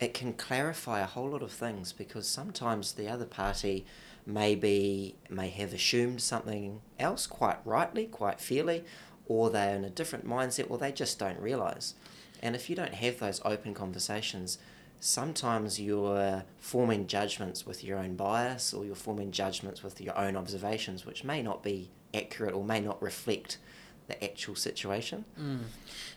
it 0.00 0.14
can 0.14 0.32
clarify 0.32 1.00
a 1.00 1.06
whole 1.06 1.30
lot 1.30 1.42
of 1.42 1.52
things 1.52 1.92
because 1.92 2.26
sometimes 2.26 2.92
the 2.92 3.08
other 3.08 3.24
party 3.24 3.84
maybe 4.26 5.14
may 5.28 5.48
have 5.48 5.72
assumed 5.72 6.20
something 6.20 6.80
else 6.98 7.26
quite 7.26 7.58
rightly, 7.64 8.06
quite 8.06 8.40
fairly, 8.40 8.84
or 9.26 9.50
they're 9.50 9.76
in 9.76 9.84
a 9.84 9.90
different 9.90 10.26
mindset, 10.26 10.70
or 10.70 10.78
they 10.78 10.92
just 10.92 11.18
don't 11.18 11.38
realize. 11.38 11.94
And 12.42 12.54
if 12.54 12.68
you 12.68 12.76
don't 12.76 12.94
have 12.94 13.18
those 13.18 13.40
open 13.44 13.72
conversations, 13.74 14.58
sometimes 15.00 15.80
you're 15.80 16.44
forming 16.58 17.06
judgments 17.06 17.66
with 17.66 17.84
your 17.84 17.98
own 17.98 18.16
bias, 18.16 18.74
or 18.74 18.84
you're 18.84 18.94
forming 18.94 19.30
judgments 19.30 19.82
with 19.82 20.00
your 20.00 20.16
own 20.16 20.36
observations, 20.36 21.06
which 21.06 21.24
may 21.24 21.42
not 21.42 21.62
be 21.62 21.90
accurate 22.14 22.54
or 22.54 22.64
may 22.64 22.80
not 22.80 23.00
reflect 23.02 23.58
the 24.06 24.22
actual 24.22 24.54
situation. 24.54 25.24
Mm. 25.38 25.60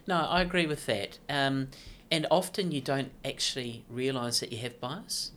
No, 0.06 0.18
I 0.18 0.42
agree 0.42 0.66
with 0.66 0.86
that. 0.88 1.20
Um, 1.30 1.70
and 2.12 2.26
often 2.32 2.72
you 2.72 2.82
don't 2.82 3.12
actually 3.24 3.86
realise 3.90 4.40
that 4.40 4.52
you 4.52 4.60
have 4.60 4.80
bias 4.80 5.32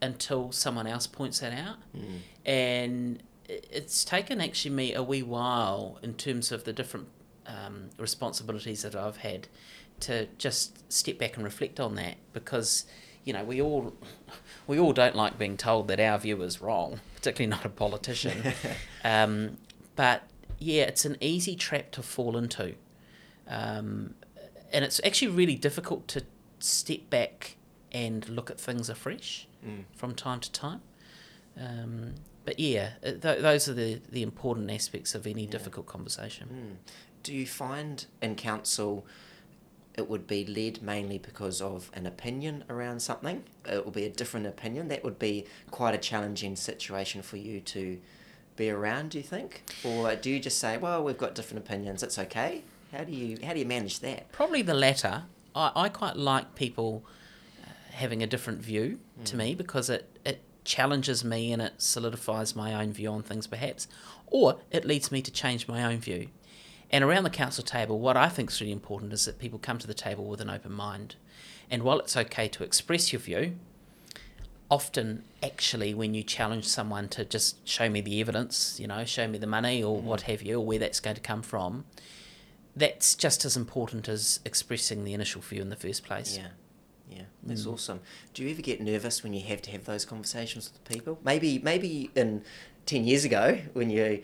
until 0.00 0.52
someone 0.52 0.86
else 0.86 1.06
points 1.06 1.40
that 1.40 1.52
out. 1.52 1.76
Mm. 1.96 2.18
And 2.46 3.22
it's 3.48 4.04
taken 4.04 4.40
actually 4.40 4.74
me 4.74 4.94
a 4.94 5.02
wee 5.02 5.22
while 5.22 5.98
in 6.02 6.14
terms 6.14 6.52
of 6.52 6.64
the 6.64 6.72
different 6.72 7.08
um, 7.46 7.90
responsibilities 7.98 8.82
that 8.82 8.94
I've 8.94 9.18
had 9.18 9.48
to 10.00 10.28
just 10.38 10.90
step 10.92 11.18
back 11.18 11.36
and 11.36 11.44
reflect 11.44 11.80
on 11.80 11.96
that 11.96 12.14
because 12.32 12.84
you 13.24 13.32
know 13.32 13.42
we 13.42 13.60
all 13.60 13.94
we 14.66 14.78
all 14.78 14.92
don't 14.92 15.16
like 15.16 15.38
being 15.38 15.56
told 15.56 15.88
that 15.88 15.98
our 15.98 16.18
view 16.18 16.40
is 16.42 16.60
wrong, 16.60 17.00
particularly 17.16 17.50
not 17.50 17.64
a 17.64 17.70
politician. 17.70 18.52
um, 19.04 19.56
but 19.98 20.22
yeah, 20.58 20.84
it's 20.84 21.04
an 21.04 21.16
easy 21.20 21.54
trap 21.56 21.90
to 21.92 22.02
fall 22.02 22.36
into, 22.36 22.74
um, 23.48 24.14
and 24.72 24.84
it's 24.84 25.00
actually 25.04 25.28
really 25.28 25.54
difficult 25.56 26.06
to 26.08 26.22
step 26.60 27.10
back 27.10 27.56
and 27.92 28.28
look 28.28 28.50
at 28.50 28.58
things 28.60 28.88
afresh 28.88 29.46
Mm. 29.66 29.84
from 29.96 30.14
time 30.14 30.38
to 30.40 30.50
time. 30.52 30.80
Um, 31.56 32.14
but 32.44 32.60
yeah, 32.60 32.90
th- 33.02 33.20
those 33.20 33.68
are 33.68 33.74
the, 33.74 34.00
the 34.08 34.22
important 34.22 34.70
aspects 34.70 35.14
of 35.16 35.26
any 35.26 35.44
Yeah. 35.44 35.50
difficult 35.50 35.86
conversation. 35.86 36.48
Mm. 36.48 36.92
Do 37.24 37.34
you 37.34 37.46
find 37.46 38.06
in 38.22 38.36
council 38.36 39.04
it 39.96 40.08
would 40.08 40.26
be 40.28 40.44
led 40.46 40.80
mainly 40.80 41.18
because 41.18 41.60
of 41.60 41.90
an 41.92 42.06
opinion 42.06 42.62
around 42.70 43.00
something? 43.00 43.42
It 43.68 43.84
will 43.84 43.90
be 43.92 44.04
a 44.04 44.10
different 44.10 44.46
opinion. 44.46 44.86
That 44.88 45.02
would 45.02 45.18
be 45.18 45.44
quite 45.72 45.94
a 45.94 45.98
challenging 45.98 46.54
situation 46.54 47.20
for 47.22 47.36
you 47.36 47.60
to 47.60 48.00
be 48.58 48.68
around. 48.70 49.10
Do 49.10 49.18
you 49.18 49.24
think, 49.24 49.62
or 49.84 50.14
do 50.16 50.28
you 50.28 50.38
just 50.40 50.58
say, 50.58 50.76
"Well, 50.76 51.02
we've 51.02 51.16
got 51.16 51.34
different 51.34 51.64
opinions. 51.64 52.02
It's 52.02 52.18
okay." 52.18 52.62
How 52.92 53.04
do 53.04 53.12
you 53.12 53.38
how 53.44 53.52
do 53.52 53.58
you 53.58 53.66
manage 53.66 54.00
that? 54.00 54.30
Probably 54.32 54.62
the 54.62 54.74
latter. 54.74 55.24
I, 55.54 55.72
I 55.74 55.88
quite 55.88 56.16
like 56.16 56.54
people 56.54 57.04
uh, 57.62 57.70
having 57.92 58.22
a 58.22 58.26
different 58.26 58.60
view 58.60 58.98
to 59.24 59.36
me 59.36 59.54
because 59.54 59.90
it, 59.90 60.18
it 60.24 60.40
challenges 60.64 61.24
me 61.24 61.52
and 61.52 61.60
it 61.60 61.74
solidifies 61.78 62.54
my 62.54 62.74
own 62.74 62.92
view 62.92 63.10
on 63.10 63.22
things, 63.22 63.46
perhaps, 63.46 63.88
or 64.26 64.60
it 64.70 64.84
leads 64.84 65.10
me 65.10 65.22
to 65.22 65.30
change 65.30 65.68
my 65.68 65.84
own 65.84 65.98
view. 65.98 66.28
And 66.90 67.04
around 67.04 67.24
the 67.24 67.30
council 67.30 67.64
table, 67.64 67.98
what 67.98 68.16
I 68.16 68.28
think 68.28 68.50
is 68.50 68.60
really 68.60 68.72
important 68.72 69.12
is 69.12 69.26
that 69.26 69.38
people 69.38 69.58
come 69.58 69.78
to 69.78 69.86
the 69.86 69.94
table 69.94 70.24
with 70.24 70.40
an 70.40 70.48
open 70.48 70.72
mind. 70.72 71.16
And 71.70 71.82
while 71.82 71.98
it's 71.98 72.16
okay 72.16 72.48
to 72.48 72.64
express 72.64 73.12
your 73.12 73.20
view, 73.20 73.56
often 74.70 75.24
actually 75.42 75.94
when 75.94 76.12
you 76.14 76.22
challenge 76.22 76.64
someone 76.66 77.08
to 77.08 77.24
just 77.24 77.66
show 77.66 77.88
me 77.88 78.00
the 78.00 78.20
evidence, 78.20 78.78
you 78.78 78.86
know, 78.86 79.04
show 79.04 79.26
me 79.26 79.38
the 79.38 79.46
money 79.46 79.82
or 79.82 79.96
what 80.00 80.22
have 80.22 80.42
you, 80.42 80.56
or 80.60 80.64
where 80.66 80.78
that's 80.78 81.00
going 81.00 81.16
to 81.16 81.22
come 81.22 81.42
from, 81.42 81.84
that's 82.76 83.14
just 83.14 83.44
as 83.44 83.56
important 83.56 84.08
as 84.08 84.40
expressing 84.44 85.04
the 85.04 85.14
initial 85.14 85.40
view 85.40 85.62
in 85.62 85.70
the 85.70 85.76
first 85.76 86.04
place. 86.04 86.36
Yeah, 86.36 86.48
yeah, 87.10 87.22
that's 87.42 87.64
Mm. 87.64 87.72
awesome. 87.72 88.00
Do 88.34 88.42
you 88.44 88.50
ever 88.50 88.62
get 88.62 88.80
nervous 88.80 89.22
when 89.22 89.32
you 89.32 89.40
have 89.46 89.62
to 89.62 89.70
have 89.70 89.84
those 89.84 90.04
conversations 90.04 90.70
with 90.72 90.84
people? 90.84 91.18
Maybe 91.24 91.58
maybe 91.58 92.10
in 92.14 92.44
ten 92.86 93.04
years 93.06 93.24
ago 93.24 93.58
when 93.72 93.90
you 93.90 94.22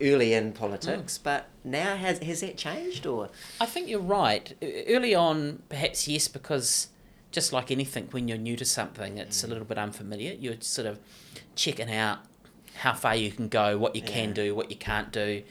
early 0.00 0.32
in 0.32 0.52
politics, 0.52 1.18
but 1.18 1.46
now 1.62 1.96
has 1.96 2.18
has 2.20 2.40
that 2.40 2.56
changed 2.56 3.04
or? 3.06 3.28
I 3.60 3.66
think 3.66 3.88
you're 3.88 4.00
right. 4.00 4.54
Early 4.62 5.14
on, 5.14 5.62
perhaps 5.68 6.08
yes, 6.08 6.26
because 6.26 6.88
just 7.30 7.52
like 7.52 7.70
anything, 7.70 8.08
when 8.10 8.28
you're 8.28 8.38
new 8.38 8.56
to 8.56 8.64
something, 8.64 9.18
it's 9.18 9.44
a 9.44 9.46
little 9.46 9.64
bit 9.64 9.78
unfamiliar. 9.78 10.32
You're 10.32 10.60
sort 10.60 10.86
of 10.86 10.98
checking 11.54 11.92
out 11.92 12.20
how 12.76 12.94
far 12.94 13.14
you 13.16 13.30
can 13.30 13.48
go, 13.48 13.76
what 13.76 13.94
you 13.96 14.02
can 14.02 14.32
do, 14.32 14.54
what 14.54 14.70
you 14.70 14.76
can't 14.76 15.12
do. 15.12 15.42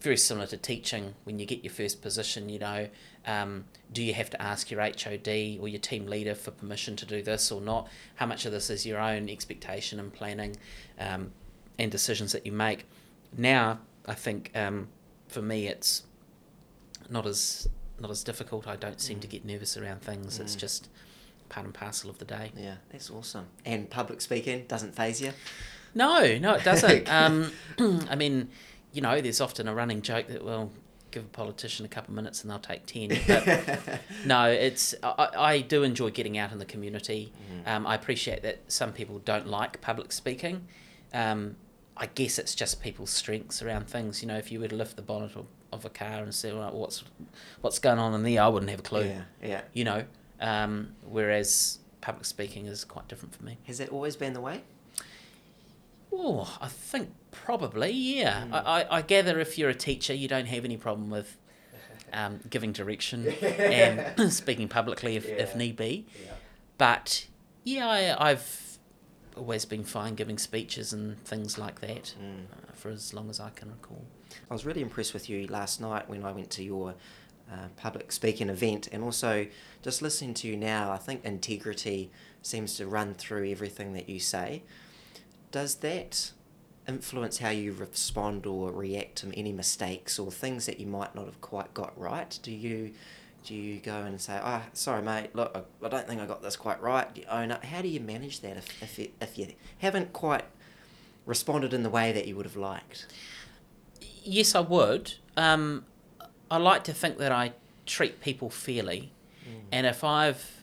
very 0.00 0.16
similar 0.18 0.46
to 0.46 0.56
teaching. 0.56 1.14
When 1.24 1.38
you 1.38 1.46
get 1.46 1.64
your 1.64 1.72
first 1.72 2.02
position, 2.02 2.48
you 2.50 2.58
know, 2.58 2.88
um, 3.26 3.64
do 3.90 4.02
you 4.02 4.12
have 4.12 4.28
to 4.30 4.42
ask 4.42 4.70
your 4.70 4.80
HOD 4.82 5.58
or 5.60 5.66
your 5.66 5.80
team 5.80 6.06
leader 6.06 6.34
for 6.34 6.50
permission 6.50 6.94
to 6.96 7.06
do 7.06 7.22
this 7.22 7.50
or 7.50 7.60
not? 7.60 7.88
How 8.16 8.26
much 8.26 8.44
of 8.44 8.52
this 8.52 8.68
is 8.68 8.84
your 8.84 9.00
own 9.00 9.30
expectation 9.30 9.98
and 9.98 10.12
planning 10.12 10.56
um, 10.98 11.32
and 11.78 11.90
decisions 11.90 12.32
that 12.32 12.44
you 12.44 12.52
make? 12.52 12.84
Now, 13.36 13.80
I 14.06 14.14
think 14.14 14.50
um, 14.54 14.88
for 15.28 15.40
me, 15.40 15.68
it's 15.68 16.04
not 17.08 17.26
as 17.26 17.68
not 17.98 18.10
as 18.10 18.22
difficult. 18.24 18.66
I 18.66 18.76
don't 18.76 19.00
seem 19.00 19.18
mm. 19.18 19.22
to 19.22 19.26
get 19.26 19.44
nervous 19.44 19.76
around 19.76 20.02
things. 20.02 20.38
Mm. 20.38 20.42
It's 20.42 20.54
just 20.54 20.88
part 21.54 21.66
and 21.66 21.74
parcel 21.74 22.10
of 22.10 22.18
the 22.18 22.24
day. 22.24 22.50
Yeah, 22.56 22.76
that's 22.90 23.10
awesome. 23.10 23.46
And 23.64 23.88
public 23.88 24.20
speaking 24.20 24.64
doesn't 24.66 24.96
phase 24.96 25.20
you? 25.20 25.32
No, 25.94 26.36
no, 26.38 26.54
it 26.54 26.64
doesn't. 26.64 27.08
um, 27.12 27.52
I 28.10 28.16
mean, 28.16 28.48
you 28.92 29.00
know, 29.00 29.20
there's 29.20 29.40
often 29.40 29.68
a 29.68 29.74
running 29.74 30.02
joke 30.02 30.26
that, 30.28 30.44
well, 30.44 30.72
give 31.12 31.22
a 31.22 31.28
politician 31.28 31.86
a 31.86 31.88
couple 31.88 32.10
of 32.10 32.16
minutes 32.16 32.42
and 32.42 32.50
they'll 32.50 32.58
take 32.58 32.86
10. 32.86 33.20
But 33.28 34.00
no, 34.26 34.46
it's 34.50 34.96
I, 35.04 35.28
I 35.36 35.60
do 35.60 35.84
enjoy 35.84 36.10
getting 36.10 36.36
out 36.36 36.50
in 36.50 36.58
the 36.58 36.64
community. 36.64 37.32
Mm. 37.64 37.70
Um, 37.70 37.86
I 37.86 37.94
appreciate 37.94 38.42
that 38.42 38.60
some 38.66 38.92
people 38.92 39.20
don't 39.20 39.46
like 39.46 39.80
public 39.80 40.10
speaking. 40.10 40.66
Um, 41.12 41.54
I 41.96 42.06
guess 42.06 42.40
it's 42.40 42.56
just 42.56 42.82
people's 42.82 43.10
strengths 43.10 43.62
around 43.62 43.86
things. 43.86 44.22
You 44.22 44.26
know, 44.26 44.36
if 44.36 44.50
you 44.50 44.58
were 44.58 44.66
to 44.66 44.74
lift 44.74 44.96
the 44.96 45.02
bonnet 45.02 45.36
of, 45.36 45.46
of 45.72 45.84
a 45.84 45.90
car 45.90 46.24
and 46.24 46.34
say, 46.34 46.52
well, 46.52 46.72
what's 46.72 47.04
what's 47.60 47.78
going 47.78 48.00
on 48.00 48.12
in 48.14 48.24
there, 48.24 48.42
I 48.42 48.48
wouldn't 48.48 48.70
have 48.70 48.80
a 48.80 48.82
clue. 48.82 49.04
Yeah, 49.04 49.22
yeah. 49.40 49.60
You 49.72 49.84
know, 49.84 50.04
um, 50.40 50.94
whereas 51.04 51.78
public 52.00 52.24
speaking 52.24 52.66
is 52.66 52.84
quite 52.84 53.08
different 53.08 53.34
for 53.34 53.44
me. 53.44 53.58
Has 53.66 53.78
that 53.78 53.88
always 53.88 54.16
been 54.16 54.32
the 54.32 54.40
way? 54.40 54.62
Oh, 56.12 56.56
I 56.60 56.68
think 56.68 57.10
probably, 57.30 57.90
yeah. 57.90 58.44
Mm. 58.44 58.52
I, 58.52 58.58
I, 58.58 58.98
I, 58.98 59.02
gather 59.02 59.40
if 59.40 59.58
you're 59.58 59.70
a 59.70 59.74
teacher, 59.74 60.14
you 60.14 60.28
don't 60.28 60.46
have 60.46 60.64
any 60.64 60.76
problem 60.76 61.10
with 61.10 61.36
um, 62.12 62.40
giving 62.48 62.72
direction 62.72 63.26
and 63.42 64.32
speaking 64.32 64.68
publicly 64.68 65.16
if, 65.16 65.26
yeah. 65.26 65.34
if 65.34 65.56
need 65.56 65.76
be. 65.76 66.06
Yeah. 66.24 66.32
But 66.78 67.26
yeah, 67.64 67.88
I, 67.88 68.30
I've 68.30 68.78
always 69.36 69.64
been 69.64 69.84
fine 69.84 70.14
giving 70.14 70.38
speeches 70.38 70.92
and 70.92 71.18
things 71.24 71.58
like 71.58 71.80
that 71.80 72.14
mm. 72.22 72.44
uh, 72.44 72.72
for 72.74 72.90
as 72.90 73.12
long 73.12 73.30
as 73.30 73.40
I 73.40 73.50
can 73.50 73.70
recall. 73.70 74.04
I 74.50 74.54
was 74.54 74.64
really 74.64 74.82
impressed 74.82 75.14
with 75.14 75.28
you 75.28 75.46
last 75.46 75.80
night 75.80 76.08
when 76.08 76.24
I 76.24 76.32
went 76.32 76.50
to 76.50 76.62
your 76.62 76.94
public 77.76 78.12
speaking 78.12 78.48
event 78.48 78.88
and 78.92 79.02
also 79.02 79.46
just 79.82 80.02
listening 80.02 80.34
to 80.34 80.48
you 80.48 80.56
now. 80.56 80.92
I 80.92 80.98
think 80.98 81.24
integrity 81.24 82.10
seems 82.42 82.76
to 82.76 82.86
run 82.86 83.14
through 83.14 83.48
everything 83.50 83.94
that 83.94 84.08
you 84.08 84.20
say 84.20 84.62
does 85.54 85.76
that 85.76 86.32
influence 86.88 87.38
how 87.38 87.48
you 87.48 87.72
respond 87.72 88.44
or 88.44 88.72
react 88.72 89.14
to 89.14 89.32
any 89.38 89.52
mistakes 89.52 90.18
or 90.18 90.32
things 90.32 90.66
that 90.66 90.80
you 90.80 90.86
might 90.86 91.14
not 91.14 91.26
have 91.26 91.40
quite 91.40 91.72
got 91.72 91.96
right? 91.96 92.36
Do 92.42 92.50
you 92.50 92.90
do 93.44 93.54
you 93.54 93.78
go 93.78 94.00
and 94.00 94.20
say, 94.20 94.40
"Oh, 94.42 94.62
sorry, 94.72 95.02
mate. 95.02 95.30
Look, 95.32 95.52
I, 95.54 95.86
I 95.86 95.88
don't 95.88 96.08
think 96.08 96.20
I 96.20 96.26
got 96.26 96.42
this 96.42 96.56
quite 96.56 96.82
right." 96.82 97.14
Do 97.14 97.20
you 97.20 97.26
own 97.28 97.52
up? 97.52 97.64
How 97.64 97.82
do 97.82 97.88
you 97.88 98.00
manage 98.00 98.40
that 98.40 98.56
if 98.56 98.82
if 98.82 98.98
you, 98.98 99.10
if 99.20 99.38
you 99.38 99.52
haven't 99.78 100.12
quite 100.12 100.44
responded 101.24 101.72
in 101.72 101.84
the 101.84 101.90
way 101.90 102.10
that 102.10 102.26
you 102.26 102.34
would 102.34 102.46
have 102.46 102.56
liked? 102.56 103.06
Yes, 104.24 104.56
I 104.56 104.60
would. 104.60 105.14
Um, 105.36 105.84
I 106.50 106.58
like 106.58 106.84
to 106.84 106.92
think 106.92 107.18
that 107.18 107.32
I 107.32 107.52
treat 107.86 108.20
people 108.20 108.50
fairly, 108.50 109.12
mm. 109.46 109.60
and 109.72 109.86
if 109.86 110.04
I've 110.04 110.62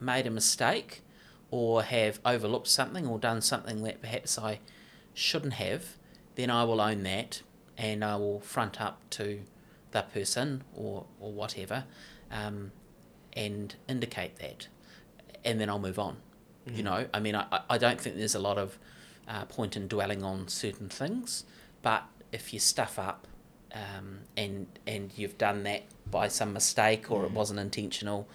made 0.00 0.26
a 0.26 0.30
mistake, 0.30 1.02
or 1.54 1.84
have 1.84 2.18
overlooked 2.24 2.66
something 2.66 3.06
or 3.06 3.16
done 3.16 3.40
something 3.40 3.84
that 3.84 4.00
perhaps 4.00 4.36
I 4.36 4.58
shouldn't 5.14 5.52
have, 5.52 5.96
then 6.34 6.50
I 6.50 6.64
will 6.64 6.80
own 6.80 7.04
that 7.04 7.42
and 7.78 8.04
I 8.04 8.16
will 8.16 8.40
front 8.40 8.80
up 8.80 9.08
to 9.10 9.42
the 9.92 10.02
person 10.02 10.64
or, 10.74 11.04
or 11.20 11.32
whatever 11.32 11.84
um, 12.32 12.72
and 13.34 13.72
indicate 13.88 14.34
that. 14.40 14.66
And 15.44 15.60
then 15.60 15.70
I'll 15.70 15.78
move 15.78 15.96
on. 15.96 16.16
Mm-hmm. 16.66 16.76
You 16.76 16.82
know, 16.82 17.06
I 17.14 17.20
mean, 17.20 17.36
I, 17.36 17.60
I 17.70 17.78
don't 17.78 18.00
think 18.00 18.16
there's 18.16 18.34
a 18.34 18.40
lot 18.40 18.58
of 18.58 18.76
uh, 19.28 19.44
point 19.44 19.76
in 19.76 19.86
dwelling 19.86 20.24
on 20.24 20.48
certain 20.48 20.88
things, 20.88 21.44
but 21.82 22.02
if 22.32 22.52
you 22.52 22.58
stuff 22.58 22.98
up 22.98 23.28
um, 23.74 24.20
and 24.36 24.66
and 24.86 25.10
you've 25.16 25.38
done 25.38 25.64
that 25.64 25.82
by 26.10 26.28
some 26.28 26.52
mistake 26.52 27.10
or 27.10 27.18
mm-hmm. 27.18 27.26
it 27.26 27.32
wasn't 27.32 27.60
intentional, 27.60 28.28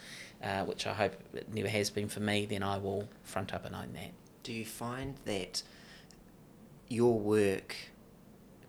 uh, 0.44 0.64
which 0.66 0.86
I 0.86 0.94
hope 0.94 1.14
it 1.34 1.54
never 1.54 1.70
has 1.70 1.90
been 1.90 2.10
for 2.10 2.20
me, 2.20 2.46
then 2.46 2.64
I 2.64 2.78
will 2.78 3.08
front 3.24 3.54
up 3.54 3.66
and 3.66 3.76
own 3.76 3.94
that. 3.94 4.12
Do 4.44 4.54
you 4.54 4.66
find 4.66 5.16
that 5.26 5.64
your 6.88 7.18
work, 7.18 7.76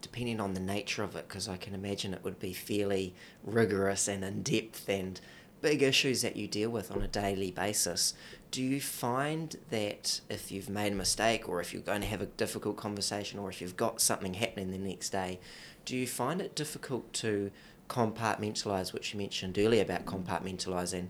depending 0.01 0.41
on 0.41 0.55
the 0.55 0.61
nature 0.61 1.03
of 1.03 1.17
it, 1.17 1.27
because 1.27 1.49
I 1.49 1.57
can 1.57 1.75
imagine 1.75 2.15
it 2.15 2.23
would 2.23 2.39
be 2.39 2.53
fairly 2.53 3.15
rigorous 3.43 4.09
and 4.09 4.23
in 4.23 4.43
depth 4.43 4.89
and 4.89 5.21
big 5.63 5.83
issues 5.83 6.23
that 6.23 6.37
you 6.37 6.47
deal 6.47 6.71
with 6.71 6.91
on 6.91 7.03
a 7.03 7.09
daily 7.09 7.51
basis, 7.51 8.15
do 8.51 8.63
you 8.63 8.81
find 8.81 9.57
that 9.71 10.21
if 10.29 10.51
you've 10.51 10.69
made 10.69 10.93
a 10.93 10.97
mistake 10.97 11.49
or 11.49 11.61
if 11.61 11.73
you're 11.73 11.83
going 11.83 12.01
to 12.01 12.07
have 12.07 12.21
a 12.21 12.27
difficult 12.27 12.77
conversation 12.77 13.39
or 13.39 13.49
if 13.49 13.61
you've 13.61 13.77
got 13.77 14.01
something 14.01 14.35
happening 14.35 14.71
the 14.71 14.79
next 14.79 15.11
day, 15.11 15.39
do 15.85 15.97
you 15.97 16.07
find 16.07 16.41
it 16.41 16.55
difficult 16.55 17.13
to 17.13 17.51
compartmentalize, 17.89 18.93
which 18.93 19.13
you 19.13 19.19
mentioned 19.19 19.59
earlier 19.59 19.83
about 19.83 20.05
compartmentalizing? 20.05 21.09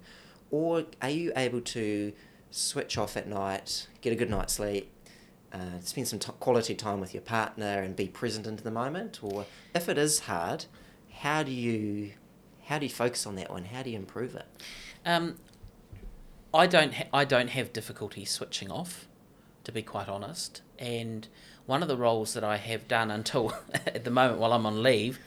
or 0.51 0.85
are 1.01 1.11
you 1.11 1.33
able 1.37 1.61
to 1.61 2.13
switch 2.51 2.99
off 2.99 3.17
at 3.17 3.29
night, 3.29 3.87
get 4.01 4.13
a 4.13 4.17
good 4.17 4.31
night's 4.31 4.55
sleep, 4.55 4.91
uh, 5.53 5.81
spend 5.81 6.09
some 6.09 6.19
t- 6.19 6.33
quality 6.41 6.75
time 6.75 7.01
with 7.01 7.15
your 7.15 7.23
partner, 7.23 7.81
and 7.83 7.97
be 7.97 8.09
present 8.09 8.47
into 8.47 8.63
the 8.63 8.71
moment? 8.71 9.21
Or 9.23 9.47
if 9.75 9.89
it 9.89 9.97
is 9.97 10.21
hard, 10.21 10.67
how 11.13 11.43
do 11.43 11.53
you 11.53 12.13
how 12.65 12.79
do 12.79 12.87
you 12.87 12.91
focus 12.91 13.27
on 13.27 13.35
that 13.37 13.51
one? 13.51 13.65
How 13.65 13.83
do 13.83 13.91
you 13.91 13.97
improve 13.97 14.37
it? 14.37 14.47
Um, 15.05 15.37
I 16.53 16.67
don't 16.67 16.95
ha- 16.95 17.09
I 17.13 17.25
don't 17.25 17.51
have 17.51 17.73
difficulty 17.73 18.25
switching 18.25 18.71
off, 18.71 19.07
to 19.65 19.73
be 19.73 19.83
quite 19.83 20.09
honest. 20.09 20.63
And 20.79 21.29
one 21.67 21.83
of 21.83 21.89
the 21.89 21.97
roles 21.97 22.35
that 22.35 22.45
I 22.45 22.57
have 22.57 22.89
done 22.89 23.11
until 23.11 23.55
at 23.87 24.05
the 24.05 24.11
moment 24.11 24.41
while 24.41 24.53
I'm 24.53 24.67
on 24.67 24.83
leave 24.83 25.19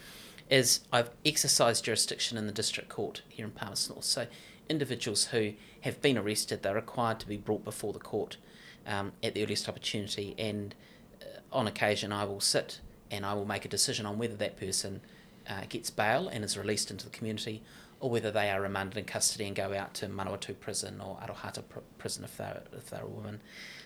is 0.50 0.82
I've 0.92 1.10
exercised 1.26 1.86
jurisdiction 1.86 2.38
in 2.38 2.48
the 2.48 2.52
district 2.52 2.90
court 2.90 3.22
here 3.30 3.46
in 3.46 3.52
Palmerston. 3.52 4.02
So 4.02 4.28
individuals 4.70 5.26
who 5.26 5.54
have 5.82 6.02
been 6.02 6.18
arrested, 6.18 6.64
they're 6.64 6.76
required 6.76 7.20
to 7.22 7.28
be 7.28 7.38
brought 7.38 7.64
before 7.64 7.94
the 7.94 8.00
court 8.00 8.38
um, 8.86 9.14
at 9.24 9.34
the 9.34 9.44
earliest 9.44 9.70
opportunity. 9.70 10.36
And 10.38 10.76
uh, 11.22 11.26
on 11.52 11.68
occasion, 11.68 12.12
I 12.12 12.26
will 12.26 12.42
sit 12.42 12.80
and 13.10 13.26
I 13.26 13.34
will 13.34 13.46
make 13.46 13.66
a 13.66 13.70
decision 13.70 14.06
on 14.06 14.18
whether 14.18 14.36
that 14.36 14.58
person 14.58 15.02
uh, 15.50 15.62
gets 15.70 15.90
bail 15.90 16.28
and 16.28 16.44
is 16.44 16.58
released 16.58 16.92
into 16.92 17.06
the 17.06 17.12
community, 17.12 17.62
or 18.04 18.10
whether 18.10 18.32
they 18.32 18.50
are 18.50 18.62
remanded 18.62 18.98
in 18.98 19.06
custody 19.06 19.46
and 19.46 19.56
go 19.56 19.74
out 19.74 19.94
to 19.94 20.08
Manawatu 20.08 20.60
prison 20.60 21.00
or 21.00 21.18
Arohata 21.18 21.64
pr- 21.70 21.80
prison 21.98 22.26
if 22.26 22.36
they're, 22.36 22.62
if 22.74 22.90
they're 22.90 23.04
a 23.04 23.08
woman. 23.08 23.40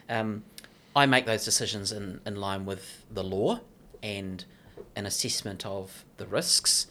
Um, 0.09 0.43
I 0.95 1.05
make 1.05 1.27
those 1.27 1.45
decisions 1.45 1.91
in, 1.91 2.19
in 2.25 2.35
line 2.35 2.65
with 2.65 3.05
the 3.11 3.23
law 3.23 3.59
and 4.01 4.43
an 4.95 5.05
assessment 5.05 5.67
of 5.67 6.03
the 6.17 6.25
risks 6.25 6.87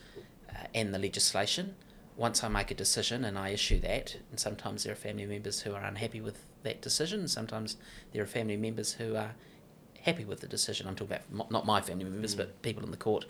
uh, 0.48 0.68
and 0.72 0.94
the 0.94 1.00
legislation 1.00 1.74
once 2.16 2.44
I 2.44 2.48
make 2.48 2.70
a 2.70 2.74
decision 2.74 3.24
and 3.24 3.36
I 3.36 3.48
issue 3.48 3.80
that, 3.80 4.16
and 4.30 4.38
sometimes 4.38 4.84
there 4.84 4.92
are 4.92 4.96
family 4.96 5.26
members 5.26 5.60
who 5.62 5.74
are 5.74 5.82
unhappy 5.82 6.20
with 6.20 6.38
that 6.62 6.80
decision, 6.80 7.26
sometimes 7.26 7.76
there 8.12 8.22
are 8.22 8.26
family 8.26 8.56
members 8.56 8.94
who 8.94 9.16
are 9.16 9.34
happy 10.00 10.24
with 10.24 10.40
the 10.40 10.46
decision. 10.46 10.86
I'm 10.86 10.94
talking 10.94 11.16
about 11.16 11.50
not 11.50 11.66
my 11.66 11.80
family 11.80 12.04
members, 12.04 12.34
mm. 12.34 12.38
but 12.38 12.62
people 12.62 12.84
in 12.84 12.92
the 12.92 12.96
court. 12.96 13.26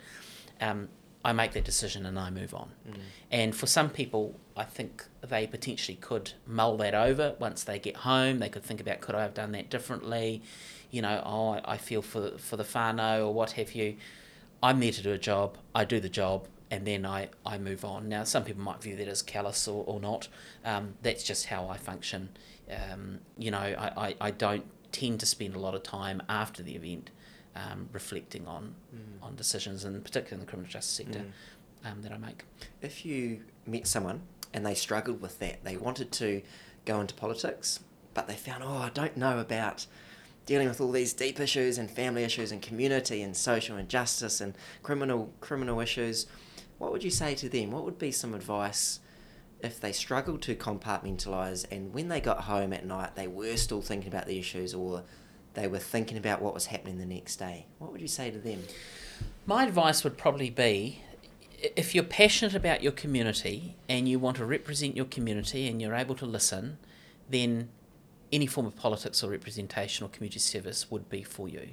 Um, 0.61 0.89
I 1.27 1.33
make 1.33 1.51
that 1.51 1.65
decision 1.65 2.05
and 2.05 2.17
I 2.17 2.29
move 2.29 2.53
on. 2.53 2.69
Mm. 2.89 2.99
And 3.31 3.53
for 3.53 3.67
some 3.67 3.89
people, 3.89 4.39
I 4.55 4.63
think 4.63 5.03
they 5.21 5.45
potentially 5.45 5.97
could 5.97 6.31
mull 6.45 6.77
that 6.77 6.95
over 6.95 7.35
once 7.37 7.65
they 7.65 7.79
get 7.79 7.97
home. 7.97 8.39
They 8.39 8.47
could 8.47 8.63
think 8.63 8.79
about 8.79 9.01
could 9.01 9.13
I 9.13 9.23
have 9.23 9.33
done 9.33 9.51
that 9.51 9.69
differently? 9.69 10.41
You 10.89 11.01
know, 11.01 11.21
oh, 11.25 11.59
I 11.65 11.75
feel 11.75 12.01
for 12.01 12.37
for 12.37 12.55
the 12.55 12.63
whānau 12.63 13.25
or 13.25 13.33
what 13.33 13.51
have 13.51 13.73
you. 13.73 13.97
I'm 14.63 14.79
there 14.79 14.93
to 14.93 15.03
do 15.03 15.11
a 15.11 15.17
job. 15.17 15.57
I 15.75 15.83
do 15.83 15.99
the 15.99 16.07
job 16.07 16.47
and 16.71 16.87
then 16.87 17.05
I, 17.05 17.27
I 17.45 17.57
move 17.57 17.83
on. 17.83 18.07
Now, 18.07 18.23
some 18.23 18.45
people 18.45 18.63
might 18.63 18.81
view 18.81 18.95
that 18.95 19.09
as 19.09 19.21
callous 19.21 19.67
or, 19.67 19.83
or 19.85 19.99
not. 19.99 20.29
Um, 20.63 20.93
that's 21.01 21.23
just 21.23 21.47
how 21.47 21.67
I 21.67 21.75
function. 21.75 22.29
Um, 22.71 23.19
you 23.37 23.51
know, 23.51 23.57
I, 23.57 23.91
I, 23.97 24.15
I, 24.21 24.31
don't 24.31 24.65
tend 24.91 25.19
to 25.21 25.25
spend 25.25 25.55
a 25.55 25.59
lot 25.59 25.75
of 25.75 25.83
time 25.83 26.21
after 26.27 26.63
the 26.63 26.75
event 26.75 27.11
um, 27.57 27.89
reflecting 27.91 28.47
on 28.47 28.75
mm. 28.95 29.25
on 29.25 29.35
decisions, 29.35 29.83
and 29.83 30.03
particularly 30.03 30.35
in 30.35 30.45
the 30.45 30.49
criminal 30.49 30.69
justice 30.69 30.93
sector, 30.93 31.19
mm. 31.19 31.31
Um, 31.85 32.01
that 32.01 32.11
I 32.11 32.17
make. 32.17 32.43
If 32.81 33.05
you 33.05 33.41
met 33.65 33.87
someone 33.87 34.21
and 34.53 34.65
they 34.65 34.73
struggled 34.73 35.21
with 35.21 35.39
that, 35.39 35.63
they 35.63 35.77
wanted 35.77 36.11
to 36.13 36.41
go 36.85 36.99
into 36.99 37.13
politics, 37.13 37.81
but 38.13 38.27
they 38.27 38.33
found, 38.33 38.63
oh, 38.63 38.77
I 38.77 38.89
don't 38.89 39.15
know 39.15 39.39
about 39.39 39.85
dealing 40.47 40.67
with 40.67 40.81
all 40.81 40.91
these 40.91 41.13
deep 41.13 41.39
issues 41.39 41.77
and 41.77 41.89
family 41.89 42.23
issues 42.23 42.51
and 42.51 42.61
community 42.61 43.21
and 43.21 43.37
social 43.37 43.77
injustice 43.77 44.41
and 44.41 44.55
criminal 44.81 45.31
criminal 45.39 45.79
issues 45.79 46.25
what 46.77 46.91
would 46.91 47.03
you 47.03 47.09
say 47.09 47.35
to 47.35 47.49
them? 47.49 47.71
What 47.71 47.85
would 47.85 47.97
be 47.97 48.11
some 48.11 48.33
advice 48.33 48.99
if 49.61 49.79
they 49.79 49.91
struggled 49.91 50.41
to 50.43 50.55
compartmentalize 50.55 51.65
and 51.71 51.93
when 51.93 52.09
they 52.09 52.21
got 52.21 52.41
home 52.41 52.71
at 52.73 52.85
night 52.85 53.15
they 53.15 53.27
were 53.27 53.57
still 53.57 53.81
thinking 53.81 54.07
about 54.07 54.27
the 54.27 54.37
issues 54.37 54.73
or 54.75 55.03
they 55.57 55.67
were 55.67 55.79
thinking 55.79 56.17
about 56.17 56.41
what 56.41 56.53
was 56.53 56.67
happening 56.67 56.97
the 56.97 57.05
next 57.05 57.37
day? 57.37 57.65
What 57.79 57.91
would 57.91 58.01
you 58.01 58.07
say 58.07 58.31
to 58.31 58.37
them? 58.37 58.63
My 59.45 59.65
advice 59.65 60.03
would 60.03 60.17
probably 60.17 60.49
be 60.49 61.01
if 61.75 61.95
you're 61.95 62.03
passionate 62.03 62.53
about 62.53 62.83
your 62.83 62.91
community 62.91 63.75
and 63.89 64.07
you 64.07 64.19
want 64.19 64.37
to 64.37 64.45
represent 64.45 64.95
your 64.95 65.05
community 65.05 65.67
and 65.67 65.81
you're 65.81 65.95
able 65.95 66.15
to 66.15 66.25
listen, 66.25 66.77
then 67.29 67.69
any 68.31 68.45
form 68.45 68.67
of 68.67 68.75
politics 68.75 69.23
or 69.23 69.31
representation 69.31 70.05
or 70.05 70.09
community 70.09 70.39
service 70.39 70.91
would 70.91 71.09
be 71.09 71.23
for 71.23 71.49
you. 71.49 71.69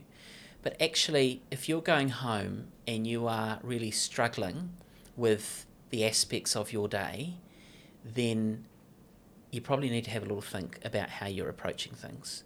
But 0.63 0.81
actually, 0.81 1.43
if 1.51 1.69
you're 1.69 1.83
going 1.83 2.09
home 2.09 2.69
and 2.89 3.07
you 3.07 3.27
are 3.27 3.59
really 3.63 3.91
struggling 3.91 4.71
with 5.17 5.67
the 5.91 6.07
aspects 6.07 6.57
of 6.57 6.73
your 6.73 6.89
day, 6.89 7.35
then 8.05 8.65
you 9.51 9.61
probably 9.61 9.91
need 9.91 10.05
to 10.05 10.11
have 10.11 10.23
a 10.23 10.27
little 10.27 10.41
think 10.41 10.79
about 10.85 11.11
how 11.11 11.27
you're 11.27 11.51
approaching 11.51 11.93
things. 11.93 12.45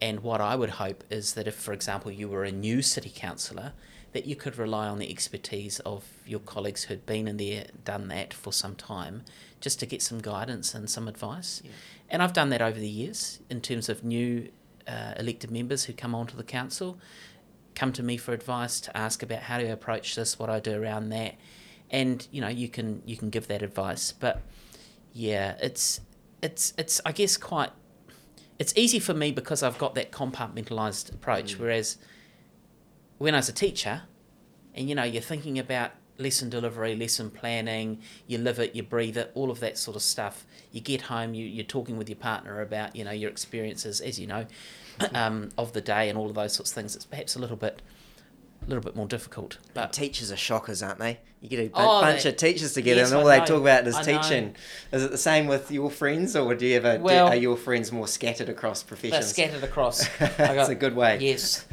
And 0.00 0.20
what 0.20 0.40
I 0.40 0.56
would 0.56 0.70
hope 0.70 1.04
is 1.10 1.34
that 1.34 1.46
if, 1.46 1.54
for 1.54 1.72
example, 1.72 2.10
you 2.10 2.28
were 2.28 2.44
a 2.44 2.52
new 2.52 2.82
city 2.82 3.12
councillor, 3.14 3.72
that 4.12 4.26
you 4.26 4.36
could 4.36 4.56
rely 4.58 4.86
on 4.86 4.98
the 4.98 5.10
expertise 5.10 5.80
of 5.80 6.04
your 6.26 6.40
colleagues 6.40 6.84
who'd 6.84 7.04
been 7.04 7.26
in 7.26 7.36
there, 7.36 7.66
done 7.84 8.08
that 8.08 8.32
for 8.32 8.52
some 8.52 8.74
time, 8.76 9.24
just 9.60 9.80
to 9.80 9.86
get 9.86 10.02
some 10.02 10.20
guidance 10.20 10.74
and 10.74 10.88
some 10.88 11.08
advice. 11.08 11.62
Yeah. 11.64 11.70
And 12.10 12.22
I've 12.22 12.32
done 12.32 12.50
that 12.50 12.62
over 12.62 12.78
the 12.78 12.88
years 12.88 13.40
in 13.50 13.60
terms 13.60 13.88
of 13.88 14.04
new 14.04 14.50
uh, 14.86 15.14
elected 15.18 15.50
members 15.50 15.84
who 15.84 15.92
come 15.92 16.14
onto 16.14 16.36
the 16.36 16.44
council, 16.44 16.98
come 17.74 17.92
to 17.92 18.02
me 18.02 18.16
for 18.16 18.32
advice 18.32 18.80
to 18.80 18.96
ask 18.96 19.22
about 19.22 19.40
how 19.40 19.58
to 19.58 19.66
approach 19.66 20.14
this, 20.14 20.38
what 20.38 20.48
I 20.48 20.60
do 20.60 20.80
around 20.80 21.08
that, 21.08 21.34
and 21.90 22.26
you 22.30 22.40
know 22.40 22.48
you 22.48 22.68
can 22.68 23.02
you 23.04 23.16
can 23.16 23.30
give 23.30 23.48
that 23.48 23.62
advice. 23.62 24.12
But 24.12 24.42
yeah, 25.12 25.56
it's 25.60 26.00
it's 26.42 26.72
it's 26.78 27.00
I 27.04 27.12
guess 27.12 27.36
quite 27.36 27.70
it's 28.58 28.72
easy 28.76 28.98
for 28.98 29.14
me 29.14 29.32
because 29.32 29.62
I've 29.62 29.78
got 29.78 29.94
that 29.94 30.12
compartmentalized 30.12 31.12
approach. 31.12 31.56
Mm. 31.56 31.60
Whereas 31.60 31.98
when 33.18 33.34
I 33.34 33.38
was 33.38 33.48
a 33.48 33.52
teacher, 33.52 34.02
and 34.74 34.88
you 34.88 34.94
know, 34.94 35.04
you're 35.04 35.22
thinking 35.22 35.58
about 35.58 35.92
lesson 36.18 36.48
delivery, 36.48 36.94
lesson 36.94 37.30
planning, 37.30 38.00
you 38.26 38.38
live 38.38 38.58
it, 38.58 38.74
you 38.74 38.82
breathe 38.82 39.16
it, 39.16 39.30
all 39.34 39.50
of 39.50 39.60
that 39.60 39.76
sort 39.76 39.96
of 39.96 40.02
stuff. 40.02 40.46
You 40.72 40.80
get 40.80 41.02
home, 41.02 41.34
you, 41.34 41.44
you're 41.46 41.64
talking 41.64 41.96
with 41.96 42.08
your 42.08 42.16
partner 42.16 42.60
about, 42.60 42.94
you 42.94 43.04
know, 43.04 43.10
your 43.10 43.30
experiences, 43.30 44.00
as 44.00 44.18
you 44.18 44.26
know, 44.26 44.46
um, 45.14 45.50
of 45.58 45.72
the 45.72 45.80
day 45.80 46.08
and 46.08 46.18
all 46.18 46.28
of 46.28 46.34
those 46.34 46.52
sorts 46.52 46.70
of 46.70 46.74
things. 46.74 46.94
It's 46.94 47.04
perhaps 47.04 47.36
a 47.36 47.38
little 47.38 47.56
bit 47.56 47.82
a 48.66 48.68
little 48.68 48.82
bit 48.82 48.96
more 48.96 49.06
difficult. 49.06 49.58
But 49.74 49.92
teachers 49.92 50.32
are 50.32 50.36
shockers, 50.36 50.82
aren't 50.82 50.98
they? 50.98 51.20
You 51.40 51.48
get 51.48 51.58
a 51.58 51.70
oh, 51.74 52.00
bunch 52.00 52.22
they, 52.22 52.30
of 52.30 52.36
teachers 52.36 52.72
together, 52.72 53.02
yes, 53.02 53.10
and 53.10 53.20
all 53.20 53.26
they 53.26 53.38
talk 53.38 53.60
about 53.60 53.86
is 53.86 53.94
I 53.94 54.02
teaching. 54.02 54.46
Know. 54.92 54.98
Is 54.98 55.04
it 55.04 55.10
the 55.10 55.18
same 55.18 55.46
with 55.46 55.70
your 55.70 55.90
friends, 55.90 56.34
or 56.34 56.54
do 56.54 56.66
you 56.66 56.76
ever 56.76 56.98
well, 56.98 57.26
do, 57.26 57.32
are 57.34 57.36
your 57.36 57.56
friends 57.56 57.92
more 57.92 58.08
scattered 58.08 58.48
across 58.48 58.82
professions? 58.82 59.26
Scattered 59.26 59.62
across. 59.62 60.08
That's 60.18 60.70
a 60.70 60.74
good 60.74 60.96
way. 60.96 61.18
Yes, 61.20 61.66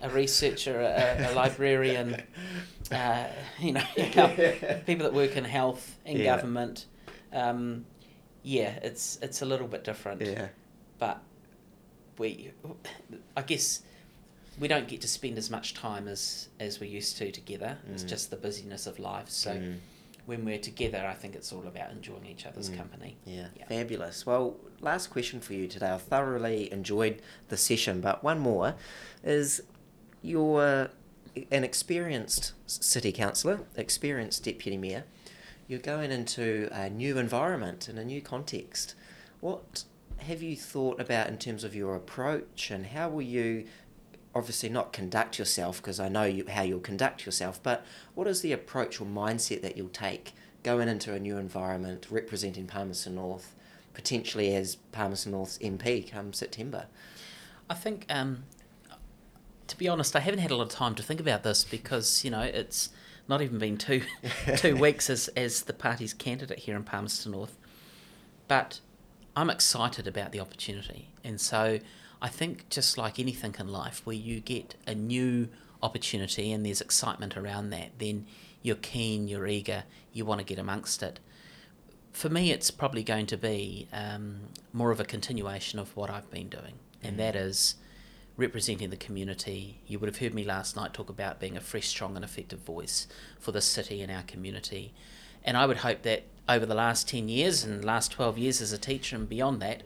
a 0.00 0.08
researcher, 0.10 0.80
a, 0.80 1.30
a 1.30 1.34
librarian, 1.34 2.22
uh, 2.92 3.24
you 3.58 3.72
know, 3.72 3.84
people 4.86 5.04
that 5.04 5.12
work 5.12 5.36
in 5.36 5.44
health 5.44 5.98
and 6.04 6.18
yeah. 6.18 6.36
government. 6.36 6.86
Um, 7.32 7.84
yeah, 8.44 8.78
it's 8.82 9.18
it's 9.22 9.42
a 9.42 9.44
little 9.44 9.66
bit 9.66 9.82
different. 9.82 10.20
Yeah, 10.20 10.48
but 11.00 11.20
we, 12.16 12.52
I 13.36 13.42
guess 13.42 13.82
we 14.58 14.68
don't 14.68 14.88
get 14.88 15.00
to 15.02 15.08
spend 15.08 15.36
as 15.38 15.50
much 15.50 15.74
time 15.74 16.08
as 16.08 16.48
as 16.58 16.80
we 16.80 16.88
used 16.88 17.16
to 17.18 17.30
together. 17.30 17.78
Mm. 17.86 17.94
It's 17.94 18.02
just 18.02 18.30
the 18.30 18.36
busyness 18.36 18.86
of 18.86 18.98
life. 18.98 19.28
So 19.28 19.52
mm. 19.52 19.78
when 20.24 20.44
we're 20.44 20.58
together, 20.58 21.04
I 21.06 21.14
think 21.14 21.34
it's 21.34 21.52
all 21.52 21.66
about 21.66 21.90
enjoying 21.90 22.26
each 22.26 22.46
other's 22.46 22.70
mm. 22.70 22.76
company. 22.76 23.16
Yeah. 23.24 23.48
yeah, 23.56 23.66
fabulous. 23.66 24.24
Well, 24.24 24.56
last 24.80 25.08
question 25.08 25.40
for 25.40 25.52
you 25.52 25.66
today. 25.66 25.92
I 25.92 25.98
thoroughly 25.98 26.72
enjoyed 26.72 27.20
the 27.48 27.56
session, 27.56 28.00
but 28.00 28.24
one 28.24 28.38
more 28.38 28.74
is 29.22 29.62
you're 30.22 30.90
an 31.50 31.64
experienced 31.64 32.52
city 32.66 33.12
councillor, 33.12 33.60
experienced 33.76 34.44
deputy 34.44 34.76
mayor. 34.76 35.04
You're 35.68 35.80
going 35.80 36.10
into 36.12 36.68
a 36.72 36.88
new 36.88 37.18
environment 37.18 37.88
and 37.88 37.98
a 37.98 38.04
new 38.04 38.22
context. 38.22 38.94
What 39.40 39.84
have 40.18 40.42
you 40.42 40.56
thought 40.56 41.00
about 41.00 41.28
in 41.28 41.38
terms 41.38 41.64
of 41.64 41.74
your 41.74 41.94
approach 41.94 42.70
and 42.70 42.86
how 42.86 43.08
will 43.08 43.22
you 43.22 43.66
obviously 44.36 44.68
not 44.68 44.92
conduct 44.92 45.38
yourself 45.38 45.78
because 45.78 45.98
I 45.98 46.08
know 46.08 46.24
you, 46.24 46.44
how 46.48 46.62
you'll 46.62 46.80
conduct 46.80 47.24
yourself, 47.24 47.60
but 47.62 47.84
what 48.14 48.26
is 48.26 48.42
the 48.42 48.52
approach 48.52 49.00
or 49.00 49.06
mindset 49.06 49.62
that 49.62 49.76
you'll 49.76 49.88
take 49.88 50.34
going 50.62 50.88
into 50.88 51.14
a 51.14 51.18
new 51.18 51.38
environment, 51.38 52.06
representing 52.10 52.66
Palmerston 52.66 53.14
North, 53.14 53.54
potentially 53.94 54.54
as 54.54 54.76
Palmerston 54.92 55.32
North's 55.32 55.58
MP 55.58 56.10
come 56.10 56.32
September? 56.34 56.86
I 57.70 57.74
think, 57.74 58.04
um, 58.10 58.44
to 59.68 59.78
be 59.78 59.88
honest, 59.88 60.14
I 60.14 60.20
haven't 60.20 60.40
had 60.40 60.50
a 60.50 60.56
lot 60.56 60.64
of 60.64 60.68
time 60.68 60.94
to 60.96 61.02
think 61.02 61.18
about 61.18 61.42
this 61.42 61.64
because 61.64 62.22
you 62.22 62.30
know 62.30 62.42
it's 62.42 62.90
not 63.28 63.40
even 63.40 63.58
been 63.58 63.78
two 63.78 64.02
two 64.56 64.76
weeks 64.76 65.08
as 65.08 65.28
as 65.28 65.62
the 65.62 65.72
party's 65.72 66.12
candidate 66.12 66.60
here 66.60 66.76
in 66.76 66.84
Palmerston 66.84 67.32
North, 67.32 67.56
but 68.48 68.80
I'm 69.34 69.48
excited 69.48 70.06
about 70.06 70.32
the 70.32 70.40
opportunity, 70.40 71.08
and 71.24 71.40
so 71.40 71.80
I 72.20 72.28
think 72.28 72.68
just 72.68 72.96
like 72.96 73.18
anything 73.18 73.54
in 73.58 73.68
life, 73.68 74.02
where 74.04 74.16
you 74.16 74.40
get 74.40 74.74
a 74.86 74.94
new 74.94 75.48
opportunity 75.82 76.52
and 76.52 76.64
there's 76.64 76.80
excitement 76.80 77.36
around 77.36 77.70
that, 77.70 77.98
then 77.98 78.26
you're 78.62 78.76
keen, 78.76 79.28
you're 79.28 79.46
eager, 79.46 79.84
you 80.12 80.24
want 80.24 80.40
to 80.40 80.44
get 80.44 80.58
amongst 80.58 81.02
it. 81.02 81.20
For 82.12 82.28
me, 82.28 82.50
it's 82.50 82.70
probably 82.70 83.02
going 83.02 83.26
to 83.26 83.36
be 83.36 83.88
um, 83.92 84.40
more 84.72 84.90
of 84.90 85.00
a 85.00 85.04
continuation 85.04 85.78
of 85.78 85.94
what 85.94 86.08
I've 86.08 86.30
been 86.30 86.48
doing, 86.48 86.74
and 87.02 87.14
mm. 87.14 87.18
that 87.18 87.36
is 87.36 87.74
representing 88.36 88.90
the 88.90 88.96
community. 88.96 89.80
You 89.86 89.98
would 89.98 90.08
have 90.08 90.18
heard 90.18 90.34
me 90.34 90.44
last 90.44 90.76
night 90.76 90.94
talk 90.94 91.08
about 91.10 91.40
being 91.40 91.56
a 91.56 91.60
fresh, 91.60 91.88
strong, 91.88 92.16
and 92.16 92.24
effective 92.24 92.60
voice 92.60 93.06
for 93.38 93.52
the 93.52 93.60
city 93.60 94.02
and 94.02 94.10
our 94.10 94.22
community. 94.22 94.92
And 95.44 95.56
I 95.56 95.66
would 95.66 95.78
hope 95.78 96.02
that 96.02 96.24
over 96.48 96.66
the 96.66 96.74
last 96.74 97.08
10 97.08 97.28
years 97.28 97.64
and 97.64 97.84
last 97.84 98.12
12 98.12 98.38
years 98.38 98.60
as 98.60 98.72
a 98.72 98.78
teacher 98.78 99.16
and 99.16 99.28
beyond 99.28 99.60
that, 99.62 99.82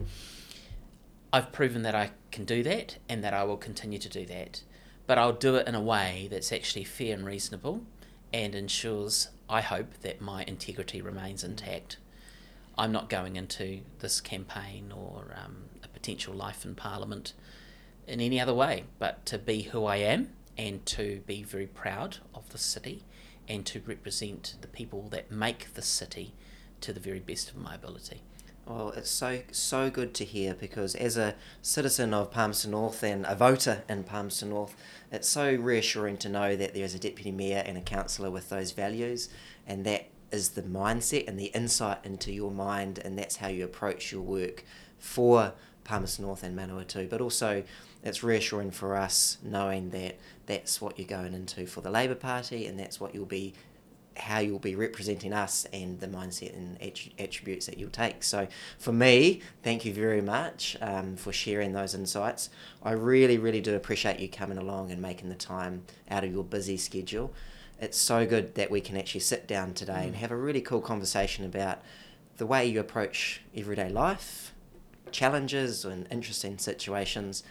I've 1.33 1.51
proven 1.51 1.83
that 1.83 1.95
I 1.95 2.11
can 2.31 2.43
do 2.43 2.61
that 2.63 2.97
and 3.07 3.23
that 3.23 3.33
I 3.33 3.43
will 3.43 3.57
continue 3.57 3.99
to 3.99 4.09
do 4.09 4.25
that. 4.25 4.63
But 5.07 5.17
I'll 5.17 5.33
do 5.33 5.55
it 5.55 5.67
in 5.67 5.75
a 5.75 5.81
way 5.81 6.27
that's 6.29 6.51
actually 6.51 6.83
fair 6.83 7.13
and 7.13 7.25
reasonable 7.25 7.83
and 8.33 8.53
ensures, 8.53 9.29
I 9.49 9.61
hope, 9.61 9.93
that 10.01 10.21
my 10.21 10.43
integrity 10.43 11.01
remains 11.01 11.43
intact. 11.43 11.97
I'm 12.77 12.91
not 12.91 13.09
going 13.09 13.35
into 13.35 13.81
this 13.99 14.21
campaign 14.21 14.91
or 14.91 15.35
um, 15.43 15.63
a 15.83 15.87
potential 15.87 16.33
life 16.33 16.65
in 16.65 16.75
Parliament 16.75 17.33
in 18.07 18.19
any 18.19 18.39
other 18.39 18.53
way 18.53 18.85
but 18.99 19.25
to 19.27 19.37
be 19.37 19.63
who 19.63 19.85
I 19.85 19.97
am 19.97 20.29
and 20.57 20.85
to 20.87 21.21
be 21.25 21.43
very 21.43 21.67
proud 21.67 22.17
of 22.33 22.49
the 22.49 22.57
city 22.57 23.03
and 23.47 23.65
to 23.67 23.81
represent 23.85 24.55
the 24.61 24.67
people 24.67 25.07
that 25.09 25.31
make 25.31 25.73
the 25.73 25.81
city 25.81 26.33
to 26.81 26.93
the 26.93 26.99
very 26.99 27.19
best 27.19 27.49
of 27.49 27.57
my 27.57 27.75
ability. 27.75 28.21
Well, 28.73 28.91
it's 28.91 29.09
so 29.09 29.41
so 29.51 29.89
good 29.89 30.13
to 30.15 30.23
hear 30.23 30.53
because 30.53 30.95
as 30.95 31.17
a 31.17 31.35
citizen 31.61 32.13
of 32.13 32.31
Palmerston 32.31 32.71
North 32.71 33.03
and 33.03 33.25
a 33.25 33.35
voter 33.35 33.83
in 33.89 34.05
Palmerston 34.05 34.49
North, 34.49 34.75
it's 35.11 35.27
so 35.27 35.53
reassuring 35.53 36.17
to 36.17 36.29
know 36.29 36.55
that 36.55 36.73
there 36.73 36.85
is 36.85 36.95
a 36.95 36.99
deputy 36.99 37.31
mayor 37.31 37.63
and 37.65 37.77
a 37.77 37.81
councillor 37.81 38.31
with 38.31 38.47
those 38.47 38.71
values, 38.71 39.27
and 39.67 39.85
that 39.85 40.07
is 40.31 40.51
the 40.51 40.61
mindset 40.61 41.27
and 41.27 41.37
the 41.37 41.47
insight 41.47 41.97
into 42.05 42.31
your 42.31 42.49
mind, 42.49 42.97
and 43.03 43.19
that's 43.19 43.37
how 43.37 43.49
you 43.49 43.65
approach 43.65 44.09
your 44.09 44.21
work 44.21 44.63
for 44.97 45.53
Palmerston 45.83 46.23
North 46.23 46.41
and 46.41 46.57
Manawatu. 46.57 47.09
But 47.09 47.19
also, 47.19 47.63
it's 48.03 48.23
reassuring 48.23 48.71
for 48.71 48.95
us 48.95 49.37
knowing 49.43 49.89
that 49.89 50.17
that's 50.45 50.79
what 50.79 50.97
you're 50.97 51.07
going 51.07 51.33
into 51.33 51.67
for 51.67 51.81
the 51.81 51.91
Labour 51.91 52.15
Party, 52.15 52.67
and 52.67 52.79
that's 52.79 53.01
what 53.01 53.13
you'll 53.13 53.25
be 53.25 53.53
how 54.21 54.39
you'll 54.39 54.59
be 54.59 54.75
representing 54.75 55.33
us 55.33 55.65
and 55.73 55.99
the 55.99 56.07
mindset 56.07 56.55
and 56.55 56.77
attributes 57.19 57.65
that 57.65 57.77
you'll 57.77 57.89
take. 57.89 58.23
So, 58.23 58.47
for 58.77 58.93
me, 58.93 59.41
thank 59.63 59.83
you 59.83 59.93
very 59.93 60.21
much 60.21 60.77
um, 60.79 61.15
for 61.15 61.33
sharing 61.33 61.73
those 61.73 61.95
insights. 61.95 62.49
I 62.83 62.91
really, 62.91 63.37
really 63.37 63.61
do 63.61 63.75
appreciate 63.75 64.19
you 64.19 64.29
coming 64.29 64.59
along 64.59 64.91
and 64.91 65.01
making 65.01 65.29
the 65.29 65.35
time 65.35 65.83
out 66.09 66.23
of 66.23 66.31
your 66.31 66.43
busy 66.43 66.77
schedule. 66.77 67.33
It's 67.79 67.97
so 67.97 68.27
good 68.27 68.53
that 68.55 68.69
we 68.69 68.79
can 68.79 68.95
actually 68.95 69.21
sit 69.21 69.47
down 69.47 69.73
today 69.73 69.93
mm. 69.93 70.07
and 70.07 70.15
have 70.17 70.29
a 70.29 70.37
really 70.37 70.61
cool 70.61 70.81
conversation 70.81 71.43
about 71.43 71.79
the 72.37 72.45
way 72.45 72.65
you 72.65 72.79
approach 72.79 73.41
everyday 73.57 73.89
life, 73.89 74.53
challenges, 75.11 75.83
and 75.83 76.07
interesting 76.11 76.59
situations. 76.59 77.43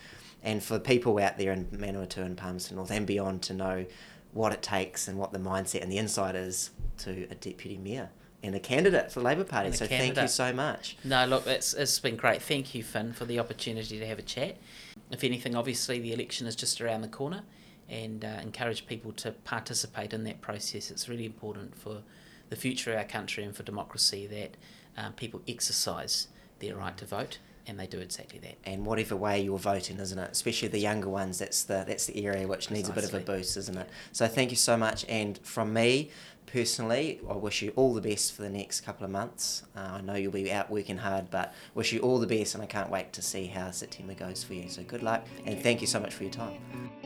And 0.43 0.63
for 0.63 0.79
people 0.79 1.19
out 1.19 1.37
there 1.37 1.53
in 1.53 1.67
Manawatu 1.67 2.19
and 2.19 2.37
Palmerston 2.37 2.77
North 2.77 2.93
and 2.93 3.07
beyond 3.07 3.43
to 3.43 3.55
know 3.55 3.87
what 4.33 4.53
it 4.53 4.63
takes 4.63 5.09
and 5.09 5.19
what 5.19 5.33
the 5.33 5.39
mindset 5.39 5.83
and 5.83 5.91
the 5.91 5.99
insight 5.99 6.35
is 6.35 6.71
to 6.99 7.27
a 7.31 7.35
deputy 7.35 7.77
mayor 7.77 8.11
and 8.43 8.55
a 8.55 8.61
candidate 8.61 9.13
for 9.13 9.21
the 9.21 9.25
Labour 9.25 9.45
Party. 9.45 9.73
So 9.73 9.87
candidate. 9.87 10.15
thank 10.15 10.25
you 10.25 10.29
so 10.29 10.53
much. 10.53 10.97
No, 11.05 11.27
look, 11.27 11.47
it's, 11.47 11.75
it's 11.75 11.99
been 11.99 12.17
great. 12.17 12.41
Thank 12.41 12.75
you, 12.75 12.83
Finn, 12.83 13.13
for 13.13 13.25
the 13.25 13.39
opportunity 13.39 13.99
to 13.99 14.07
have 14.07 14.19
a 14.19 14.23
chat. 14.23 14.57
If 15.11 15.25
anything, 15.25 15.55
obviously 15.55 15.99
the 15.99 16.13
election 16.13 16.47
is 16.47 16.57
just 16.57 16.81
around 16.81 17.03
the 17.03 17.09
corner 17.09 17.43
and 17.89 18.25
uh, 18.25 18.39
encourage 18.41 18.87
people 18.87 19.13
to 19.13 19.33
participate 19.33 20.13
in 20.13 20.25
that 20.25 20.41
process. 20.41 20.91
It's 20.91 21.09
really 21.09 21.27
important 21.27 21.77
for 21.77 22.03
the 22.49 22.57
future 22.57 22.93
of 22.93 22.99
our 22.99 23.05
country 23.05 23.45
and 23.45 23.55
for 23.55 23.63
democracy 23.63 24.27
that 24.29 24.57
um, 24.97 25.13
people 25.15 25.43
exercise 25.47 26.29
their 26.61 26.77
right 26.77 26.97
to 26.97 27.05
vote 27.05 27.39
and 27.67 27.79
they 27.79 27.87
do 27.87 27.99
exactly 27.99 28.39
that. 28.41 28.57
And 28.65 28.85
whatever 28.85 29.17
way 29.17 29.41
you're 29.41 29.59
voting, 29.59 29.99
isn't 29.99 30.19
it? 30.19 30.31
Especially 30.31 30.69
the 30.69 30.79
younger 30.79 31.09
ones, 31.09 31.39
that's 31.39 31.65
the 31.65 31.85
that's 31.87 32.07
the 32.07 32.25
area 32.25 32.47
which 32.47 32.71
needs 32.71 32.89
a 32.89 32.93
bit 32.93 33.05
of 33.05 33.15
a 33.15 33.21
boost, 33.21 33.57
isn't 33.57 33.77
it? 33.77 33.89
So 34.13 34.27
thank 34.27 34.51
you 34.51 34.57
so 34.57 34.77
much. 34.77 35.05
And 35.09 35.39
from 35.39 35.73
me 35.73 36.11
personally, 36.47 37.21
I 37.29 37.35
wish 37.35 37.63
you 37.63 37.73
all 37.77 37.95
the 37.95 38.01
best 38.01 38.33
for 38.33 38.43
the 38.43 38.51
next 38.51 38.81
couple 38.81 39.05
of 39.05 39.11
months. 39.11 39.63
Uh, 39.77 39.81
I 39.81 40.01
know 40.01 40.15
you'll 40.15 40.33
be 40.33 40.51
out 40.53 40.71
working 40.71 40.99
hard, 40.99 41.31
but 41.31 41.55
wish 41.75 41.93
you 41.93 42.01
all 42.01 42.19
the 42.19 42.27
best, 42.27 42.55
and 42.55 42.63
I 42.63 42.67
can't 42.67 42.91
wait 42.91 43.13
to 43.15 43.23
see 43.23 43.47
how 43.47 43.71
September 43.71 44.15
goes 44.15 44.43
for 44.43 44.55
you. 44.55 44.69
So 44.69 44.83
good 44.83 45.03
luck, 45.03 45.27
and 45.47 45.61
thank 45.63 45.81
you 45.81 45.87
so 45.87 46.01
much 46.01 46.15
for 46.15 46.25
your 46.25 46.33
time. 46.33 47.00